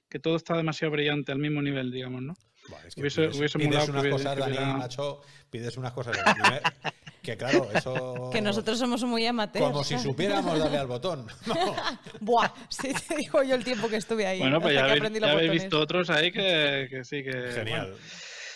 que 0.08 0.19
todo 0.19 0.36
está 0.36 0.56
demasiado 0.56 0.91
brillante 0.91 1.32
al 1.32 1.39
mismo 1.39 1.62
nivel, 1.63 1.91
digamos, 1.91 2.21
¿no? 2.21 2.34
Buah, 2.69 2.80
es 2.88 2.93
que 2.95 3.01
Hubiese- 3.01 3.21
pides, 3.25 3.38
hubiese 3.38 3.60
pides 3.60 3.89
unas 3.89 4.06
cosas, 4.08 4.38
Dani, 4.38 4.58
macho, 4.78 5.21
pides 5.49 5.75
unas 5.78 5.91
cosas. 5.93 6.17
primer- 6.17 6.62
que 7.23 7.35
claro, 7.37 7.67
eso. 7.73 8.29
Que 8.31 8.42
nosotros 8.42 8.77
somos 8.77 9.04
muy 9.04 9.25
amateurs. 9.25 9.65
Como 9.65 9.83
si 9.83 9.98
supiéramos 9.98 10.60
darle 10.60 10.77
al 10.77 10.87
botón. 10.87 11.25
No. 11.48 11.75
Buah, 12.21 12.50
sí 12.69 12.94
te 12.94 13.15
digo 13.15 13.42
yo 13.44 13.56
el 13.56 13.63
tiempo 13.63 13.87
que 13.89 13.96
estuve 13.98 14.27
ahí. 14.27 14.37
Bueno, 14.39 14.62
pues 14.62 14.75
ya 14.75 14.85
que 14.85 14.92
habéis, 15.02 15.19
ya 15.19 15.31
habéis 15.31 15.52
visto 15.52 15.79
otros 15.79 16.10
ahí 16.12 16.31
que, 16.31 16.87
que 16.92 17.04
sí, 17.04 17.23
que... 17.23 17.31
Genial. 17.54 17.87
bueno, 17.92 17.98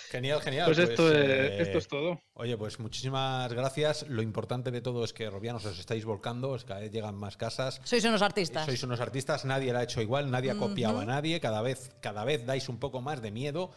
Genial, 0.10 0.41
genial. 0.41 0.66
pues 0.66 0.80
esto, 0.80 1.07
es, 1.07 1.30
eh, 1.30 1.62
esto 1.62 1.78
es 1.78 1.88
todo. 1.88 2.20
Oye, 2.34 2.57
pues 2.57 2.80
muchísimas 2.80 3.53
gracias. 3.53 4.07
Lo 4.07 4.24
importante 4.24 4.72
de 4.72 4.82
todo 4.82 5.03
es 5.03 5.14
que 5.14 5.30
Robianos 5.30 5.66
os 5.66 5.78
estáis 5.78 6.03
volcando, 6.03 6.55
es 6.55 6.64
que 6.64 6.70
cada 6.70 6.80
vez 6.80 6.91
llegan 6.91 7.16
más 7.16 7.38
casas. 7.38 7.80
Sois 7.84 8.03
unos 8.05 8.24
artistas. 8.24 8.66
Sois 8.66 8.82
unos 8.82 9.01
artistas, 9.01 9.45
nadie 9.45 9.72
lo 9.72 9.78
ha 9.78 9.84
hecho 9.84 10.01
igual, 10.01 10.32
nadie 10.32 10.49
ha 10.49 10.55
copiado 10.55 10.99
a 10.99 11.05
nadie, 11.05 11.39
cada 11.39 11.62
vez, 11.62 11.91
cada 12.01 12.26
vez 12.26 12.45
dais 12.45 12.70
un 12.70 12.80
poco 12.80 13.01
más 13.01 13.22
de 13.22 13.30
miedo, 13.30 13.72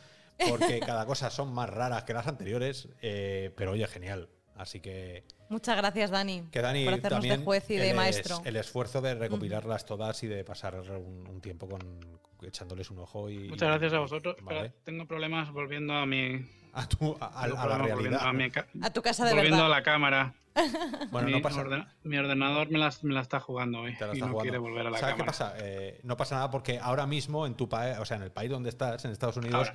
porque 0.48 0.80
cada 0.86 1.04
cosa 1.04 1.28
son 1.28 1.52
más 1.52 1.68
raras 1.68 2.04
que 2.04 2.14
las 2.14 2.26
anteriores, 2.26 2.88
eh, 3.02 3.52
pero 3.54 3.72
oye, 3.72 3.86
genial. 3.86 4.30
Así 4.56 4.80
que, 4.80 5.24
Muchas 5.52 5.76
gracias, 5.76 6.10
Dani, 6.10 6.44
que 6.50 6.60
Dani 6.60 6.84
por 6.84 6.94
hacernos 6.94 7.10
también 7.12 7.38
de 7.40 7.44
juez 7.44 7.70
y 7.70 7.74
de 7.76 7.82
el 7.84 7.90
es- 7.90 7.94
maestro. 7.96 8.42
el 8.44 8.56
esfuerzo 8.56 9.00
de 9.00 9.14
recopilarlas 9.14 9.84
todas 9.84 10.22
y 10.22 10.26
de 10.26 10.42
pasar 10.44 10.74
un, 10.80 11.26
un 11.28 11.40
tiempo 11.40 11.68
con 11.68 11.80
echándoles 12.42 12.90
un 12.90 12.98
ojo 12.98 13.30
y 13.30 13.48
Muchas 13.50 13.68
gracias 13.68 13.92
a 13.92 13.98
vosotros. 14.00 14.36
Vale. 14.42 14.58
Espera, 14.66 14.74
tengo 14.84 15.06
problemas 15.06 15.52
volviendo 15.52 15.92
a 15.94 16.06
mi, 16.06 16.44
a, 16.72 16.88
tu- 16.88 17.16
a- 17.20 17.42
a- 17.42 17.44
tengo 17.46 17.60
a 17.60 17.66
la 17.66 17.76
volviendo 17.78 18.02
realidad. 18.02 18.26
a 18.26 18.32
mi 18.32 18.50
ca- 18.50 18.66
A 18.82 18.90
tu 18.90 19.02
casa 19.02 19.24
de 19.26 19.32
volviendo 19.34 19.58
verdad. 19.58 19.72
a 19.72 19.76
la 19.78 19.82
cámara. 19.82 20.34
Bueno, 21.10 21.26
mi, 21.28 21.32
no 21.34 21.40
pasa 21.42 21.60
orden- 21.62 21.86
mi 22.04 22.16
ordenador 22.18 22.70
me 22.70 22.78
la, 22.78 22.92
me 23.02 23.14
la 23.14 23.20
está 23.20 23.40
jugando 23.40 23.80
hoy 23.80 23.94
Te 23.96 24.06
la 24.06 24.12
y 24.12 24.16
estás 24.16 24.18
no 24.20 24.26
jugando. 24.34 24.40
quiere 24.42 24.58
volver 24.58 24.86
a 24.86 24.90
la 24.90 24.98
¿Sabes 24.98 25.14
cámara. 25.14 25.24
qué 25.24 25.26
pasa? 25.26 25.54
Eh, 25.58 26.00
no 26.04 26.16
pasa 26.16 26.34
nada 26.36 26.50
porque 26.50 26.78
ahora 26.78 27.06
mismo 27.06 27.46
en 27.46 27.54
tu 27.54 27.68
país, 27.68 27.96
o 27.98 28.04
sea, 28.04 28.16
en 28.18 28.22
el 28.22 28.30
país 28.32 28.50
donde 28.50 28.68
estás, 28.70 29.04
en 29.04 29.10
Estados 29.12 29.36
Unidos, 29.38 29.70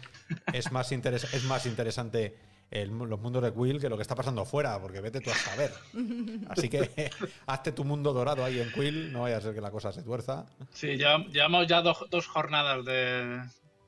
es 0.53 0.71
más, 0.71 0.91
interes- 0.91 1.31
es 1.33 1.43
más 1.45 1.65
interesante 1.65 2.37
el 2.71 2.89
los 2.89 3.19
mundos 3.19 3.41
de 3.43 3.53
Quill 3.53 3.79
que 3.79 3.89
lo 3.89 3.95
que 3.95 4.01
está 4.01 4.15
pasando 4.15 4.45
fuera, 4.45 4.79
porque 4.81 5.01
vete 5.01 5.21
tú 5.21 5.31
a 5.31 5.35
saber. 5.35 5.71
Así 6.49 6.69
que 6.69 7.11
hazte 7.47 7.71
tu 7.71 7.83
mundo 7.83 8.13
dorado 8.13 8.43
ahí 8.43 8.59
en 8.59 8.71
Quill, 8.71 9.11
no 9.11 9.21
vaya 9.21 9.37
a 9.37 9.41
ser 9.41 9.53
que 9.53 9.61
la 9.61 9.71
cosa 9.71 9.91
se 9.91 10.03
tuerza. 10.03 10.45
Sí, 10.71 10.97
ya, 10.97 11.17
llevamos 11.17 11.67
ya 11.67 11.81
dos, 11.81 12.05
dos 12.09 12.27
jornadas 12.27 12.85
de. 12.85 13.41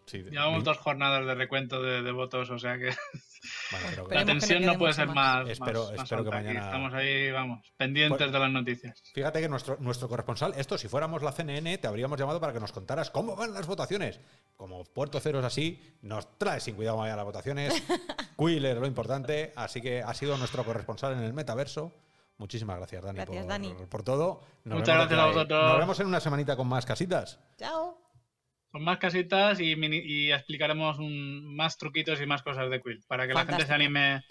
Sí, 0.05 0.23
Llevamos 0.23 0.63
dos 0.63 0.77
jornadas 0.77 1.25
de 1.25 1.35
recuento 1.35 1.83
de, 1.83 2.01
de 2.01 2.11
votos, 2.11 2.49
o 2.49 2.57
sea 2.57 2.79
que 2.79 2.89
bueno, 3.71 3.85
pero 3.89 4.01
Esperemos 4.03 4.13
la 4.13 4.25
tensión 4.25 4.65
no 4.65 4.77
puede 4.77 4.93
ser 4.93 5.07
más. 5.07 5.15
más. 5.15 5.49
Espero- 5.49 5.83
más- 5.85 5.91
más 5.97 6.03
espero 6.03 6.23
que 6.23 6.29
aquí. 6.35 6.45
mañana- 6.47 6.65
Estamos 6.65 6.93
ahí, 6.93 7.31
vamos, 7.31 7.73
pendientes 7.77 8.17
Pues- 8.17 8.31
de 8.31 8.39
las 8.39 8.51
noticias. 8.51 9.03
Fíjate 9.13 9.41
que 9.41 9.49
nuestro, 9.49 9.77
nuestro 9.79 10.09
corresponsal, 10.09 10.53
esto, 10.57 10.77
si 10.77 10.87
fuéramos 10.87 11.21
la 11.23 11.31
CNN, 11.31 11.77
te 11.77 11.87
habríamos 11.87 12.19
llamado 12.19 12.39
para 12.41 12.53
que 12.53 12.59
nos 12.59 12.71
contaras 12.71 13.09
cómo 13.09 13.35
van 13.35 13.53
las 13.53 13.67
votaciones. 13.67 14.19
Como 14.55 14.83
Puerto 14.83 15.19
Cero 15.19 15.39
es 15.39 15.45
así, 15.45 15.81
nos 16.01 16.37
trae 16.37 16.59
sin 16.59 16.75
cuidado 16.75 16.97
vaya 16.97 17.15
las 17.15 17.25
votaciones. 17.25 17.73
Quill 18.37 18.65
es 18.65 18.77
lo 18.77 18.85
importante, 18.87 19.53
así 19.55 19.81
que 19.81 20.01
ha 20.01 20.13
sido 20.13 20.37
nuestro 20.37 20.63
corresponsal 20.63 21.13
en 21.13 21.23
el 21.23 21.33
metaverso. 21.33 21.93
Muchísimas 22.37 22.77
gracias, 22.77 23.03
Dani, 23.03 23.17
Gracias, 23.17 23.37
por, 23.43 23.49
Dani. 23.49 23.73
por 23.89 24.03
todo. 24.03 24.41
Nos 24.63 24.79
Muchas 24.79 24.95
vemos 24.95 25.09
gracias 25.09 25.19
a 25.19 25.23
de- 25.27 25.33
vosotros. 25.33 25.69
Nos 25.71 25.79
vemos 25.79 25.99
en 25.99 26.07
una 26.07 26.19
semanita 26.21 26.55
con 26.55 26.67
más 26.67 26.85
casitas. 26.85 27.39
Chao. 27.57 27.98
Con 28.71 28.83
más 28.83 28.99
casitas 28.99 29.59
y, 29.59 29.75
mini- 29.75 30.03
y 30.05 30.31
explicaremos 30.31 30.99
un- 30.99 31.55
más 31.55 31.77
truquitos 31.77 32.21
y 32.21 32.25
más 32.27 32.43
cosas 32.43 32.69
de 32.69 32.81
Quill 32.81 33.03
para 33.07 33.27
que 33.27 33.33
la 33.33 33.45
gente 33.45 33.65
se 33.65 33.73
anime 33.73 34.23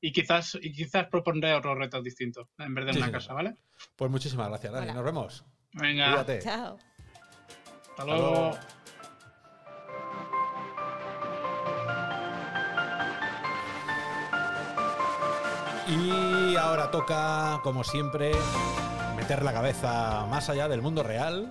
y 0.00 0.12
quizás, 0.12 0.56
y 0.62 0.72
quizás 0.72 1.08
propondré 1.08 1.52
otros 1.54 1.76
retos 1.76 2.02
distintos 2.04 2.46
en 2.58 2.72
vez 2.74 2.86
de 2.86 2.92
Sí, 2.94 2.98
una 3.00 3.10
casa, 3.12 3.34
¿vale? 3.34 3.54
Pues 3.96 4.10
muchísimas 4.10 4.48
gracias, 4.48 4.72
Dani. 4.72 4.84
Hola. 4.86 4.94
Nos 4.94 5.04
vemos. 5.04 5.44
Venga, 5.72 6.06
Cuídate. 6.10 6.38
Chao. 6.40 6.78
hasta 7.90 8.04
luego. 8.04 8.56
Y 15.88 16.56
ahora 16.56 16.90
toca, 16.90 17.60
como 17.62 17.82
siempre, 17.82 18.32
meter 19.16 19.42
la 19.42 19.52
cabeza 19.52 20.26
más 20.26 20.48
allá 20.48 20.68
del 20.68 20.82
mundo 20.82 21.02
real 21.02 21.48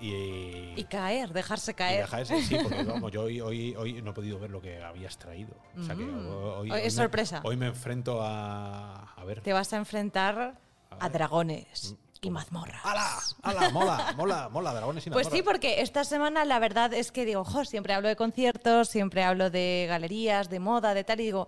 y, 0.00 0.74
Y 0.76 0.84
caer, 0.84 1.32
dejarse 1.32 1.72
y 1.72 1.74
caer. 1.74 2.00
dejar 2.02 2.20
ese- 2.22 2.42
sí, 2.42 2.56
porque 2.62 2.82
vamos, 2.84 3.10
yo 3.12 3.22
hoy, 3.22 3.40
hoy, 3.40 3.74
hoy 3.76 4.02
no 4.02 4.10
he 4.10 4.14
podido 4.14 4.38
ver 4.38 4.50
lo 4.50 4.60
que 4.60 4.82
habías 4.82 5.18
traído. 5.18 5.50
O 5.78 5.82
sea 5.84 5.94
que 5.94 6.02
Mm. 6.04 6.26
hoy, 6.58 6.70
Hoy 6.70 6.78
es 6.80 6.94
me- 6.94 7.02
sorpresa. 7.02 7.40
hoy 7.44 7.56
me 7.56 7.66
enfrento 7.66 8.20
a. 8.22 9.12
A 9.16 9.24
ver. 9.24 9.40
Te 9.42 9.52
vas 9.52 9.72
a 9.72 9.76
enfrentar 9.76 10.54
A 10.90 11.04
a 11.04 11.08
dragones 11.08 11.96
y 12.20 12.28
¿Cómo? 12.28 12.34
mazmorras. 12.34 12.80
¡Hala! 12.84 13.18
¡Hala! 13.42 13.70
¡Mola! 13.70 14.14
¡Mola! 14.16 14.48
¡Mola! 14.48 14.74
Dragones 14.74 15.06
y 15.06 15.10
Pues 15.10 15.26
sí, 15.26 15.30
mazmorras. 15.34 15.52
porque 15.52 15.80
esta 15.82 16.02
semana 16.04 16.44
la 16.44 16.58
verdad 16.58 16.92
es 16.94 17.12
que 17.12 17.24
digo, 17.24 17.44
jo, 17.44 17.64
siempre 17.64 17.92
hablo 17.94 18.08
de 18.08 18.16
conciertos, 18.16 18.88
siempre 18.88 19.22
hablo 19.22 19.50
de 19.50 19.86
galerías, 19.88 20.48
de 20.50 20.58
moda, 20.60 20.94
de 20.94 21.04
tal, 21.04 21.20
y 21.20 21.24
digo, 21.24 21.46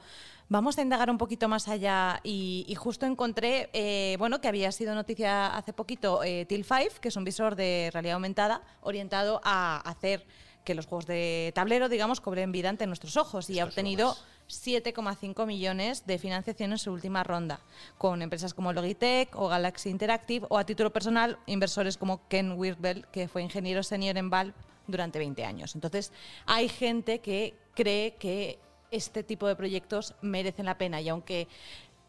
vamos 0.51 0.77
a 0.77 0.83
indagar 0.83 1.09
un 1.09 1.17
poquito 1.17 1.49
más 1.49 1.69
allá. 1.69 2.21
Y, 2.23 2.67
y 2.69 2.75
justo 2.75 3.07
encontré, 3.07 3.71
eh, 3.73 4.17
bueno, 4.19 4.43
que 4.43 4.49
había 4.49 4.71
sido 4.73 4.95
noticia 4.95 5.57
hace 5.57 5.73
poquito 5.73 6.23
eh, 6.23 6.45
Till 6.45 6.65
5, 6.65 7.01
que 7.01 7.09
es 7.09 7.17
un 7.17 7.25
visor 7.25 7.57
de 7.57 7.89
realidad 7.95 8.15
aumentada 8.15 8.61
orientado 8.83 9.41
a 9.43 9.79
hacer 9.79 10.27
que 10.65 10.75
los 10.75 10.87
juegos 10.87 11.07
de 11.07 11.53
tablero, 11.55 11.89
digamos, 11.89 12.21
cobren 12.21 12.53
vida 12.53 12.69
ante 12.69 12.87
nuestros 12.87 13.17
ojos. 13.17 13.49
Y 13.49 13.61
ha 13.61 13.65
obtenido 13.65 14.09
más. 14.09 14.25
7,5 14.51 15.47
millones 15.47 16.07
de 16.07 16.19
financiación 16.19 16.73
en 16.73 16.79
su 16.79 16.91
última 16.91 17.23
ronda, 17.23 17.61
con 17.99 18.21
empresas 18.21 18.53
como 18.53 18.73
Logitech 18.73 19.37
o 19.37 19.47
Galaxy 19.47 19.91
Interactive 19.91 20.45
o 20.51 20.59
a 20.59 20.67
título 20.67 20.93
personal 20.93 21.39
inversores 21.47 21.97
como 21.97 22.27
Ken 22.27 22.59
Wirbel, 22.59 23.07
que 23.13 23.29
fue 23.29 23.43
ingeniero 23.43 23.85
senior 23.85 24.19
en 24.19 24.29
Valve 24.29 24.55
durante 24.89 25.21
20 25.21 25.45
años. 25.45 25.77
Entonces, 25.77 26.13
hay 26.47 26.69
gente 26.69 27.21
que 27.21 27.55
cree 27.75 28.17
que 28.17 28.59
este 28.91 29.23
tipo 29.23 29.47
de 29.47 29.57
proyectos 29.57 30.15
merecen 30.21 30.67
la 30.67 30.79
pena 30.79 31.01
y 31.01 31.09
aunque 31.09 31.49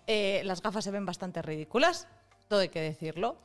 eh, 0.07 0.41
las 0.45 0.61
gafas 0.61 0.83
se 0.83 0.91
ven 0.91 1.05
bastante 1.05 1.41
ridículas, 1.41 2.07
todo 2.47 2.59
hay 2.59 2.69
que 2.69 2.81
decirlo, 2.81 3.37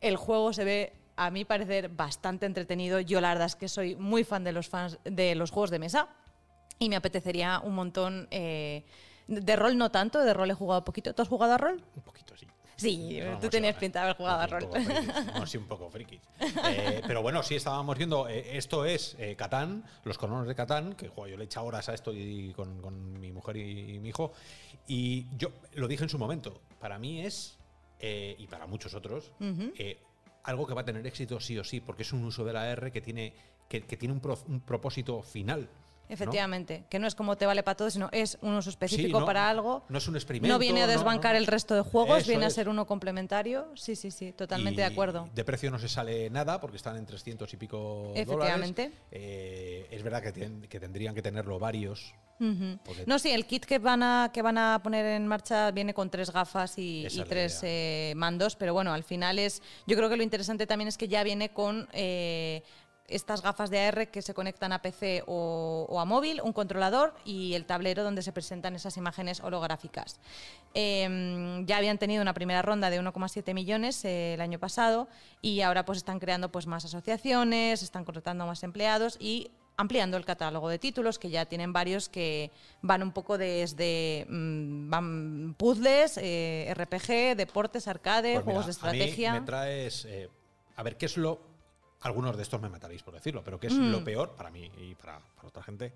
el 0.00 0.16
juego 0.16 0.52
se 0.52 0.64
ve 0.64 0.92
a 1.16 1.30
mi 1.30 1.44
parecer 1.44 1.88
bastante 1.88 2.46
entretenido. 2.46 3.00
Yo 3.00 3.20
la 3.20 3.30
verdad 3.30 3.46
es 3.46 3.56
que 3.56 3.68
soy 3.68 3.96
muy 3.96 4.22
fan 4.22 4.44
de 4.44 4.52
los 4.52 4.68
fans 4.68 4.98
de 5.04 5.34
los 5.34 5.50
juegos 5.50 5.70
de 5.70 5.78
mesa 5.78 6.08
y 6.78 6.88
me 6.88 6.96
apetecería 6.96 7.60
un 7.64 7.74
montón 7.74 8.28
eh, 8.30 8.84
de 9.26 9.56
rol 9.56 9.78
no 9.78 9.90
tanto, 9.90 10.20
de 10.22 10.34
rol 10.34 10.50
he 10.50 10.54
jugado 10.54 10.84
poquito. 10.84 11.14
¿Tú 11.14 11.22
has 11.22 11.28
jugado 11.28 11.54
a 11.54 11.58
rol? 11.58 11.82
Un 11.96 12.02
poquito, 12.02 12.35
sí. 12.76 13.18
Tú 13.40 13.48
tenías 13.48 13.74
sí, 13.74 13.80
pinta 13.80 14.00
de 14.00 14.04
haber 14.04 14.16
jugado 14.16 14.40
a 14.40 14.46
rol. 14.46 14.68
No, 15.34 15.46
sí, 15.46 15.58
un 15.58 15.66
poco 15.66 15.90
frikis. 15.90 16.20
Eh, 16.40 17.02
pero 17.06 17.22
bueno, 17.22 17.42
sí 17.42 17.54
estábamos 17.56 17.96
viendo, 17.96 18.28
eh, 18.28 18.56
esto 18.56 18.84
es 18.84 19.16
eh, 19.18 19.34
Catán, 19.36 19.84
los 20.04 20.18
colonos 20.18 20.46
de 20.46 20.54
Catán, 20.54 20.94
que 20.94 21.08
joder, 21.08 21.32
yo 21.32 21.36
le 21.38 21.44
he 21.44 21.46
echado 21.46 21.66
horas 21.66 21.88
a 21.88 21.94
esto 21.94 22.12
y, 22.12 22.52
con, 22.54 22.80
con 22.80 23.18
mi 23.20 23.32
mujer 23.32 23.56
y, 23.56 23.94
y 23.96 23.98
mi 23.98 24.10
hijo. 24.10 24.32
Y 24.86 25.26
yo 25.36 25.50
lo 25.74 25.88
dije 25.88 26.04
en 26.04 26.08
su 26.10 26.18
momento, 26.18 26.60
para 26.78 26.98
mí 26.98 27.22
es, 27.22 27.58
eh, 27.98 28.36
y 28.38 28.46
para 28.46 28.66
muchos 28.66 28.94
otros, 28.94 29.32
eh, 29.40 29.98
algo 30.44 30.66
que 30.66 30.74
va 30.74 30.82
a 30.82 30.84
tener 30.84 31.04
éxito 31.06 31.40
sí 31.40 31.58
o 31.58 31.64
sí, 31.64 31.80
porque 31.80 32.02
es 32.02 32.12
un 32.12 32.24
uso 32.24 32.44
de 32.44 32.52
la 32.52 32.70
R 32.70 32.92
que 32.92 33.00
tiene, 33.00 33.34
que, 33.68 33.82
que 33.82 33.96
tiene 33.96 34.14
un, 34.14 34.20
pro- 34.20 34.38
un 34.46 34.60
propósito 34.60 35.22
final. 35.22 35.68
¿No? 36.08 36.14
Efectivamente, 36.14 36.84
que 36.88 36.98
no 36.98 37.06
es 37.06 37.14
como 37.14 37.36
te 37.36 37.46
vale 37.46 37.62
para 37.62 37.76
todo, 37.76 37.90
sino 37.90 38.08
es 38.12 38.38
un 38.42 38.54
uso 38.54 38.70
específico 38.70 39.18
Sí, 39.18 39.20
no, 39.20 39.26
para 39.26 39.48
algo. 39.48 39.84
No 39.88 39.98
es 39.98 40.06
un 40.08 40.16
experimento. 40.16 40.52
No 40.52 40.58
viene 40.58 40.82
a 40.82 40.86
desbancar 40.86 41.32
no. 41.32 41.38
el 41.38 41.46
resto 41.46 41.74
de 41.74 41.82
juegos, 41.82 42.18
Eso 42.18 42.28
viene 42.28 42.46
a 42.46 42.50
ser 42.50 42.68
uno 42.68 42.86
complementario. 42.86 43.68
Sí, 43.74 43.96
sí, 43.96 44.10
sí, 44.10 44.32
totalmente 44.32 44.80
de 44.80 44.86
acuerdo. 44.86 45.28
De 45.34 45.44
precio 45.44 45.70
no 45.70 45.78
se 45.78 45.88
sale 45.88 46.30
nada 46.30 46.60
porque 46.60 46.76
están 46.76 46.96
en 46.96 47.06
300 47.06 47.52
y 47.52 47.56
pico 47.56 48.12
Efectivamente. 48.14 48.82
dólares. 48.84 49.04
Eh, 49.10 49.88
es 49.90 50.02
verdad 50.02 50.22
que, 50.22 50.32
ten- 50.32 50.62
que 50.62 50.80
tendrían 50.80 51.14
que 51.14 51.22
tenerlo 51.22 51.58
varios. 51.58 52.14
No, 53.06 53.18
sí, 53.18 53.30
el 53.30 53.46
kit 53.46 53.64
que 53.64 53.78
van 53.78 54.02
a 54.02 54.30
que 54.30 54.42
van 54.42 54.58
a 54.58 54.80
poner 54.82 55.06
en 55.06 55.26
marcha 55.26 55.70
viene 55.70 55.94
con 55.94 56.10
tres 56.10 56.30
gafas 56.30 56.74
y, 56.76 57.06
tres 57.26 57.60
eh, 57.62 58.12
mandos, 58.14 58.56
pero 58.56 58.74
bueno, 58.74 58.92
al 58.92 59.04
final 59.04 59.38
es. 59.38 59.62
Yo 59.86 59.96
creo 59.96 60.10
que 60.10 60.18
lo 60.18 60.22
interesante 60.22 60.66
también 60.66 60.88
es 60.88 60.98
que 60.98 61.08
ya 61.08 61.22
viene 61.22 61.48
con 61.48 61.88
eh, 61.94 62.62
estas 63.08 63.42
gafas 63.42 63.70
de 63.70 63.80
AR 63.80 64.08
que 64.10 64.22
se 64.22 64.34
conectan 64.34 64.72
a 64.72 64.82
PC 64.82 65.22
o, 65.26 65.86
o 65.88 66.00
a 66.00 66.04
móvil, 66.04 66.40
un 66.42 66.52
controlador 66.52 67.14
y 67.24 67.54
el 67.54 67.64
tablero 67.64 68.02
donde 68.04 68.22
se 68.22 68.32
presentan 68.32 68.74
esas 68.74 68.96
imágenes 68.96 69.40
holográficas. 69.40 70.18
Eh, 70.74 71.62
ya 71.66 71.76
habían 71.78 71.98
tenido 71.98 72.22
una 72.22 72.34
primera 72.34 72.62
ronda 72.62 72.90
de 72.90 73.00
1,7 73.00 73.54
millones 73.54 74.04
eh, 74.04 74.34
el 74.34 74.40
año 74.40 74.58
pasado 74.58 75.08
y 75.40 75.60
ahora 75.62 75.84
pues 75.84 75.98
están 75.98 76.18
creando 76.18 76.50
pues 76.50 76.66
más 76.66 76.84
asociaciones, 76.84 77.82
están 77.82 78.04
contratando 78.04 78.44
a 78.44 78.46
más 78.48 78.62
empleados 78.62 79.16
y 79.20 79.50
ampliando 79.78 80.16
el 80.16 80.24
catálogo 80.24 80.70
de 80.70 80.78
títulos, 80.78 81.18
que 81.18 81.28
ya 81.28 81.44
tienen 81.44 81.72
varios 81.74 82.08
que 82.08 82.50
van 82.80 83.02
un 83.02 83.12
poco 83.12 83.36
desde 83.36 84.26
mm, 84.28 84.88
van 84.90 85.54
puzzles, 85.58 86.18
eh, 86.22 86.72
RPG, 86.74 87.36
deportes, 87.36 87.86
arcade, 87.86 88.34
Pues 88.40 88.44
juegos 88.44 88.66
de 88.66 88.72
mira, 88.72 88.88
a 88.88 88.92
mí 88.92 88.98
estrategia. 89.00 89.32
me 89.34 89.40
traes. 89.46 90.04
eh, 90.06 90.30
a 90.76 90.82
ver, 90.82 90.96
¿qué 90.96 91.06
es 91.06 91.16
lo. 91.18 91.40
Algunos 92.02 92.36
de 92.36 92.42
estos 92.42 92.60
me 92.60 92.68
mataréis 92.68 93.02
por 93.02 93.14
decirlo, 93.14 93.42
pero 93.42 93.58
¿qué 93.58 93.68
es 93.68 93.72
Mm. 93.74 93.90
lo 93.90 94.04
peor 94.04 94.34
para 94.36 94.50
mí 94.50 94.70
y 94.78 94.94
para, 94.94 95.18
para 95.34 95.48
otra 95.48 95.62
gente 95.62 95.92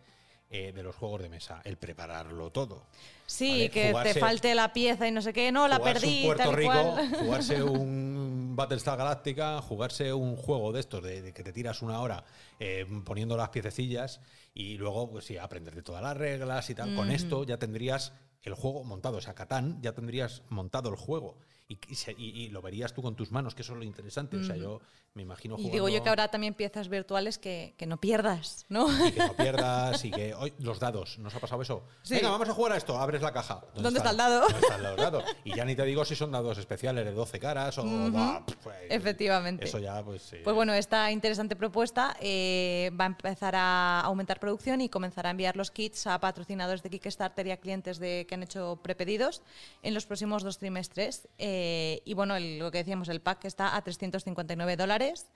eh, 0.50 0.72
de 0.72 0.82
los 0.82 0.96
juegos 0.96 1.22
de 1.22 1.28
mesa? 1.28 1.60
El 1.64 1.76
prepararlo 1.76 2.50
todo. 2.50 2.82
sí, 3.26 3.50
vale, 3.50 3.70
que 3.70 3.92
jugarse- 3.92 4.14
te 4.14 4.20
falte 4.20 4.54
la 4.54 4.72
pieza 4.72 5.06
y 5.06 5.12
no 5.12 5.22
sé 5.22 5.32
qué, 5.32 5.52
no, 5.52 5.68
la 5.68 5.78
perdí, 5.80 6.20
un 6.22 6.26
Puerto 6.26 6.42
tal 6.44 6.54
Rico, 6.54 6.72
cual. 6.72 7.14
jugarse 7.20 7.62
un 7.62 8.54
Battlestar 8.56 8.98
Galáctica, 8.98 9.60
jugarse 9.62 10.12
un 10.12 10.36
juego 10.36 10.72
de 10.72 10.80
estos 10.80 11.02
de, 11.02 11.22
de 11.22 11.32
que 11.32 11.44
te 11.44 11.52
tiras 11.52 11.80
una 11.82 12.00
hora 12.00 12.24
eh, 12.58 12.84
poniendo 13.04 13.36
las 13.36 13.50
piececillas 13.50 14.20
y 14.54 14.76
luego, 14.78 15.08
pues 15.10 15.24
sí, 15.26 15.36
aprender 15.38 15.74
de 15.76 15.82
todas 15.82 16.02
las 16.02 16.16
reglas 16.16 16.68
y 16.70 16.74
tal. 16.74 16.94
Con 16.96 17.06
Ujú. 17.06 17.14
esto 17.16 17.44
ya 17.44 17.58
tendrías 17.58 18.12
el 18.42 18.54
juego 18.54 18.82
montado. 18.82 19.18
O 19.18 19.20
sea, 19.20 19.34
Catán 19.34 19.80
ya 19.80 19.92
tendrías 19.92 20.42
montado 20.48 20.88
el 20.90 20.96
juego. 20.96 21.36
Y, 21.70 21.78
y 21.88 21.96
y- 22.18 22.44
y 22.44 22.48
lo 22.48 22.60
verías 22.60 22.92
tú 22.92 23.00
con 23.00 23.14
tus 23.14 23.30
manos, 23.30 23.54
que 23.54 23.62
eso 23.62 23.72
es 23.72 23.78
lo 23.78 23.84
interesante. 23.84 24.36
O 24.36 24.44
sea, 24.44 24.56
yo 24.56 24.80
me 25.14 25.22
imagino 25.22 25.54
Y 25.54 25.58
jugando 25.58 25.72
digo 25.72 25.88
yo 25.88 26.02
que 26.02 26.08
habrá 26.08 26.28
también 26.28 26.54
piezas 26.54 26.88
virtuales 26.88 27.38
que, 27.38 27.74
que 27.76 27.86
no 27.86 27.98
pierdas, 28.00 28.66
¿no? 28.68 28.86
y 29.06 29.12
que 29.12 29.18
no 29.20 29.32
pierdas 29.36 30.04
y 30.04 30.10
que 30.10 30.34
hoy, 30.34 30.52
los 30.58 30.78
dados, 30.80 31.18
¿nos 31.18 31.34
ha 31.34 31.40
pasado 31.40 31.62
eso? 31.62 31.84
Sí. 32.02 32.14
Venga, 32.14 32.30
vamos 32.30 32.48
a 32.48 32.54
jugar 32.54 32.72
a 32.72 32.76
esto, 32.76 32.98
abres 32.98 33.22
la 33.22 33.32
caja. 33.32 33.60
¿Dónde 33.74 33.98
está 33.98 34.10
el 34.10 34.16
dado? 34.16 34.40
¿Dónde 34.42 34.58
están 34.58 34.82
los 34.82 34.96
dados? 34.96 35.24
Y 35.44 35.54
ya 35.56 35.64
ni 35.64 35.74
te 35.76 35.84
digo 35.84 36.04
si 36.04 36.14
son 36.16 36.30
dados 36.32 36.58
especiales 36.58 37.04
de 37.04 37.12
12 37.12 37.38
caras 37.40 37.78
o 37.78 37.84
buah, 37.84 38.44
pues, 38.62 38.76
Efectivamente. 38.88 39.64
Eso 39.64 39.78
ya 39.78 40.02
pues 40.04 40.22
sí. 40.22 40.36
Pues 40.42 40.54
bueno, 40.56 40.74
esta 40.74 41.10
interesante 41.12 41.56
propuesta 41.56 42.16
eh, 42.20 42.90
va 42.98 43.04
a 43.04 43.08
empezar 43.08 43.54
a 43.56 44.00
aumentar 44.00 44.38
producción 44.40 44.80
y 44.80 44.88
comenzará 44.88 45.30
a 45.30 45.32
enviar 45.32 45.56
los 45.56 45.70
kits 45.70 46.06
a 46.06 46.18
patrocinadores 46.20 46.82
de 46.82 46.90
Kickstarter 46.90 47.46
y 47.46 47.50
a 47.52 47.56
clientes 47.58 47.98
de, 47.98 48.26
que 48.28 48.34
han 48.34 48.42
hecho 48.42 48.78
prepedidos 48.82 49.42
en 49.82 49.94
los 49.94 50.06
próximos 50.06 50.42
dos 50.42 50.58
trimestres. 50.58 51.28
Eh, 51.38 51.59
y 52.04 52.14
bueno, 52.14 52.38
lo 52.38 52.70
que 52.70 52.78
decíamos, 52.78 53.08
el 53.08 53.20
pack 53.20 53.44
está 53.44 53.76
a 53.76 53.82
359 53.82 54.76
dólares. 54.76 55.26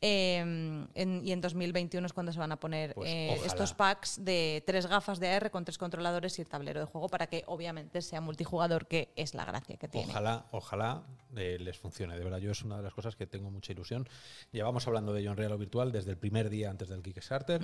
Eh, 0.00 0.36
en- 0.38 1.20
y 1.24 1.32
en 1.32 1.40
2021 1.40 2.06
es 2.06 2.12
cuando 2.12 2.32
se 2.32 2.38
van 2.38 2.52
a 2.52 2.56
poner 2.60 2.94
Pues 2.94 3.10
eh, 3.10 3.34
estos 3.44 3.74
packs 3.74 4.24
de 4.24 4.62
tres 4.66 4.86
gafas 4.86 5.18
de 5.20 5.28
AR 5.28 5.50
con 5.50 5.64
tres 5.64 5.78
controladores 5.78 6.38
y 6.38 6.42
el 6.42 6.48
tablero 6.48 6.80
de 6.80 6.86
juego 6.86 7.08
para 7.08 7.26
que 7.26 7.42
obviamente 7.46 8.00
sea 8.02 8.20
multijugador, 8.20 8.86
que 8.86 9.12
es 9.16 9.34
la 9.34 9.44
gracia 9.44 9.76
que 9.76 9.88
tiene. 9.88 10.08
Ojalá, 10.10 10.46
ojalá 10.52 11.02
eh, 11.36 11.58
les 11.60 11.76
funcione. 11.78 12.16
De 12.16 12.24
verdad, 12.24 12.38
yo 12.38 12.52
es 12.52 12.62
una 12.62 12.76
de 12.76 12.82
las 12.84 12.94
cosas 12.94 13.16
que 13.16 13.26
tengo 13.26 13.50
mucha 13.50 13.72
ilusión. 13.72 14.08
Llevamos 14.52 14.86
hablando 14.86 15.12
de 15.12 15.26
John 15.26 15.36
Real 15.36 15.52
o 15.52 15.58
Virtual 15.58 15.90
desde 15.92 16.10
el 16.12 16.16
primer 16.18 16.48
día 16.50 16.70
antes 16.70 16.88
del 16.88 17.02
Kickstarter 17.02 17.60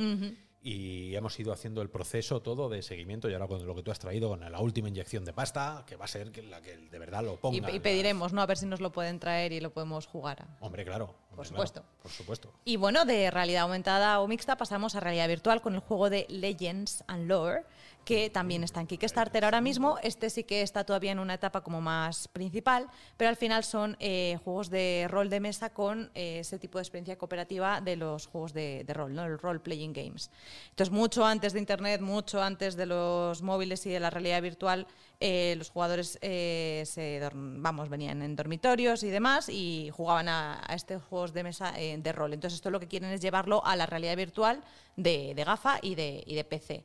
y 0.67 1.15
hemos 1.15 1.39
ido 1.39 1.53
haciendo 1.53 1.83
el 1.83 1.91
proceso 1.91 2.41
todo 2.41 2.71
de 2.71 2.81
seguimiento 2.83 3.29
y 3.29 3.35
ahora 3.35 3.47
con 3.47 3.67
lo 3.67 3.75
que 3.75 3.83
tú 3.83 3.91
has 3.91 3.99
traído, 3.99 4.31
con 4.31 4.41
la 4.51 4.61
última 4.61 4.89
inyección 4.89 5.25
de 5.25 5.35
pasta, 5.35 5.85
que 5.87 5.97
va 5.97 6.07
a 6.07 6.09
ser 6.09 6.35
la 6.47 6.63
que 6.63 6.79
de 6.79 6.99
verdad 6.99 7.23
lo 7.23 7.35
Y, 7.35 7.37
ponga. 7.37 7.71
y 7.71 7.81
pediremos, 7.81 8.33
¿no? 8.33 8.41
A 8.41 8.47
ver 8.47 8.57
si 8.57 8.65
nos 8.65 8.81
lo 8.81 8.91
pueden 8.91 9.21
traer 9.21 9.53
y 9.53 9.61
lo 9.61 9.73
podemos 9.75 10.07
jugar. 10.07 10.47
Hombre, 10.61 10.85
claro. 10.87 11.15
Claro, 11.37 11.49
supuesto. 11.49 11.85
por 12.03 12.11
supuesto. 12.11 12.53
Y 12.65 12.77
bueno, 12.77 13.05
de 13.05 13.31
realidad 13.31 13.63
aumentada 13.63 14.21
o 14.21 14.29
mixta 14.29 14.57
pasamos 14.57 14.95
a 14.95 15.01
realidad 15.01 15.29
virtual 15.29 15.61
con 15.61 15.75
el 15.75 15.81
juego 15.81 16.11
de 16.11 16.27
Legends 16.29 17.05
and 17.07 17.27
Lore, 17.29 17.65
que 18.05 18.31
también 18.31 18.63
está 18.65 18.81
en 18.81 18.87
Kickstarter 18.87 19.45
ahora 19.45 19.61
mismo. 19.61 19.99
Este 20.03 20.31
sí 20.31 20.45
que 20.45 20.63
está 20.63 20.85
todavía 20.85 21.13
en 21.13 21.19
una 21.19 21.35
etapa 21.35 21.63
como 21.63 21.81
más 21.81 22.29
principal, 22.29 22.89
pero 23.17 23.31
al 23.31 23.37
final 23.37 23.65
son 23.65 23.97
eh, 23.99 24.39
juegos 24.45 24.71
de 24.71 25.07
rol 25.11 25.31
de 25.31 25.41
mesa 25.41 25.71
con 25.71 26.11
eh, 26.15 26.41
ese 26.41 26.59
tipo 26.59 26.79
de 26.79 26.83
experiencia 26.83 27.17
cooperativa 27.17 27.81
de 27.81 27.97
los 27.97 28.27
juegos 28.27 28.53
de, 28.53 28.85
rol, 28.89 29.15
¿no? 29.15 29.25
el 29.25 29.39
role 29.39 29.61
playing 29.61 29.93
games. 29.93 30.31
Entonces, 30.71 30.93
mucho 30.93 31.25
antes 31.25 31.53
de 31.53 31.59
Internet, 31.59 32.01
mucho 32.01 32.43
antes 32.43 32.77
de 32.77 32.87
los 32.87 33.43
móviles 33.43 33.85
y 33.87 33.91
de 33.91 34.01
la 34.01 34.11
realidad 34.11 34.43
virtual, 34.43 34.87
eh, 35.21 35.55
los 35.57 35.71
jugadores 35.71 36.19
se 36.21 37.31
vamos, 37.33 37.89
venían 37.89 38.21
en 38.23 38.37
dormitorios 38.37 39.03
y 39.03 39.11
demás 39.11 39.49
y 39.49 39.91
jugaban 39.93 40.29
a, 40.29 40.63
estos 40.75 41.03
juegos 41.05 41.33
de 41.33 41.43
mesa 41.43 41.73
de 41.73 42.13
rol. 42.13 42.35
Entonces, 42.35 42.57
esto 42.57 42.71
lo 42.71 42.81
que 42.81 42.89
quieren 42.89 43.11
es 43.11 43.21
llevarlo 43.21 43.65
a 43.65 43.77
la 43.77 43.87
realidad 43.87 44.17
virtual 44.17 44.63
de, 44.97 45.35
gafa 45.45 45.79
y 45.81 45.95
de 45.95 46.47
PC. 46.49 46.85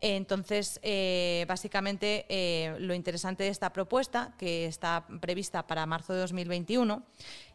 Entonces, 0.00 0.80
eh, 0.82 1.46
básicamente, 1.48 2.26
eh, 2.28 2.76
lo 2.78 2.94
interesante 2.94 3.44
de 3.44 3.48
esta 3.50 3.72
propuesta, 3.72 4.34
que 4.38 4.66
está 4.66 5.06
prevista 5.20 5.66
para 5.66 5.86
marzo 5.86 6.12
de 6.12 6.20
2021, 6.20 7.02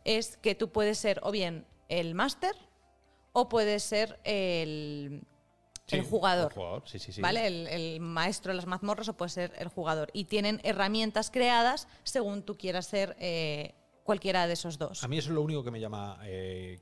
es 0.03 0.37
que 0.37 0.55
tú 0.55 0.69
puedes 0.71 0.97
ser 0.97 1.19
o 1.23 1.31
bien 1.31 1.65
el 1.89 2.15
máster 2.15 2.55
o 3.33 3.49
puedes 3.49 3.83
ser 3.83 4.19
el, 4.23 5.21
jugador. 6.09 6.51
el 6.51 6.55
jugador, 6.55 6.83
sí, 6.87 6.97
sí, 6.97 7.11
sí. 7.11 7.21
¿Vale? 7.21 7.45
El, 7.45 7.67
el 7.67 7.99
maestro 7.99 8.51
de 8.51 8.55
las 8.55 8.65
mazmorras 8.65 9.09
o 9.09 9.13
puede 9.13 9.29
ser 9.29 9.53
el 9.57 9.67
jugador. 9.67 10.09
Y 10.13 10.25
tienen 10.25 10.59
herramientas 10.63 11.29
creadas 11.29 11.87
según 12.03 12.43
tú 12.43 12.57
quieras 12.57 12.87
ser 12.87 13.15
eh, 13.19 13.75
cualquiera 14.03 14.47
de 14.47 14.53
esos 14.53 14.79
dos. 14.79 15.03
A 15.03 15.07
mí 15.07 15.19
eso 15.19 15.29
es 15.29 15.35
lo 15.35 15.43
único 15.43 15.63
que 15.63 15.69
me 15.71 15.79
llama. 15.79 16.19
eh, 16.23 16.79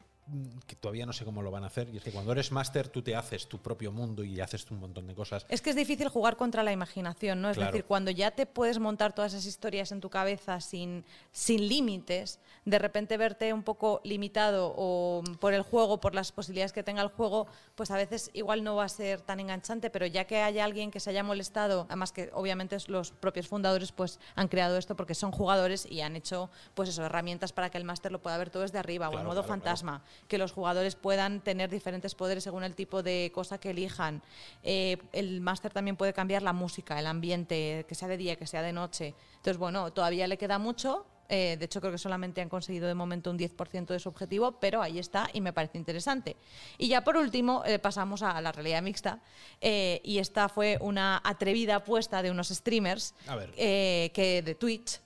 que 0.66 0.76
todavía 0.76 1.06
no 1.06 1.14
sé 1.14 1.24
cómo 1.26 1.42
lo 1.42 1.52
van 1.52 1.64
a 1.64 1.68
hacer. 1.68 1.90
Y 1.94 1.98
es 1.98 2.04
que 2.04 2.12
cuando 2.12 2.32
eres 2.32 2.52
máster, 2.52 2.90
tú 2.90 3.02
te 3.02 3.16
haces 3.16 3.48
tu 3.48 3.60
propio 3.60 3.92
mundo 3.92 4.24
y 4.24 4.40
haces 4.42 4.70
un 4.72 4.80
montón 4.80 5.08
de 5.08 5.16
cosas. 5.16 5.46
Es 5.50 5.62
que 5.62 5.70
es 5.70 5.76
difícil 5.76 6.10
jugar 6.10 6.36
contra 6.36 6.64
la 6.64 6.72
imaginación, 6.72 7.42
¿no? 7.42 7.50
Es 7.50 7.58
Claro. 7.58 7.72
decir, 7.72 7.86
cuando 7.86 8.12
ya 8.12 8.32
te 8.32 8.46
puedes 8.46 8.80
montar 8.80 9.14
todas 9.14 9.34
esas 9.34 9.46
historias 9.46 9.92
en 9.92 10.02
tu 10.02 10.10
cabeza 10.10 10.60
sin, 10.60 11.06
sin 11.32 11.68
límites, 11.68 12.40
de 12.66 12.80
repente 12.80 13.16
verte 13.18 13.54
un 13.54 13.64
poco 13.64 14.02
limitado 14.04 14.74
o 14.76 15.24
por 15.40 15.54
el 15.54 15.62
juego, 15.62 16.00
por 16.00 16.14
las 16.14 16.32
posibilidades 16.32 16.74
que 16.74 16.84
tenga 16.84 17.02
el 17.02 17.10
juego, 17.10 17.48
pues 17.76 17.92
a 17.92 17.96
veces 17.96 18.30
igual 18.34 18.64
no 18.64 18.76
va 18.76 18.84
a 18.86 18.90
ser 18.90 19.22
tan 19.22 19.40
enganchante, 19.40 19.90
pero 19.90 20.06
ya 20.06 20.26
que 20.26 20.42
haya 20.42 20.66
alguien 20.66 20.92
que 20.92 21.00
se 21.00 21.10
haya 21.12 21.24
molestado, 21.24 21.86
además 21.88 22.12
que 22.12 22.30
obviamente 22.34 22.78
los 22.88 23.12
propios 23.12 23.48
fundadores 23.48 23.92
pues 23.92 24.20
han 24.36 24.48
creado 24.50 24.78
esto 24.78 24.96
porque 24.96 25.16
son 25.16 25.32
jugadores 25.32 25.86
y 25.90 26.02
han 26.02 26.16
hecho 26.16 26.50
pues 26.74 26.90
eso, 26.90 27.06
herramientas 27.06 27.54
para 27.54 27.70
que 27.70 27.78
el 27.78 27.84
máster 27.86 28.12
lo 28.12 28.22
pueda 28.22 28.38
ver 28.38 28.50
todo 28.50 28.64
desde 28.64 28.78
arriba 28.80 29.10
o 29.10 29.18
en 29.18 29.26
modo 29.26 29.42
claro. 29.42 29.48
fantasma 29.48 30.04
que 30.28 30.38
los 30.38 30.52
jugadores 30.52 30.96
puedan 30.96 31.42
tener 31.42 31.70
diferentes 31.70 32.16
poderes 32.16 32.44
según 32.44 32.64
el 32.64 32.76
tipo 32.76 33.04
de 33.04 33.32
cosa 33.34 33.60
que 33.60 33.72
elijan. 33.72 34.22
Eh, 34.64 34.98
el 35.14 35.42
máster 35.42 35.72
también 35.72 35.96
puede 35.96 36.14
cambiar 36.14 36.42
la 36.42 36.54
música, 36.54 37.00
el 37.00 37.08
ambiente, 37.08 37.86
que 37.88 37.96
sea 37.96 38.08
de 38.08 38.18
día, 38.18 38.36
que 38.36 38.48
sea 38.48 38.62
de 38.62 38.74
noche. 38.74 39.16
Entonces, 39.32 39.58
bueno, 39.58 39.92
todavía 39.94 40.28
le 40.28 40.38
queda 40.38 40.60
mucho. 40.60 41.06
Eh, 41.30 41.58
de 41.60 41.66
hecho, 41.66 41.82
creo 41.82 41.92
que 41.92 41.98
solamente 41.98 42.40
han 42.40 42.48
conseguido 42.48 42.88
de 42.88 42.94
momento 42.94 43.30
un 43.30 43.38
10% 43.38 43.88
de 43.88 44.00
su 44.00 44.08
objetivo, 44.08 44.54
pero 44.60 44.82
ahí 44.82 44.98
está 44.98 45.30
y 45.34 45.42
me 45.42 45.52
parece 45.52 45.78
interesante. 45.78 46.38
Y 46.78 46.88
ya 46.88 47.04
por 47.04 47.18
último, 47.18 47.64
eh, 47.66 47.80
pasamos 47.80 48.22
a 48.24 48.40
la 48.40 48.52
realidad 48.52 48.82
mixta. 48.82 49.20
y 49.62 50.20
esta 50.20 50.48
fue 50.48 50.78
una 50.80 51.22
atrevida 51.24 51.78
apuesta 51.78 52.22
de 52.22 52.32
unos 52.32 52.50
streamers 52.50 53.14
que 53.26 54.44
de 54.46 54.56
Twitch 54.56 55.02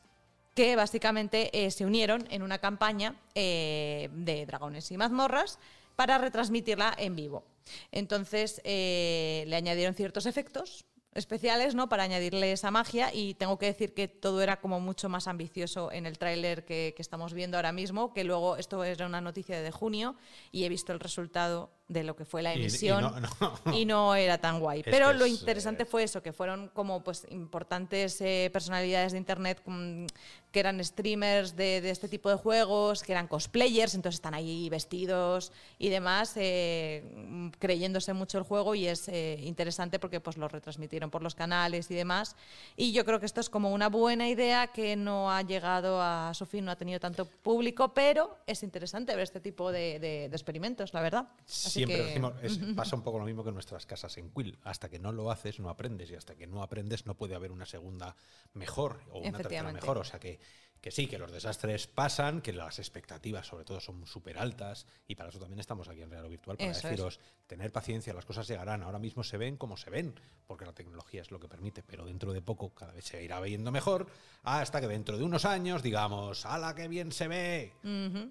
que 0.53 0.75
básicamente 0.75 1.49
eh, 1.53 1.71
se 1.71 1.85
unieron 1.85 2.27
en 2.29 2.41
una 2.41 2.59
campaña 2.59 3.15
eh, 3.35 4.09
de 4.13 4.45
dragones 4.45 4.91
y 4.91 4.97
mazmorras 4.97 5.59
para 5.95 6.17
retransmitirla 6.17 6.93
en 6.97 7.15
vivo. 7.15 7.43
Entonces 7.91 8.61
eh, 8.63 9.45
le 9.47 9.55
añadieron 9.55 9.95
ciertos 9.95 10.25
efectos 10.25 10.85
especiales 11.13 11.75
¿no? 11.75 11.89
para 11.89 12.03
añadirle 12.03 12.53
esa 12.53 12.71
magia 12.71 13.13
y 13.13 13.33
tengo 13.33 13.59
que 13.59 13.65
decir 13.65 13.93
que 13.93 14.07
todo 14.07 14.41
era 14.41 14.61
como 14.61 14.79
mucho 14.79 15.09
más 15.09 15.27
ambicioso 15.27 15.91
en 15.91 16.05
el 16.05 16.17
tráiler 16.17 16.63
que, 16.65 16.93
que 16.95 17.01
estamos 17.01 17.33
viendo 17.33 17.57
ahora 17.57 17.73
mismo, 17.73 18.13
que 18.13 18.23
luego 18.23 18.55
esto 18.55 18.83
era 18.83 19.05
una 19.05 19.19
noticia 19.19 19.61
de 19.61 19.71
junio 19.71 20.15
y 20.51 20.63
he 20.63 20.69
visto 20.69 20.93
el 20.93 21.01
resultado 21.01 21.69
de 21.91 22.03
lo 22.03 22.15
que 22.15 22.23
fue 22.25 22.41
la 22.41 22.55
Y- 22.55 22.59
y 22.59 22.61
emisión 22.61 23.01
no- 23.01 23.19
no. 23.65 23.73
y 23.77 23.85
no 23.85 24.15
era 24.15 24.37
tan 24.37 24.59
guay. 24.59 24.79
Es 24.79 24.85
Pero 24.85 25.11
lo 25.13 25.25
es, 25.25 25.31
interesante 25.39 25.83
eh, 25.83 25.85
fue 25.85 26.03
eso, 26.03 26.21
que 26.23 26.31
fueron 26.31 26.69
como 26.69 27.03
pues 27.03 27.27
importantes 27.29 28.19
eh, 28.21 28.49
personalidades 28.53 29.11
de 29.11 29.17
internet 29.17 29.61
mm, 29.65 30.05
que 30.51 30.59
eran 30.59 30.83
streamers 30.83 31.55
de, 31.55 31.81
de 31.81 31.89
este 31.91 32.07
tipo 32.09 32.29
de 32.29 32.35
juegos, 32.35 33.03
que 33.03 33.11
eran 33.13 33.27
cosplayers, 33.27 33.93
entonces 33.95 34.15
están 34.17 34.33
ahí 34.33 34.67
vestidos 34.69 35.51
y 35.79 35.89
demás, 35.89 36.33
eh, 36.35 37.49
creyéndose 37.59 38.13
mucho 38.13 38.37
el 38.37 38.43
juego 38.43 38.75
y 38.75 38.87
es 38.87 39.07
eh, 39.07 39.39
interesante 39.43 39.97
porque 39.99 40.19
pues 40.19 40.37
lo 40.37 40.47
retransmitieron 40.47 41.09
por 41.09 41.21
los 41.23 41.35
canales 41.35 41.89
y 41.91 41.95
demás. 41.95 42.35
Y 42.75 42.91
yo 42.91 43.05
creo 43.05 43.19
que 43.19 43.25
esto 43.25 43.39
es 43.41 43.49
como 43.49 43.71
una 43.71 43.87
buena 43.89 44.27
idea 44.29 44.67
que 44.67 44.95
no 44.95 45.31
ha 45.31 45.41
llegado 45.41 46.01
a 46.01 46.33
su 46.33 46.45
fin, 46.45 46.65
no 46.65 46.71
ha 46.71 46.75
tenido 46.75 46.99
tanto 46.99 47.25
público, 47.25 47.93
pero 47.93 48.37
es 48.45 48.63
interesante 48.63 49.13
ver 49.15 49.23
este 49.23 49.39
tipo 49.39 49.71
de, 49.71 49.99
de- 49.99 50.27
de 50.29 50.35
experimentos, 50.35 50.93
la 50.93 51.01
verdad. 51.01 51.27
Así 51.47 51.80
Siempre 51.85 51.97
que- 51.97 52.03
decimos, 52.07 52.33
es- 52.41 52.59
pasa 52.75 52.95
un 52.95 53.03
poco 53.03 53.19
lo 53.19 53.25
mismo 53.25 53.43
que 53.43 53.49
en 53.49 53.55
nuestras 53.55 53.85
casas 53.85 54.17
en 54.17 54.29
Quill. 54.31 54.57
Hasta 54.63 54.89
que 54.89 54.99
no 54.99 55.11
lo 55.11 55.31
haces, 55.31 55.59
no 55.59 55.69
aprendes. 55.69 56.09
Y 56.11 56.15
hasta 56.15 56.35
que 56.35 56.47
no 56.47 56.63
aprendes, 56.63 57.05
no 57.05 57.15
puede 57.15 57.35
haber 57.35 57.51
una 57.51 57.65
segunda 57.65 58.15
mejor 58.53 59.01
o 59.11 59.19
una 59.19 59.37
tercera 59.37 59.71
mejor. 59.73 59.97
O 59.97 60.03
sea 60.03 60.19
que, 60.19 60.39
que 60.81 60.89
sí, 60.89 61.05
que 61.07 61.19
los 61.19 61.31
desastres 61.31 61.85
pasan, 61.85 62.41
que 62.41 62.53
las 62.53 62.79
expectativas, 62.79 63.45
sobre 63.45 63.65
todo, 63.65 63.79
son 63.79 64.05
súper 64.07 64.39
altas. 64.39 64.87
Y 65.07 65.13
para 65.15 65.29
eso 65.29 65.37
también 65.39 65.59
estamos 65.59 65.87
aquí 65.87 66.01
en 66.01 66.09
Real 66.09 66.25
o 66.25 66.29
Virtual, 66.29 66.57
para 66.57 66.71
Eso 66.71 66.79
es. 66.79 66.83
deciros, 66.83 67.19
tener 67.45 67.71
paciencia, 67.71 68.13
las 68.15 68.25
cosas 68.25 68.47
llegarán. 68.47 68.81
Ahora 68.81 68.97
mismo 68.97 69.23
se 69.23 69.37
ven 69.37 69.57
como 69.57 69.77
se 69.77 69.91
ven, 69.91 70.19
porque 70.47 70.65
la 70.65 70.73
tecnología 70.73 71.21
es 71.21 71.29
lo 71.29 71.39
que 71.39 71.47
permite. 71.47 71.83
Pero 71.83 72.03
dentro 72.05 72.33
de 72.33 72.41
poco, 72.41 72.73
cada 72.73 72.93
vez 72.93 73.05
se 73.05 73.23
irá 73.23 73.39
viendo 73.41 73.71
mejor. 73.71 74.07
Hasta 74.43 74.81
que 74.81 74.87
dentro 74.87 75.17
de 75.19 75.23
unos 75.23 75.45
años 75.45 75.83
digamos, 75.83 76.45
¡hala, 76.47 76.73
qué 76.73 76.87
bien 76.87 77.11
se 77.11 77.27
ve! 77.27 77.73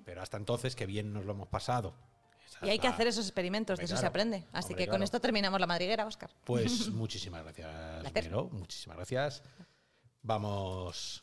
Pero 0.04 0.20
hasta 0.20 0.36
entonces, 0.36 0.74
qué 0.74 0.86
bien 0.86 1.12
nos 1.12 1.24
lo 1.24 1.32
hemos 1.32 1.48
pasado. 1.48 1.94
Y 2.62 2.70
hay 2.70 2.78
que 2.78 2.86
hacer 2.86 3.06
esos 3.06 3.24
experimentos, 3.26 3.78
de 3.78 3.84
eso 3.84 3.96
se 3.96 4.06
aprende. 4.06 4.44
Así 4.52 4.72
Hombre, 4.72 4.76
que 4.76 4.86
con 4.86 4.92
claro. 4.92 5.04
esto 5.04 5.20
terminamos 5.20 5.60
la 5.60 5.66
madriguera, 5.66 6.06
Oscar. 6.06 6.30
Pues 6.44 6.88
muchísimas 6.92 7.42
gracias. 7.42 8.12
Vero. 8.12 8.48
Muchísimas 8.52 8.96
gracias. 8.96 9.42
Vamos. 10.22 11.20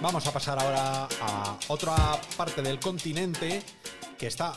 Vamos 0.00 0.26
a 0.26 0.32
pasar 0.32 0.58
ahora 0.58 1.08
a 1.20 1.58
otra 1.68 1.94
parte 2.36 2.60
del 2.60 2.80
continente 2.80 3.62
que 4.18 4.26
está 4.26 4.52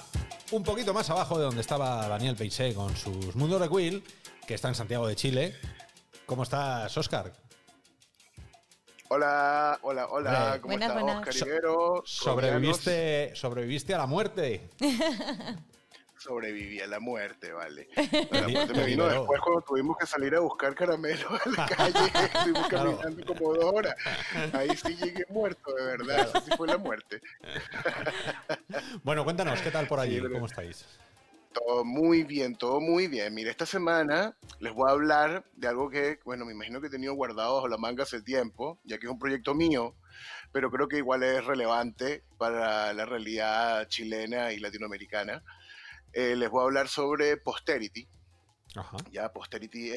un 0.51 0.63
poquito 0.63 0.93
más 0.93 1.09
abajo 1.09 1.37
de 1.37 1.45
donde 1.45 1.61
estaba 1.61 2.07
Daniel 2.07 2.35
Peixé 2.35 2.73
con 2.73 2.95
sus 2.95 3.35
Mundos 3.35 3.61
de 3.61 3.69
Quill, 3.69 4.03
que 4.47 4.55
está 4.55 4.69
en 4.69 4.75
Santiago 4.75 5.07
de 5.07 5.15
Chile. 5.15 5.55
¿Cómo 6.25 6.43
estás, 6.43 6.97
Oscar? 6.97 7.31
Hola, 9.15 9.79
hola, 9.83 10.07
hola. 10.07 10.57
¿Cómo 10.61 10.73
Buenas, 10.73 10.89
está 10.89 11.01
buenas. 11.01 11.19
Oscar 11.19 11.33
So- 11.33 11.45
Ibero? 11.47 12.03
Sobreviviste, 12.05 13.31
sobreviviste 13.33 13.93
a 13.95 13.99
la 13.99 14.07
muerte. 14.07 14.69
sobreviví 16.17 16.81
a 16.81 16.87
la 16.87 16.99
muerte, 16.99 17.53
¿vale? 17.53 17.87
La 18.31 18.47
muerte 18.49 18.73
me 18.73 18.83
vino 18.83 19.05
después 19.07 19.39
cuando 19.39 19.61
tuvimos 19.61 19.95
que 19.97 20.05
salir 20.05 20.35
a 20.35 20.41
buscar 20.41 20.75
caramelo 20.75 21.29
en 21.45 21.51
la 21.53 21.65
calle, 21.77 22.11
estuvimos 22.33 22.67
caminando 22.67 23.25
como 23.25 23.53
dos 23.53 23.73
horas. 23.73 23.95
Ahí 24.51 24.75
sí 24.75 24.95
llegué 24.97 25.23
muerto, 25.29 25.71
de 25.73 25.85
verdad, 25.85 26.31
así 26.33 26.51
fue 26.57 26.67
la 26.67 26.77
muerte. 26.77 27.21
bueno, 29.03 29.23
cuéntanos, 29.23 29.61
¿qué 29.61 29.71
tal 29.71 29.87
por 29.87 29.99
allí? 30.01 30.19
¿Cómo 30.19 30.47
estáis? 30.47 30.85
Todo 31.55 31.85
muy 31.85 32.23
bien, 32.23 32.57
todo 32.57 32.81
muy 32.81 33.07
bien. 33.07 33.33
Mire, 33.33 33.49
esta 33.49 33.65
semana 33.65 34.35
les 34.59 34.73
voy 34.73 34.89
a 34.89 34.91
hablar 34.91 35.45
de 35.55 35.69
algo 35.69 35.89
que, 35.89 36.19
bueno, 36.25 36.43
me 36.43 36.51
imagino 36.51 36.81
que 36.81 36.87
he 36.87 36.89
tenido 36.89 37.13
guardado 37.13 37.55
bajo 37.55 37.69
la 37.69 37.77
manga 37.77 38.03
hace 38.03 38.21
tiempo, 38.21 38.77
ya 38.83 38.97
que 38.97 39.05
es 39.05 39.11
un 39.11 39.19
proyecto 39.19 39.55
mío, 39.55 39.95
pero 40.51 40.69
creo 40.69 40.89
que 40.89 40.97
igual 40.97 41.23
es 41.23 41.45
relevante 41.45 42.25
para 42.37 42.93
la 42.93 43.05
realidad 43.05 43.87
chilena 43.87 44.51
y 44.51 44.59
latinoamericana. 44.59 45.43
Eh, 46.11 46.35
les 46.35 46.49
voy 46.49 46.61
a 46.61 46.65
hablar 46.65 46.89
sobre 46.89 47.37
Posterity. 47.37 48.05
Ya 49.11 49.31
Posterity 49.31 49.91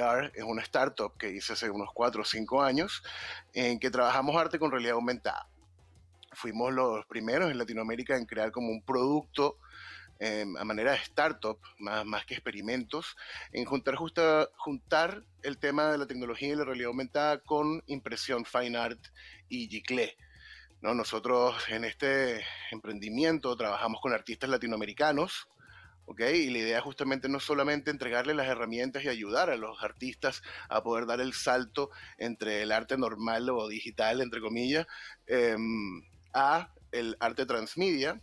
AR 0.00 0.32
es 0.34 0.42
una 0.42 0.62
startup 0.62 1.16
que 1.16 1.30
hice 1.30 1.52
hace 1.52 1.70
unos 1.70 1.90
4 1.94 2.22
o 2.22 2.24
5 2.24 2.60
años 2.60 3.04
en 3.52 3.78
que 3.78 3.92
trabajamos 3.92 4.34
arte 4.34 4.58
con 4.58 4.72
realidad 4.72 4.94
aumentada. 4.94 5.46
Fuimos 6.32 6.72
los 6.72 7.06
primeros 7.06 7.52
en 7.52 7.58
Latinoamérica 7.58 8.16
en 8.16 8.26
crear 8.26 8.50
como 8.50 8.70
un 8.70 8.82
producto 8.82 9.58
em, 10.18 10.56
a 10.56 10.64
manera 10.64 10.92
de 10.92 10.98
startup, 10.98 11.58
más, 11.78 12.04
más 12.04 12.24
que 12.26 12.34
experimentos, 12.34 13.16
en 13.52 13.64
juntar, 13.64 13.96
justa, 13.96 14.48
juntar 14.56 15.24
el 15.42 15.58
tema 15.58 15.92
de 15.92 15.98
la 15.98 16.06
tecnología 16.06 16.48
y 16.48 16.56
la 16.56 16.64
realidad 16.64 16.88
aumentada 16.88 17.38
con 17.40 17.82
impresión, 17.86 18.44
fine 18.44 18.78
art 18.78 19.00
y 19.48 19.68
Giclée. 19.68 20.16
¿no? 20.80 20.94
Nosotros 20.94 21.56
en 21.68 21.84
este 21.84 22.44
emprendimiento 22.70 23.56
trabajamos 23.56 24.00
con 24.00 24.12
artistas 24.12 24.50
latinoamericanos, 24.50 25.48
y 26.06 26.50
la 26.50 26.58
idea 26.58 26.80
justamente 26.80 27.28
no 27.28 27.40
solamente 27.40 27.90
entregarle 27.90 28.34
las 28.34 28.46
herramientas 28.46 29.04
y 29.04 29.08
ayudar 29.08 29.50
a 29.50 29.56
los 29.56 29.82
artistas 29.82 30.42
a 30.68 30.82
poder 30.82 31.06
dar 31.06 31.20
el 31.20 31.32
salto 31.32 31.90
entre 32.18 32.62
el 32.62 32.72
arte 32.72 32.96
normal 32.98 33.48
o 33.50 33.68
digital, 33.68 34.20
entre 34.20 34.40
comillas, 34.40 34.86
em, 35.26 36.02
a 36.34 36.72
el 36.92 37.16
arte 37.20 37.46
transmedia, 37.46 38.20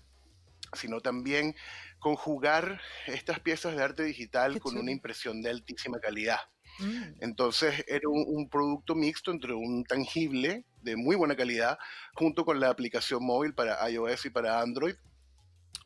sino 0.74 1.02
también 1.02 1.56
conjugar 2.00 2.82
estas 3.08 3.40
piezas 3.40 3.76
de 3.76 3.84
arte 3.84 4.04
digital 4.04 4.60
con 4.60 4.78
una 4.78 4.92
impresión 4.92 5.42
de 5.42 5.50
altísima 5.50 6.00
calidad. 6.00 6.40
Mm. 6.80 7.04
Entonces 7.20 7.84
era 7.88 8.08
un, 8.08 8.50
producto 8.50 8.96
mixto 8.96 9.32
entre 9.32 9.54
un 9.54 9.84
tangible 9.84 10.66
de 10.82 10.96
muy 10.96 11.16
buena 11.16 11.36
calidad 11.36 11.78
junto 12.14 12.46
con 12.46 12.60
la 12.60 12.70
aplicación 12.70 13.24
móvil 13.24 13.54
para 13.54 13.90
iOS 13.90 14.26
y 14.26 14.30
para 14.30 14.62
Android 14.62 14.96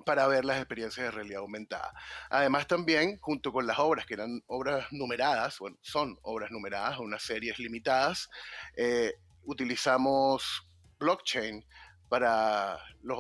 para 0.05 0.27
ver 0.27 0.45
las 0.45 0.57
experiencias 0.57 1.05
de 1.05 1.11
realidad 1.11 1.39
aumentada. 1.39 1.93
Además 2.29 2.67
también, 2.67 3.17
junto 3.19 3.51
con 3.51 3.65
las 3.65 3.79
obras, 3.79 4.05
que 4.05 4.13
eran 4.13 4.43
obras 4.45 4.85
numeradas, 4.91 5.57
bueno, 5.57 5.77
son 5.81 6.17
obras 6.21 6.51
numeradas, 6.51 6.99
unas 6.99 7.23
series 7.23 7.57
limitadas, 7.57 8.29
eh, 8.77 9.13
utilizamos 9.43 10.67
blockchain 10.99 11.65
para 12.09 12.79
los, 13.01 13.17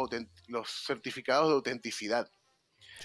los 0.47 0.69
certificados 0.85 1.49
de 1.49 1.55
autenticidad. 1.55 2.29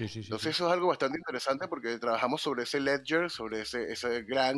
Entonces 0.01 0.55
eso 0.55 0.67
es 0.67 0.73
algo 0.73 0.89
bastante 0.89 1.19
interesante 1.19 1.69
porque 1.69 1.99
trabajamos 1.99 2.41
sobre 2.41 2.63
ese 2.63 2.81
ledger, 2.81 3.31
sobre 3.31 3.63
ese, 3.63 3.93
ese 3.93 4.23
gran 4.23 4.57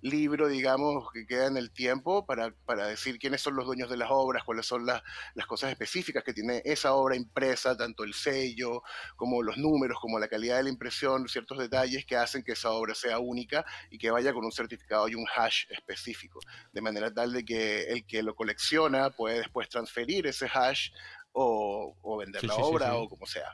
libro, 0.00 0.48
digamos, 0.48 1.10
que 1.12 1.26
queda 1.26 1.46
en 1.46 1.56
el 1.56 1.70
tiempo 1.70 2.24
para, 2.24 2.52
para, 2.64 2.86
decir 2.86 3.18
quiénes 3.18 3.42
son 3.42 3.54
los 3.54 3.66
dueños 3.66 3.90
de 3.90 3.96
las 3.96 4.08
obras, 4.10 4.44
cuáles 4.44 4.66
son 4.66 4.86
las, 4.86 5.02
las 5.34 5.46
cosas 5.46 5.70
específicas 5.70 6.24
que 6.24 6.32
tiene 6.32 6.62
esa 6.64 6.94
obra 6.94 7.16
impresa, 7.16 7.76
tanto 7.76 8.04
el 8.04 8.14
sello 8.14 8.82
como 9.16 9.42
los 9.42 9.58
números, 9.58 9.98
como 10.00 10.18
la 10.18 10.28
calidad 10.28 10.56
de 10.56 10.64
la 10.64 10.70
impresión, 10.70 11.28
ciertos 11.28 11.58
detalles 11.58 12.06
que 12.06 12.16
hacen 12.16 12.42
que 12.42 12.52
esa 12.52 12.70
obra 12.70 12.94
sea 12.94 13.18
única 13.18 13.64
y 13.90 13.98
que 13.98 14.10
vaya 14.10 14.32
con 14.32 14.44
un 14.44 14.52
certificado 14.52 15.08
y 15.08 15.14
un 15.14 15.26
hash 15.36 15.64
específico, 15.70 16.40
de 16.72 16.80
manera 16.80 17.12
tal 17.12 17.32
de 17.32 17.44
que 17.44 17.84
el 17.84 18.06
que 18.06 18.22
lo 18.22 18.34
colecciona 18.34 19.10
puede 19.10 19.38
después 19.38 19.68
transferir 19.68 20.26
ese 20.26 20.46
hash 20.52 20.90
o, 21.32 22.16
vender 22.18 22.44
la 22.44 22.56
obra 22.56 22.96
o 22.96 23.08
como 23.08 23.26
sea. 23.26 23.52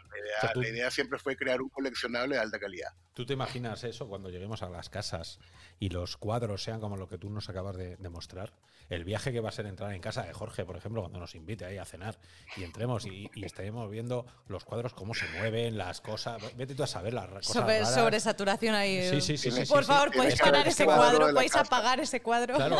La 0.54 0.68
idea, 0.68 0.90
siempre 0.90 1.18
fue 1.18 1.36
crear 1.36 1.62
un 1.62 1.68
coleccionable 1.68 2.36
de 2.36 2.40
alta 2.40 2.58
calidad. 2.58 2.92
¿Tú 3.14 3.24
te 3.24 3.32
imaginas 3.32 3.84
eso 3.84 4.08
cuando 4.08 4.30
lleguemos 4.30 4.62
a 4.62 4.68
las 4.68 4.88
casas 4.90 5.38
y 5.78 5.88
los 5.90 6.16
cuadros 6.16 6.62
sean 6.62 6.80
como 6.80 6.96
lo 6.96 7.08
que 7.08 7.18
tú 7.18 7.30
nos 7.30 7.48
acabas 7.48 7.76
de, 7.76 7.96
mostrar? 8.08 8.52
El 8.88 9.04
viaje 9.04 9.32
que 9.32 9.40
va 9.40 9.50
a 9.50 9.52
ser 9.52 9.66
entrar 9.66 9.92
en 9.92 10.00
casa 10.00 10.22
de 10.22 10.32
Jorge, 10.32 10.64
por 10.64 10.76
ejemplo, 10.76 11.02
cuando 11.02 11.18
nos 11.18 11.34
invite 11.34 11.64
ahí 11.64 11.78
a 11.78 11.84
cenar 11.84 12.18
y 12.56 12.64
entremos 12.64 13.06
y, 13.06 13.30
y 13.34 13.44
estaremos 13.44 13.90
viendo 13.90 14.26
los 14.46 14.64
cuadros, 14.64 14.94
cómo 14.94 15.14
se 15.14 15.28
mueven, 15.38 15.76
las 15.76 16.00
cosas. 16.00 16.40
Vete 16.56 16.74
tú 16.74 16.82
a 16.82 16.86
saber 16.86 17.14
las 17.14 17.28
cosas. 17.28 17.52
Sobre, 17.52 17.84
sobre 17.84 18.20
saturación 18.20 18.74
ahí. 18.74 19.20
Sí, 19.20 19.36
sí, 19.36 19.50
sí. 19.50 19.66
por 19.66 19.84
favor, 19.84 20.12
podéis 20.12 20.40
parar 20.40 20.66
ese 20.66 20.84
cuadro, 20.84 21.32
podéis 21.32 21.56
apagar 21.56 22.00
ese 22.00 22.20
cuadro. 22.20 22.54
Claro, 22.56 22.76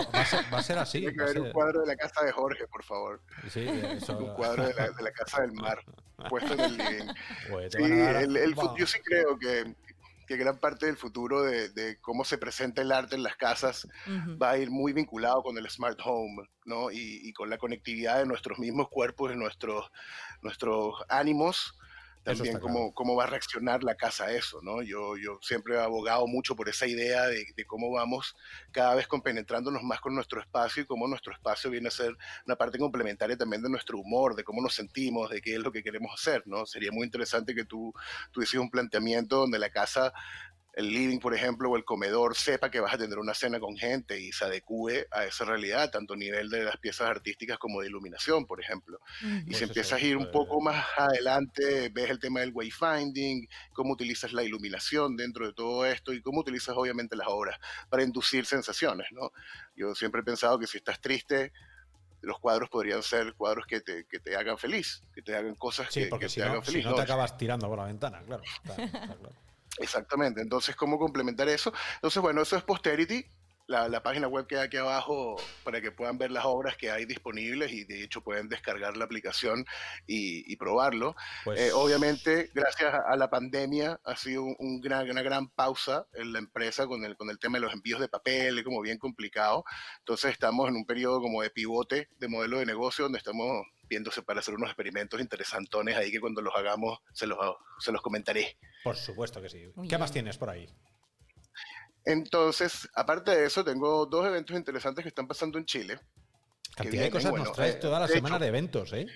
va 0.53 0.59
a 0.59 0.63
ser, 0.63 0.79
así. 0.79 1.01
Tiene 1.01 1.15
que 1.15 1.23
haber 1.23 1.41
un 1.41 1.53
cuadro 1.53 1.81
de 1.81 1.87
la 1.87 1.97
casa 1.97 2.25
de 2.25 2.33
Jorge, 2.33 2.67
por 2.69 2.85
favor. 2.85 3.21
Sí, 3.51 3.67
eso. 3.69 4.19
Un 4.19 4.35
cuadro 4.35 4.67
de 4.67 4.75
la, 4.75 4.91
de 4.91 5.03
la 5.03 5.13
casa 5.13 5.43
del 5.43 5.53
mar, 5.53 5.79
puesto 6.29 6.55
en 6.55 6.61
el 6.61 6.77
living. 6.77 7.13
yo 8.77 8.87
sí 8.87 8.99
creo 9.05 9.39
que, 9.39 9.75
que, 10.29 10.37
gran 10.37 10.59
parte 10.59 10.87
del 10.87 10.97
futuro 10.97 11.43
de, 11.43 11.71
de, 11.71 11.99
cómo 12.01 12.25
se 12.25 12.39
presenta 12.39 12.83
el 12.83 12.93
arte 12.93 13.17
en 13.17 13.23
las 13.23 13.37
casas 13.37 13.89
va 14.41 14.51
a 14.51 14.59
ir 14.59 14.71
muy 14.71 14.93
vinculado 14.93 15.43
con 15.43 15.57
el 15.59 15.69
smart 15.69 15.99
home, 16.05 16.47
¿no? 16.65 16.91
Y, 16.91 17.21
y, 17.23 17.33
con 17.33 17.51
la 17.51 17.59
conectividad 17.59 18.19
de 18.19 18.27
nuestros 18.27 18.59
mismos 18.59 18.89
cuerpos, 18.91 19.31
de 19.31 19.37
nuestros, 19.37 19.91
nuestros 20.43 20.95
ánimos 21.09 21.75
también 22.35 22.61
cómo, 22.61 22.93
cómo, 22.93 23.17
va 23.17 23.25
a 23.25 23.27
reaccionar 23.27 23.83
la 23.83 23.95
casa 23.95 24.27
a 24.27 24.33
eso, 24.33 24.61
¿no? 24.63 24.83
Yo, 24.83 25.17
yo 25.17 25.39
siempre 25.43 25.75
he 25.75 25.81
abogado 25.81 26.27
mucho 26.27 26.55
por 26.55 26.69
esa 26.69 26.87
idea 26.87 27.27
de, 27.27 27.47
de, 27.57 27.65
cómo 27.65 27.91
vamos 27.91 28.37
cada 28.71 28.95
vez 28.95 29.07
compenetrándonos 29.07 29.83
más 29.83 30.01
con 30.01 30.15
nuestro 30.15 30.41
espacio 30.41 30.83
y 30.83 30.87
cómo 30.87 31.09
nuestro 31.09 31.33
espacio 31.33 31.71
viene 31.71 31.89
a 31.89 31.91
ser 31.91 32.17
una 32.47 32.57
parte 32.57 32.79
complementaria 32.79 33.37
también 33.37 33.63
de 33.63 33.71
nuestro 33.71 33.99
humor, 33.99 34.35
de 34.35 34.45
cómo 34.45 34.61
nos 34.61 34.75
sentimos, 34.75 35.31
de 35.31 35.41
qué 35.41 35.55
es 35.55 35.61
lo 35.61 35.73
que 35.73 35.83
queremos 35.83 36.13
hacer, 36.15 36.43
¿no? 36.47 36.67
Sería 36.67 36.93
muy 36.93 37.05
interesante 37.05 37.55
que 37.55 37.65
tú, 37.65 37.93
tú 38.31 38.43
hicieras 38.43 38.65
un 38.65 38.71
planteamiento 38.71 39.37
donde 39.37 39.59
la 39.59 39.71
casa 39.71 40.13
el 40.79 40.93
living, 40.93 41.19
por 41.19 41.35
ejemplo, 41.35 41.69
o 41.69 41.77
el 41.77 41.85
comedor 41.85 42.37
sepa 42.37 42.71
que 42.71 42.79
vas 42.79 42.95
a 42.95 42.99
tener 42.99 43.19
una 43.19 43.35
cena 43.35 43.59
con 43.59 43.77
gente 43.77 44.21
y 44.21 44.31
se 44.31 44.45
adecue 44.45 45.09
a 45.11 45.25
esa 45.25 45.45
realidad, 45.45 45.91
tanto 45.91 46.15
a 46.15 46.17
nivel 46.17 46.49
de 46.51 46.63
las 46.63 46.77
piezas 46.77 47.09
artísticas 47.11 47.59
como 47.59 47.81
de 47.81 47.89
iluminación, 47.89 48.47
por 48.47 48.61
ejemplo. 48.61 49.01
Y 49.49 49.55
si 49.55 49.65
empiezas 49.65 50.01
a 50.01 50.05
ir 50.05 50.17
un 50.17 50.31
poco 50.31 50.61
más 50.61 50.87
adelante, 50.97 51.89
ves 51.89 52.11
el 52.11 52.21
tema 52.21 52.41
del 52.41 52.53
wayfinding, 52.53 53.49
cómo 53.73 53.95
utilizas 53.95 54.33
la 54.33 54.45
iluminación 54.45 55.17
dentro 55.17 55.49
de 55.49 55.53
todo 55.53 55.85
esto 55.85 56.13
y 56.13 56.23
cómo 56.23 56.43
utilizas 56.43 56.77
obviamente 56.77 57.17
las 57.17 57.27
obras 57.27 57.59
para 57.91 58.05
inducir 58.05 58.47
sensaciones, 58.47 59.09
¿no? 59.11 59.33
Yo 59.75 59.97
siempre 59.97 60.21
he 60.21 60.25
pensado 60.25 60.61
que 60.61 60.69
si 60.69 60.79
estás 60.79 61.01
triste, 61.01 61.53
los 62.21 62.39
cuadros 62.39 62.71
podrían 62.71 63.03
ser 63.03 63.35
cuadros 63.35 63.67
que 63.67 63.81
te, 63.81 64.07
que 64.07 64.21
te 64.21 64.37
hagan 64.37 64.57
feliz, 64.57 65.03
que 65.13 65.23
te 65.23 65.35
hagan 65.35 65.57
cosas 65.57 65.89
que, 65.89 66.09
que 66.09 66.29
te 66.29 66.43
hagan 66.45 66.63
feliz. 66.63 66.85
Si 66.85 66.89
no, 66.89 66.95
te 66.95 67.03
acabas 67.03 67.37
tirando 67.37 67.67
por 67.67 67.79
la 67.79 67.87
ventana, 67.87 68.23
claro. 68.25 68.45
claro. 68.63 69.48
Exactamente, 69.79 70.41
entonces, 70.41 70.77
¿cómo 70.77 70.99
complementar 70.99 71.49
eso? 71.49 71.73
Entonces, 71.97 72.23
bueno, 72.23 72.43
eso 72.43 72.57
es 72.57 72.63
Posterity, 72.63 73.25
la, 73.69 74.03
página 74.03 74.29
web 74.29 74.47
queda 74.47 74.63
aquí 74.63 74.79
abajo 74.79 75.37
para 75.63 75.81
que 75.81 75.93
puedan 75.93 76.17
ver 76.17 76.31
las 76.31 76.47
obras 76.47 76.77
que 76.77 76.91
hay 76.91 77.05
disponibles 77.05 77.71
y 77.71 77.85
de 77.85 78.03
hecho 78.03 78.23
pueden 78.23 78.49
descargar 78.49 78.97
la 78.97 79.05
aplicación 79.05 79.67
y, 80.07 80.57
probarlo. 80.57 81.15
Pues 81.45 81.61
eh, 81.61 81.73
obviamente, 81.73 82.51
gracias 82.55 82.95
a 82.95 83.15
la 83.17 83.31
pandemia 83.31 84.01
ha 84.05 84.17
sido 84.17 84.43
un, 84.43 84.81
gran, 84.81 85.09
una 85.09 85.23
gran 85.23 85.49
pausa 85.51 86.07
en 86.15 86.33
la 86.33 86.39
empresa 86.39 86.87
con 86.87 87.05
el, 87.05 87.17
con 87.17 87.31
el 87.31 87.39
tema 87.39 87.59
de 87.59 87.65
los 87.65 87.73
envíos 87.73 88.01
de 88.01 88.09
papel, 88.09 88.65
como 88.65 88.81
bien 88.81 88.99
complicado. 88.99 89.65
Entonces 89.99 90.33
estamos 90.33 90.69
en 90.69 90.75
un 90.75 90.87
periodo 90.87 91.21
como 91.21 91.43
de 91.43 91.51
pivote 91.51 92.09
de 92.19 92.29
modelo 92.29 92.59
de 92.59 92.67
negocio 92.67 93.05
donde 93.05 93.19
estamos 93.19 93.67
viéndose 93.89 94.23
para 94.23 94.41
hacer 94.41 94.55
unos 94.55 94.69
experimentos 94.69 95.21
interesantones 95.21 95.97
ahí 95.97 96.11
que 96.11 96.21
cuando 96.21 96.43
los 96.43 96.55
hagamos 96.55 96.99
se 97.13 97.27
los, 97.27 97.39
se 97.79 97.93
los 97.93 98.03
comentaré. 98.03 98.59
Por 98.85 98.97
supuesto 98.97 99.41
que 99.41 99.49
sí. 99.49 99.65
¿Qué 99.89 99.99
más 99.99 100.13
tienes 100.13 100.39
por 100.39 100.51
ahí? 100.51 100.69
Entonces, 102.05 102.89
aparte 102.95 103.33
de 103.33 103.47
eso, 103.47 103.65
tengo 103.65 104.07
dos 104.07 104.27
eventos 104.27 104.57
interesantes 104.57 105.03
que 105.03 105.09
están 105.11 105.27
pasando 105.27 105.59
en 105.59 105.67
Chile. 105.67 106.01
Cantidad 106.75 107.03
de 107.03 107.11
cosas 107.11 107.33
nos 107.33 107.53
traes 107.53 107.75
eh, 107.75 107.79
toda 107.79 108.01
la 108.01 108.09
semana 108.09 108.39
de 108.39 108.47
eventos, 108.47 108.93
¿eh? 108.93 109.07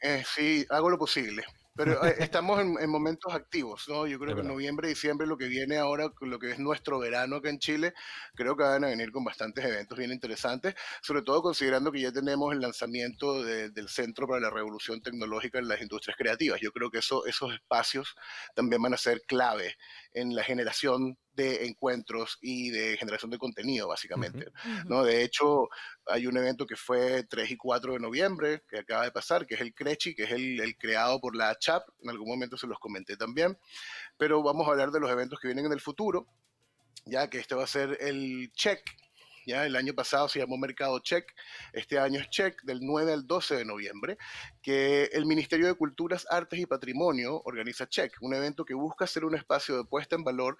¿eh? 0.00 0.22
Sí, 0.26 0.64
hago 0.68 0.90
lo 0.90 0.98
posible. 0.98 1.44
Pero 1.74 2.04
eh, 2.04 2.16
estamos 2.18 2.60
en, 2.60 2.90
momentos 2.90 3.32
activos, 3.32 3.88
¿no? 3.88 4.06
Yo 4.06 4.18
creo 4.18 4.34
que 4.34 4.42
en 4.42 4.48
noviembre, 4.48 4.88
diciembre, 4.88 5.26
lo 5.26 5.36
que 5.36 5.46
viene 5.46 5.78
ahora, 5.78 6.12
lo 6.20 6.38
que 6.38 6.50
es 6.52 6.58
nuestro 6.58 6.98
verano 6.98 7.36
acá 7.36 7.48
en 7.48 7.58
Chile, 7.58 7.94
creo 8.34 8.56
que 8.56 8.64
van 8.64 8.84
a 8.84 8.88
venir 8.88 9.12
con 9.12 9.24
bastantes 9.24 9.64
eventos 9.64 9.96
bien 9.96 10.12
interesantes, 10.12 10.74
sobre 11.02 11.22
todo 11.22 11.42
considerando 11.42 11.92
que 11.92 12.00
ya 12.00 12.12
tenemos 12.12 12.52
el 12.52 12.60
lanzamiento 12.60 13.42
del 13.42 13.88
Centro 13.88 14.26
para 14.26 14.40
la 14.40 14.50
Revolución 14.50 15.00
Tecnológica 15.00 15.58
en 15.58 15.68
las 15.68 15.80
Industrias 15.80 16.16
Creativas. 16.16 16.60
Yo 16.60 16.72
creo 16.72 16.90
que 16.90 16.98
eso, 16.98 17.24
esos 17.26 17.54
espacios 17.54 18.16
también 18.54 18.82
van 18.82 18.94
a 18.94 18.96
ser 18.96 19.22
clave 19.26 19.76
en 20.12 20.34
la 20.34 20.42
generación 20.42 21.18
de 21.34 21.66
encuentros 21.66 22.38
y 22.40 22.70
de 22.70 22.96
generación 22.96 23.30
de 23.30 23.38
contenido, 23.38 23.88
básicamente. 23.88 24.46
¿no? 24.86 25.04
De 25.04 25.22
hecho, 25.22 25.68
hay 26.06 26.26
un 26.26 26.36
evento 26.36 26.66
que 26.66 26.76
fue 26.76 27.24
3 27.24 27.50
y 27.50 27.56
4 27.56 27.94
de 27.94 27.98
noviembre, 28.00 28.62
que 28.68 28.78
acaba 28.78 29.04
de 29.04 29.12
pasar, 29.12 29.46
que 29.46 29.54
es 29.54 29.60
el 29.60 29.74
Crechi, 29.74 30.14
que 30.14 30.24
es 30.24 30.32
el, 30.32 30.60
el 30.60 30.76
creado 30.76 31.20
por 31.20 31.34
la 31.36 31.56
CHAP, 31.58 31.82
en 32.02 32.10
algún 32.10 32.28
momento 32.28 32.56
se 32.56 32.66
los 32.66 32.78
comenté 32.78 33.16
también, 33.16 33.58
pero 34.18 34.42
vamos 34.42 34.66
a 34.66 34.72
hablar 34.72 34.90
de 34.90 35.00
los 35.00 35.10
eventos 35.10 35.38
que 35.40 35.48
vienen 35.48 35.66
en 35.66 35.72
el 35.72 35.80
futuro, 35.80 36.26
ya 37.06 37.30
que 37.30 37.38
este 37.38 37.54
va 37.54 37.64
a 37.64 37.68
ser 37.68 37.96
el 38.00 38.52
Check, 38.52 38.82
ya 39.46 39.66
el 39.66 39.76
año 39.76 39.94
pasado 39.94 40.28
se 40.28 40.38
llamó 40.38 40.56
Mercado 40.56 40.98
Check, 41.00 41.32
este 41.72 41.98
año 41.98 42.20
es 42.20 42.28
Check 42.30 42.62
del 42.62 42.80
9 42.82 43.12
al 43.12 43.26
12 43.26 43.56
de 43.56 43.64
noviembre, 43.64 44.18
que 44.62 45.04
el 45.12 45.26
Ministerio 45.26 45.66
de 45.66 45.74
Culturas, 45.74 46.26
Artes 46.30 46.58
y 46.58 46.66
Patrimonio 46.66 47.40
organiza 47.44 47.88
Check, 47.88 48.16
un 48.20 48.34
evento 48.34 48.64
que 48.64 48.74
busca 48.74 49.06
ser 49.06 49.24
un 49.24 49.34
espacio 49.34 49.76
de 49.76 49.84
puesta 49.84 50.16
en 50.16 50.24
valor 50.24 50.56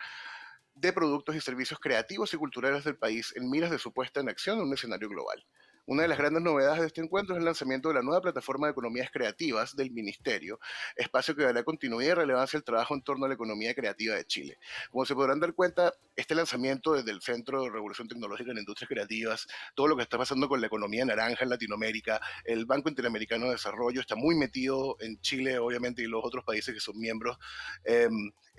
de 0.74 0.92
productos 0.92 1.36
y 1.36 1.40
servicios 1.40 1.78
creativos 1.78 2.32
y 2.32 2.36
culturales 2.36 2.84
del 2.84 2.96
país 2.96 3.32
en 3.36 3.50
miras 3.50 3.70
de 3.70 3.78
su 3.78 3.92
puesta 3.92 4.20
en 4.20 4.28
acción 4.28 4.58
en 4.58 4.64
un 4.64 4.74
escenario 4.74 5.08
global. 5.08 5.44
Una 5.90 6.02
de 6.02 6.08
las 6.08 6.18
grandes 6.18 6.40
novedades 6.44 6.82
de 6.82 6.86
este 6.86 7.00
encuentro 7.00 7.34
es 7.34 7.40
el 7.40 7.44
lanzamiento 7.44 7.88
de 7.88 7.96
la 7.96 8.02
nueva 8.02 8.20
plataforma 8.20 8.68
de 8.68 8.70
economías 8.70 9.10
creativas 9.10 9.74
del 9.74 9.90
Ministerio, 9.90 10.60
espacio 10.94 11.34
que 11.34 11.42
dará 11.42 11.64
continuidad 11.64 12.12
y 12.12 12.14
relevancia 12.14 12.58
al 12.58 12.62
trabajo 12.62 12.94
en 12.94 13.02
torno 13.02 13.24
a 13.24 13.28
la 13.28 13.34
economía 13.34 13.74
creativa 13.74 14.14
de 14.14 14.24
Chile. 14.24 14.58
Como 14.92 15.04
se 15.04 15.16
podrán 15.16 15.40
dar 15.40 15.52
cuenta, 15.52 15.92
este 16.14 16.36
lanzamiento 16.36 16.92
desde 16.92 17.10
el 17.10 17.20
Centro 17.22 17.64
de 17.64 17.70
Revolución 17.70 18.06
Tecnológica 18.06 18.52
en 18.52 18.58
Industrias 18.58 18.88
Creativas, 18.88 19.48
todo 19.74 19.88
lo 19.88 19.96
que 19.96 20.04
está 20.04 20.16
pasando 20.16 20.48
con 20.48 20.60
la 20.60 20.68
economía 20.68 21.04
naranja 21.04 21.42
en 21.42 21.50
Latinoamérica, 21.50 22.20
el 22.44 22.66
Banco 22.66 22.88
Interamericano 22.88 23.46
de 23.46 23.52
Desarrollo 23.54 24.00
está 24.00 24.14
muy 24.14 24.36
metido 24.36 24.96
en 25.00 25.20
Chile, 25.20 25.58
obviamente, 25.58 26.02
y 26.02 26.06
los 26.06 26.24
otros 26.24 26.44
países 26.44 26.72
que 26.72 26.80
son 26.80 27.00
miembros. 27.00 27.36
Eh, 27.82 28.08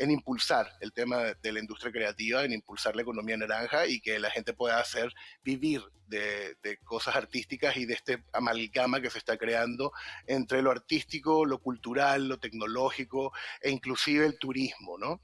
en 0.01 0.09
impulsar 0.09 0.67
el 0.79 0.91
tema 0.93 1.35
de 1.41 1.51
la 1.51 1.59
industria 1.59 1.91
creativa, 1.91 2.43
en 2.43 2.53
impulsar 2.53 2.95
la 2.95 3.03
economía 3.03 3.37
naranja 3.37 3.85
y 3.85 4.01
que 4.01 4.17
la 4.19 4.31
gente 4.31 4.53
pueda 4.53 4.79
hacer 4.79 5.13
vivir 5.43 5.81
de, 6.07 6.55
de, 6.63 6.77
cosas 6.77 7.15
artísticas 7.15 7.77
y 7.77 7.85
de 7.85 7.93
este 7.93 8.23
amalgama 8.33 8.99
que 8.99 9.11
se 9.11 9.19
está 9.19 9.37
creando 9.37 9.93
entre 10.25 10.63
lo 10.63 10.71
artístico, 10.71 11.45
lo 11.45 11.59
cultural, 11.59 12.27
lo 12.27 12.39
tecnológico 12.39 13.31
e 13.61 13.69
inclusive 13.69 14.25
el 14.25 14.39
turismo, 14.39 14.97
¿no? 14.97 15.21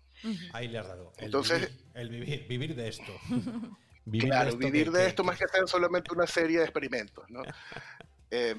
Ahí 0.54 0.68
le 0.68 0.78
has 0.78 0.88
dado. 0.88 1.12
El 1.18 1.26
Entonces, 1.26 1.60
vivir, 1.60 1.82
el 1.96 2.10
vivir, 2.10 2.48
vivir 2.48 2.76
de 2.76 2.88
esto. 2.88 3.20
Vivir 4.06 4.30
claro, 4.30 4.46
de 4.46 4.50
esto 4.52 4.58
vivir 4.60 4.92
que, 4.92 4.98
de 4.98 5.08
esto 5.08 5.24
que, 5.24 5.28
más 5.28 5.38
que 5.38 5.46
hacer 5.46 5.68
solamente 5.68 6.14
una 6.14 6.28
serie 6.28 6.60
de 6.60 6.64
experimentos, 6.64 7.26
¿no? 7.30 7.42
eh, 8.32 8.56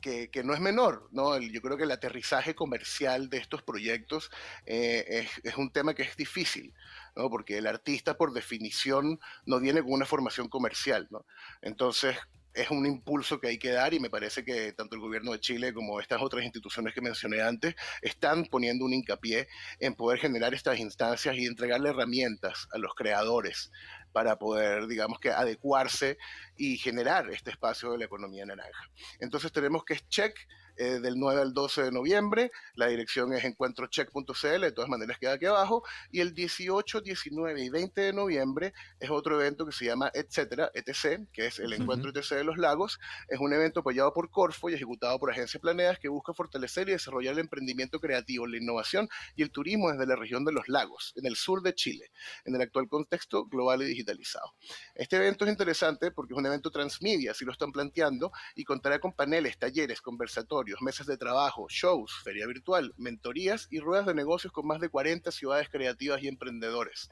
que, 0.00 0.30
no 0.44 0.54
es 0.54 0.60
menor, 0.60 1.08
¿no? 1.12 1.38
Yo 1.38 1.60
creo 1.60 1.76
que 1.76 1.84
el 1.84 1.90
aterrizaje 1.90 2.54
comercial 2.54 3.28
de 3.28 3.38
estos 3.38 3.62
proyectos 3.62 4.30
eh, 4.66 5.04
es, 5.08 5.40
es, 5.44 5.56
un 5.56 5.70
tema 5.70 5.94
que 5.94 6.02
es 6.02 6.16
difícil, 6.16 6.74
¿no? 7.16 7.30
Porque 7.30 7.58
el 7.58 7.66
artista, 7.66 8.16
por 8.16 8.32
definición, 8.32 9.20
no 9.46 9.60
viene 9.60 9.82
con 9.82 9.92
una 9.92 10.06
formación 10.06 10.48
comercial, 10.48 11.08
¿no? 11.10 11.24
Entonces, 11.62 12.16
es 12.54 12.70
un 12.70 12.86
impulso 12.86 13.40
que 13.40 13.48
hay 13.48 13.58
que 13.58 13.70
dar 13.70 13.94
y 13.94 14.00
me 14.00 14.10
parece 14.10 14.44
que 14.44 14.72
tanto 14.72 14.96
el 14.96 15.00
gobierno 15.00 15.32
de 15.32 15.40
Chile 15.40 15.72
como 15.72 16.00
estas 16.00 16.20
otras 16.20 16.44
instituciones 16.44 16.94
que 16.94 17.00
mencioné 17.00 17.42
antes 17.42 17.74
están 18.02 18.46
poniendo 18.46 18.84
un 18.84 18.92
hincapié 18.92 19.48
en 19.78 19.94
poder 19.94 20.18
generar 20.18 20.54
estas 20.54 20.78
instancias 20.78 21.36
y 21.36 21.46
entregarle 21.46 21.90
herramientas 21.90 22.66
a 22.72 22.78
los 22.78 22.94
creadores 22.94 23.70
para 24.12 24.36
poder, 24.36 24.86
digamos 24.86 25.20
que, 25.20 25.30
adecuarse 25.30 26.18
y 26.56 26.76
generar 26.78 27.30
este 27.30 27.50
espacio 27.50 27.92
de 27.92 27.98
la 27.98 28.04
economía 28.06 28.44
naranja. 28.44 28.90
Entonces 29.20 29.52
tenemos 29.52 29.84
que 29.84 29.98
check 30.08 30.36
eh, 30.80 30.98
del 30.98 31.18
9 31.18 31.42
al 31.42 31.52
12 31.52 31.82
de 31.82 31.92
noviembre. 31.92 32.50
La 32.74 32.86
dirección 32.86 33.34
es 33.34 33.44
encuentrocheck.cl, 33.44 34.60
de 34.62 34.72
todas 34.72 34.88
maneras 34.88 35.18
queda 35.18 35.34
aquí 35.34 35.44
abajo. 35.44 35.84
Y 36.10 36.20
el 36.20 36.32
18, 36.32 37.02
19 37.02 37.62
y 37.62 37.68
20 37.68 38.00
de 38.00 38.12
noviembre 38.14 38.72
es 38.98 39.10
otro 39.10 39.38
evento 39.38 39.66
que 39.66 39.72
se 39.72 39.84
llama 39.84 40.10
Etcétera, 40.14 40.70
ETC, 40.72 41.30
que 41.32 41.48
es 41.48 41.58
el 41.58 41.74
Encuentro 41.74 42.08
uh 42.08 42.14
-huh. 42.14 42.18
ETC 42.18 42.34
de 42.34 42.44
los 42.44 42.56
Lagos. 42.56 42.98
Es 43.28 43.40
un 43.40 43.52
evento 43.52 43.80
apoyado 43.80 44.14
por 44.14 44.30
Corfo 44.30 44.70
y 44.70 44.74
ejecutado 44.74 45.18
por 45.18 45.30
agencias 45.30 45.60
planeadas 45.60 45.98
que 45.98 46.08
busca 46.08 46.32
fortalecer 46.32 46.88
y 46.88 46.92
desarrollar 46.92 47.34
el 47.34 47.40
emprendimiento 47.40 48.00
creativo, 48.00 48.46
la 48.46 48.56
innovación 48.56 49.06
y 49.36 49.42
el 49.42 49.50
turismo 49.50 49.90
desde 49.92 50.06
la 50.06 50.16
región 50.16 50.46
de 50.46 50.52
los 50.52 50.66
lagos, 50.66 51.12
en 51.16 51.26
el 51.26 51.36
sur 51.36 51.60
de 51.60 51.74
Chile, 51.74 52.10
en 52.46 52.54
el 52.54 52.62
actual 52.62 52.88
contexto 52.88 53.44
global 53.44 53.82
y 53.82 53.84
digitalizado. 53.84 54.54
Este 54.94 55.16
evento 55.16 55.44
es 55.44 55.50
interesante 55.50 56.10
porque 56.10 56.32
es 56.32 56.38
un 56.38 56.46
evento 56.46 56.70
transmedia, 56.70 57.32
así 57.32 57.44
lo 57.44 57.52
están 57.52 57.70
planteando, 57.70 58.32
y 58.54 58.64
contará 58.64 58.98
con 58.98 59.12
paneles, 59.12 59.58
talleres, 59.58 60.00
conversatorios, 60.00 60.69
mesas 60.80 61.06
de 61.06 61.16
trabajo, 61.16 61.66
shows, 61.68 62.12
feria 62.22 62.46
virtual, 62.46 62.94
mentorías 62.96 63.66
y 63.70 63.80
ruedas 63.80 64.06
de 64.06 64.14
negocios 64.14 64.52
con 64.52 64.66
más 64.66 64.80
de 64.80 64.88
40 64.88 65.30
ciudades 65.30 65.68
creativas 65.68 66.22
y 66.22 66.28
emprendedores. 66.28 67.08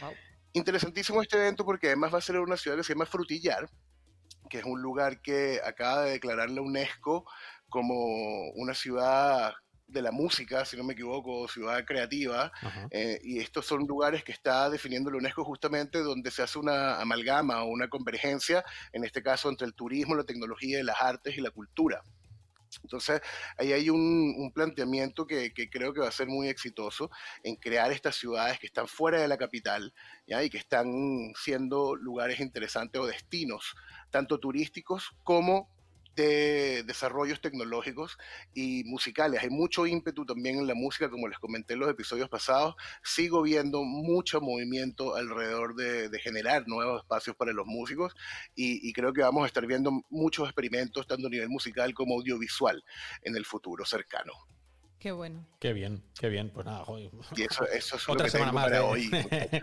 Wow. 0.00 0.12
Interesantísimo 0.54 1.22
este 1.22 1.38
evento 1.38 1.64
porque 1.64 1.88
además 1.88 2.12
va 2.12 2.18
a 2.18 2.22
ser 2.22 2.36
en 2.36 2.42
una 2.42 2.56
ciudad 2.56 2.76
que 2.76 2.84
se 2.84 2.92
llama 2.92 3.06
Frutillar, 3.06 3.70
que 4.50 4.58
es 4.58 4.64
un 4.64 4.82
lugar 4.82 5.22
que 5.22 5.60
acaba 5.64 6.04
de 6.04 6.12
declarar 6.12 6.50
la 6.50 6.60
UNESCO 6.60 7.24
como 7.68 8.50
una 8.54 8.74
ciudad 8.74 9.54
de 9.92 10.02
la 10.02 10.10
música, 10.10 10.64
si 10.64 10.76
no 10.76 10.84
me 10.84 10.94
equivoco, 10.94 11.46
ciudad 11.48 11.84
creativa, 11.84 12.50
eh, 12.90 13.20
y 13.22 13.38
estos 13.38 13.66
son 13.66 13.86
lugares 13.86 14.24
que 14.24 14.32
está 14.32 14.70
definiendo 14.70 15.10
la 15.10 15.18
UNESCO 15.18 15.44
justamente 15.44 15.98
donde 15.98 16.30
se 16.30 16.42
hace 16.42 16.58
una 16.58 17.00
amalgama 17.00 17.62
o 17.62 17.68
una 17.68 17.88
convergencia, 17.88 18.64
en 18.92 19.04
este 19.04 19.22
caso 19.22 19.48
entre 19.48 19.66
el 19.66 19.74
turismo, 19.74 20.14
la 20.14 20.24
tecnología, 20.24 20.82
las 20.82 21.00
artes 21.00 21.36
y 21.36 21.40
la 21.40 21.50
cultura. 21.50 22.02
Entonces, 22.82 23.20
ahí 23.58 23.72
hay 23.72 23.90
un, 23.90 24.52
planteamiento 24.54 25.26
que, 25.26 25.52
que, 25.52 25.70
creo 25.70 25.92
que 25.92 26.00
va 26.00 26.08
a 26.08 26.12
ser 26.12 26.26
muy 26.26 26.48
exitoso 26.48 27.10
en 27.42 27.56
crear 27.56 27.90
estas 27.90 28.16
ciudades 28.16 28.58
que 28.58 28.66
están 28.66 28.86
fuera 28.86 29.20
de 29.20 29.28
la 29.28 29.38
capital 29.38 29.94
¿ya? 30.26 30.42
y 30.42 30.50
que 30.50 30.58
están 30.58 30.86
siendo 31.34 31.96
lugares 31.96 32.40
interesantes 32.40 33.00
o 33.00 33.06
destinos, 33.06 33.74
tanto 34.10 34.38
turísticos 34.38 35.16
como 35.22 35.71
de 36.14 36.82
desarrollos 36.84 37.40
tecnológicos 37.40 38.18
y 38.54 38.84
musicales. 38.84 39.42
Hay 39.42 39.50
mucho 39.50 39.86
ímpetu 39.86 40.24
también 40.24 40.58
en 40.58 40.66
la 40.66 40.74
música, 40.74 41.10
como 41.10 41.28
les 41.28 41.38
comenté 41.38 41.74
en 41.74 41.80
los 41.80 41.90
episodios 41.90 42.28
pasados. 42.28 42.74
Sigo 43.02 43.42
viendo 43.42 43.82
mucho 43.84 44.40
movimiento 44.40 45.14
alrededor 45.14 45.74
de, 45.74 46.10
generar 46.22 46.68
nuevos 46.68 47.02
espacios 47.02 47.34
para 47.34 47.52
los 47.52 47.66
músicos 47.66 48.14
y, 48.54 48.88
y, 48.88 48.92
creo 48.92 49.12
que 49.12 49.22
vamos 49.22 49.42
a 49.42 49.46
estar 49.46 49.66
viendo 49.66 49.90
muchos 50.08 50.46
experimentos, 50.46 51.06
tanto 51.06 51.26
a 51.26 51.30
nivel 51.30 51.48
musical 51.48 51.92
como 51.94 52.14
audiovisual, 52.14 52.84
en 53.22 53.36
el 53.36 53.44
futuro 53.44 53.84
cercano. 53.84 54.32
Qué 55.02 55.10
bueno. 55.10 55.44
Qué 55.58 55.72
bien, 55.72 56.00
qué 56.20 56.28
bien. 56.28 56.50
Pues 56.50 56.64
nada, 56.64 56.84
joder. 56.84 57.10
Y 57.34 57.42
eso, 57.42 57.66
eso 57.66 57.96
es 57.96 58.08
Otra 58.08 58.14
lo 58.14 58.24
que 58.24 58.30
semana 58.30 58.50
tengo 58.50 58.54
más 58.54 58.64
para 58.64 58.76
de- 58.78 58.84
hoy. 58.84 59.10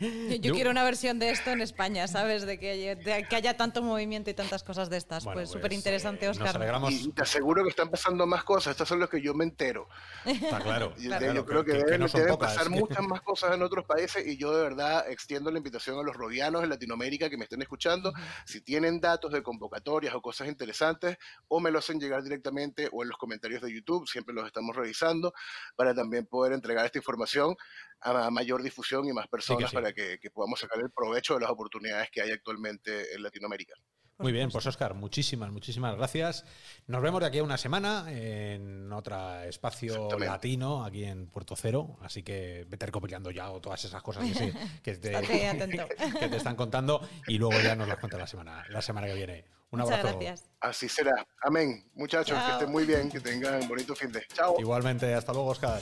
Yo, 0.00 0.36
yo 0.36 0.54
quiero 0.54 0.70
una 0.70 0.82
versión 0.82 1.18
de 1.18 1.30
esto 1.30 1.50
en 1.50 1.60
España, 1.60 2.08
¿sabes? 2.08 2.46
De 2.46 2.58
que, 2.58 2.70
haya, 2.70 2.94
de 2.96 3.24
que 3.28 3.36
haya 3.36 3.56
tanto 3.56 3.82
movimiento 3.82 4.30
y 4.30 4.34
tantas 4.34 4.64
cosas 4.64 4.88
de 4.90 4.96
estas. 4.96 5.24
Bueno, 5.24 5.36
pues 5.36 5.50
pues, 5.50 5.58
súper 5.60 5.72
interesante, 5.74 6.24
eh, 6.24 6.28
nos 6.28 6.38
Oscar. 6.38 6.56
alegramos. 6.56 6.92
Y 6.92 7.12
te 7.12 7.22
aseguro 7.22 7.62
que 7.62 7.68
están 7.70 7.88
pasando 7.90 8.26
más 8.26 8.42
cosas. 8.44 8.72
Estas 8.72 8.88
son 8.88 8.98
las 8.98 9.08
que 9.10 9.20
yo 9.20 9.32
me 9.34 9.44
entero. 9.44 9.88
Está 10.24 10.58
claro. 10.60 10.94
Y 10.98 11.06
claro, 11.06 11.34
yo 11.34 11.44
creo 11.46 11.64
que, 11.64 11.72
que 11.72 11.78
deben, 11.78 12.00
no 12.00 12.08
son 12.08 12.20
deben 12.22 12.34
pocas. 12.34 12.54
pasar 12.56 12.70
muchas 12.70 13.06
más 13.06 13.20
cosas 13.22 13.54
en 13.54 13.62
otros 13.62 13.84
países 13.84 14.26
y 14.26 14.36
yo 14.36 14.56
de 14.56 14.62
verdad 14.62 15.08
extiendo 15.10 15.50
la 15.52 15.58
invitación 15.58 15.98
a 15.98 16.02
los 16.02 16.16
rodianos 16.16 16.62
en 16.64 16.70
Latinoamérica 16.70 17.28
que 17.30 17.36
me 17.36 17.44
estén 17.44 17.62
escuchando. 17.62 18.12
Si 18.44 18.60
tienen 18.62 19.00
datos 19.00 19.30
de 19.32 19.42
convocatorias 19.42 20.14
o 20.14 20.20
cosas 20.22 20.48
interesantes, 20.48 21.18
o 21.48 21.60
me 21.60 21.70
lo 21.70 21.78
hacen 21.80 22.00
llegar 22.00 22.22
directamente 22.22 22.88
o 22.92 23.02
en 23.02 23.08
los 23.10 23.18
comentarios 23.18 23.62
de 23.62 23.72
YouTube, 23.72 24.08
siempre 24.08 24.34
los 24.34 24.46
estamos 24.46 24.74
revisando, 24.80 25.32
para 25.76 25.94
también 25.94 26.26
poder 26.26 26.52
entregar 26.52 26.84
esta 26.86 26.98
información 26.98 27.56
a 28.00 28.30
mayor 28.30 28.62
difusión 28.62 29.06
y 29.06 29.12
más 29.12 29.28
personas 29.28 29.70
sí. 29.70 29.76
para 29.76 29.92
que, 29.92 30.18
que 30.18 30.30
podamos 30.30 30.60
sacar 30.60 30.80
el 30.80 30.90
provecho 30.90 31.34
de 31.34 31.40
las 31.40 31.50
oportunidades 31.50 32.08
que 32.10 32.22
hay 32.22 32.30
actualmente 32.30 33.14
en 33.14 33.22
Latinoamérica. 33.22 33.74
Muy 34.20 34.32
bien, 34.32 34.50
pues 34.50 34.66
Oscar, 34.66 34.92
muchísimas, 34.92 35.50
muchísimas 35.50 35.96
gracias. 35.96 36.44
Nos 36.86 37.00
vemos 37.00 37.20
de 37.20 37.26
aquí 37.26 37.38
a 37.38 37.42
una 37.42 37.56
semana 37.56 38.04
en 38.08 38.92
otro 38.92 39.40
espacio 39.44 40.10
latino, 40.18 40.84
aquí 40.84 41.04
en 41.04 41.28
Puerto 41.28 41.56
Cero. 41.56 41.96
Así 42.02 42.22
que 42.22 42.66
vete 42.68 42.84
recopilando 42.84 43.30
ya 43.30 43.50
o 43.50 43.62
todas 43.62 43.82
esas 43.82 44.02
cosas 44.02 44.26
que, 44.26 44.34
sí, 44.34 44.52
que, 44.82 44.94
te, 44.96 45.10
que 46.20 46.28
te 46.28 46.36
están 46.36 46.54
contando 46.54 47.00
y 47.26 47.38
luego 47.38 47.58
ya 47.62 47.74
nos 47.74 47.88
las 47.88 47.98
cuenta 47.98 48.18
la 48.18 48.26
semana, 48.26 48.62
la 48.68 48.82
semana 48.82 49.06
que 49.06 49.14
viene. 49.14 49.59
Un 49.72 49.80
Muchas 49.80 49.98
abrazo. 49.98 50.18
gracias. 50.18 50.50
Así 50.60 50.88
será. 50.88 51.12
Amén. 51.42 51.84
Muchachos, 51.94 52.36
que 52.44 52.52
estén 52.52 52.70
muy 52.72 52.84
bien, 52.84 53.08
que 53.08 53.20
tengan 53.20 53.62
un 53.62 53.68
bonito 53.68 53.94
fin 53.94 54.10
de. 54.10 54.26
Chao. 54.34 54.56
Igualmente, 54.58 55.14
hasta 55.14 55.32
luego, 55.32 55.48
Oscar. 55.50 55.80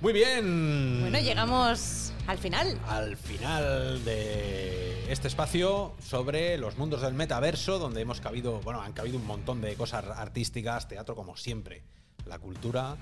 Muy 0.00 0.12
bien. 0.12 1.00
Bueno, 1.00 1.18
llegamos 1.18 2.12
al 2.28 2.38
final. 2.38 2.78
al 2.86 3.16
final 3.16 4.04
de 4.04 5.10
este 5.10 5.26
espacio 5.28 5.94
sobre 6.00 6.56
los 6.58 6.76
mundos 6.76 7.02
del 7.02 7.14
metaverso, 7.14 7.78
donde 7.78 8.02
hemos 8.02 8.20
cabido, 8.20 8.60
bueno, 8.60 8.80
han 8.80 8.92
cabido 8.92 9.16
un 9.16 9.26
montón 9.26 9.60
de 9.60 9.74
cosas 9.74 10.04
artísticas, 10.04 10.86
teatro 10.86 11.16
como 11.16 11.36
siempre, 11.36 11.82
la 12.26 12.38
cultura, 12.38 12.96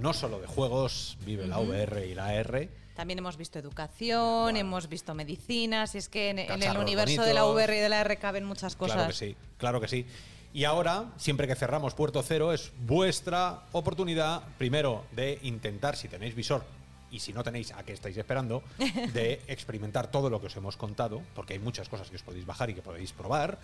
no 0.00 0.12
solo 0.12 0.40
de 0.40 0.46
juegos, 0.46 1.16
vive 1.24 1.46
la. 1.46 1.58
VR 1.58 2.06
y 2.06 2.14
la 2.14 2.26
AR. 2.26 2.68
También 2.94 3.18
hemos 3.18 3.36
visto 3.36 3.58
educación, 3.58 4.42
Bueno. 4.44 4.58
hemos 4.58 4.88
visto 4.88 5.14
medicinas, 5.14 5.94
es 5.94 6.08
que 6.08 6.30
en, 6.30 6.38
en 6.38 6.62
el 6.62 6.76
universo 6.76 7.22
de 7.22 7.34
la. 7.34 7.46
VR 7.46 7.76
y 7.76 7.80
de 7.80 7.88
la 7.88 8.00
R 8.00 8.16
caben 8.18 8.44
muchas 8.44 8.76
cosas. 8.76 8.96
Claro 8.96 9.08
que 9.10 9.16
sí, 9.16 9.36
claro 9.58 9.80
que 9.80 9.88
sí. 9.88 10.06
Y 10.52 10.64
ahora, 10.64 11.12
siempre 11.16 11.46
que 11.46 11.54
cerramos 11.54 11.94
Puerto 11.94 12.22
Cero, 12.22 12.52
es 12.52 12.72
vuestra 12.80 13.62
oportunidad, 13.72 14.42
primero, 14.58 15.04
de 15.12 15.38
intentar, 15.42 15.96
si 15.96 16.08
tenéis 16.08 16.34
visor, 16.34 16.64
y 17.12 17.20
si 17.20 17.32
no 17.32 17.44
tenéis, 17.44 17.72
¿a 17.72 17.84
qué 17.84 17.92
estáis 17.92 18.16
esperando? 18.16 18.62
De 19.12 19.40
experimentar 19.46 20.10
todo 20.10 20.28
lo 20.28 20.40
que 20.40 20.48
os 20.48 20.56
hemos 20.56 20.76
contado, 20.76 21.22
porque 21.34 21.52
hay 21.54 21.58
muchas 21.60 21.88
cosas 21.88 22.10
que 22.10 22.16
os 22.16 22.22
podéis 22.22 22.46
bajar 22.46 22.68
y 22.70 22.74
que 22.74 22.82
podéis 22.82 23.12
probar. 23.12 23.58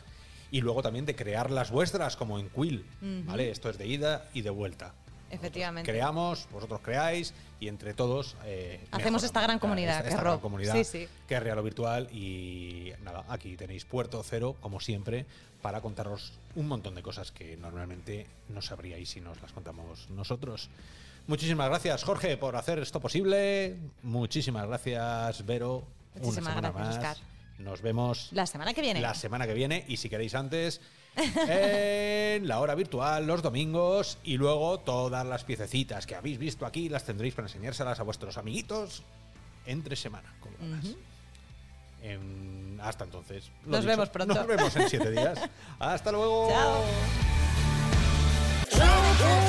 Y 0.52 0.60
luego 0.60 0.80
también 0.80 1.06
de 1.06 1.16
crear 1.16 1.50
las 1.50 1.72
vuestras, 1.72 2.16
como 2.16 2.38
en 2.38 2.48
Quill. 2.50 2.86
¿Vale? 3.24 3.50
Esto 3.50 3.68
es 3.68 3.78
de 3.78 3.86
ida 3.88 4.28
y 4.32 4.42
de 4.42 4.50
vuelta. 4.50 4.94
Efectivamente. 5.30 5.90
Creamos, 5.90 6.46
vosotros 6.52 6.80
creáis 6.82 7.34
y 7.58 7.68
entre 7.68 7.94
todos 7.94 8.36
eh, 8.44 8.80
Hacemos 8.92 9.22
esta 9.24 9.40
gran 9.40 9.58
comunidad, 9.58 9.96
Esta, 9.98 10.08
esta 10.08 10.18
es 10.20 10.24
gran 10.24 10.38
comunidad 10.40 10.74
Sí, 10.74 10.84
sí. 10.84 11.08
que 11.26 11.34
es 11.34 11.42
Real 11.42 11.58
o 11.58 11.62
Virtual. 11.62 12.08
Y 12.12 12.92
nada, 13.02 13.24
aquí 13.28 13.56
tenéis 13.56 13.84
Puerto 13.84 14.22
Cero, 14.22 14.56
como 14.60 14.78
siempre, 14.80 15.26
para 15.62 15.80
contaros 15.80 16.32
un 16.54 16.68
montón 16.68 16.94
de 16.94 17.02
cosas 17.02 17.32
que 17.32 17.56
normalmente 17.56 18.26
no 18.48 18.62
sabríais 18.62 19.08
si 19.10 19.20
nos 19.20 19.40
las 19.42 19.52
contamos 19.52 20.08
nosotros. 20.10 20.68
Muchísimas 21.26 21.68
gracias, 21.68 22.04
Jorge, 22.04 22.36
por 22.36 22.54
hacer 22.54 22.78
esto 22.78 23.00
posible. 23.00 23.76
Muchísimas 24.02 24.66
gracias, 24.68 25.44
Vero. 25.44 25.82
Muchísimas 26.14 26.36
una 26.36 26.50
semana 26.62 26.70
gracias, 26.70 27.02
más. 27.04 27.16
Oscar. 27.18 27.26
Nos 27.58 27.80
vemos 27.82 28.28
La 28.32 28.46
semana 28.46 28.74
que 28.74 28.82
viene. 28.82 29.00
la 29.00 29.14
semana 29.14 29.46
que 29.46 29.54
viene 29.54 29.84
y 29.88 29.96
si 29.96 30.08
queréis 30.10 30.34
antes 30.34 30.80
en 31.16 32.46
la 32.46 32.60
hora 32.60 32.74
virtual 32.74 33.26
los 33.26 33.42
domingos 33.42 34.18
y 34.24 34.36
luego 34.36 34.78
todas 34.80 35.24
las 35.26 35.44
piececitas 35.44 36.06
que 36.06 36.14
habéis 36.14 36.38
visto 36.38 36.66
aquí 36.66 36.88
las 36.88 37.04
tendréis 37.04 37.34
para 37.34 37.48
enseñárselas 37.48 37.98
a 38.00 38.02
vuestros 38.02 38.36
amiguitos 38.38 39.02
entre 39.66 39.96
semana. 39.96 40.32
En- 42.02 42.78
hasta 42.82 43.04
entonces. 43.04 43.50
Nos 43.64 43.84
vemos 43.84 44.08
pronto. 44.10 44.34
Nos 44.34 44.46
vemos 44.46 44.76
en 44.76 44.88
siete 44.88 45.10
días. 45.10 45.38
Hasta 45.78 46.12
luego. 46.12 46.48
Chao. 48.70 49.45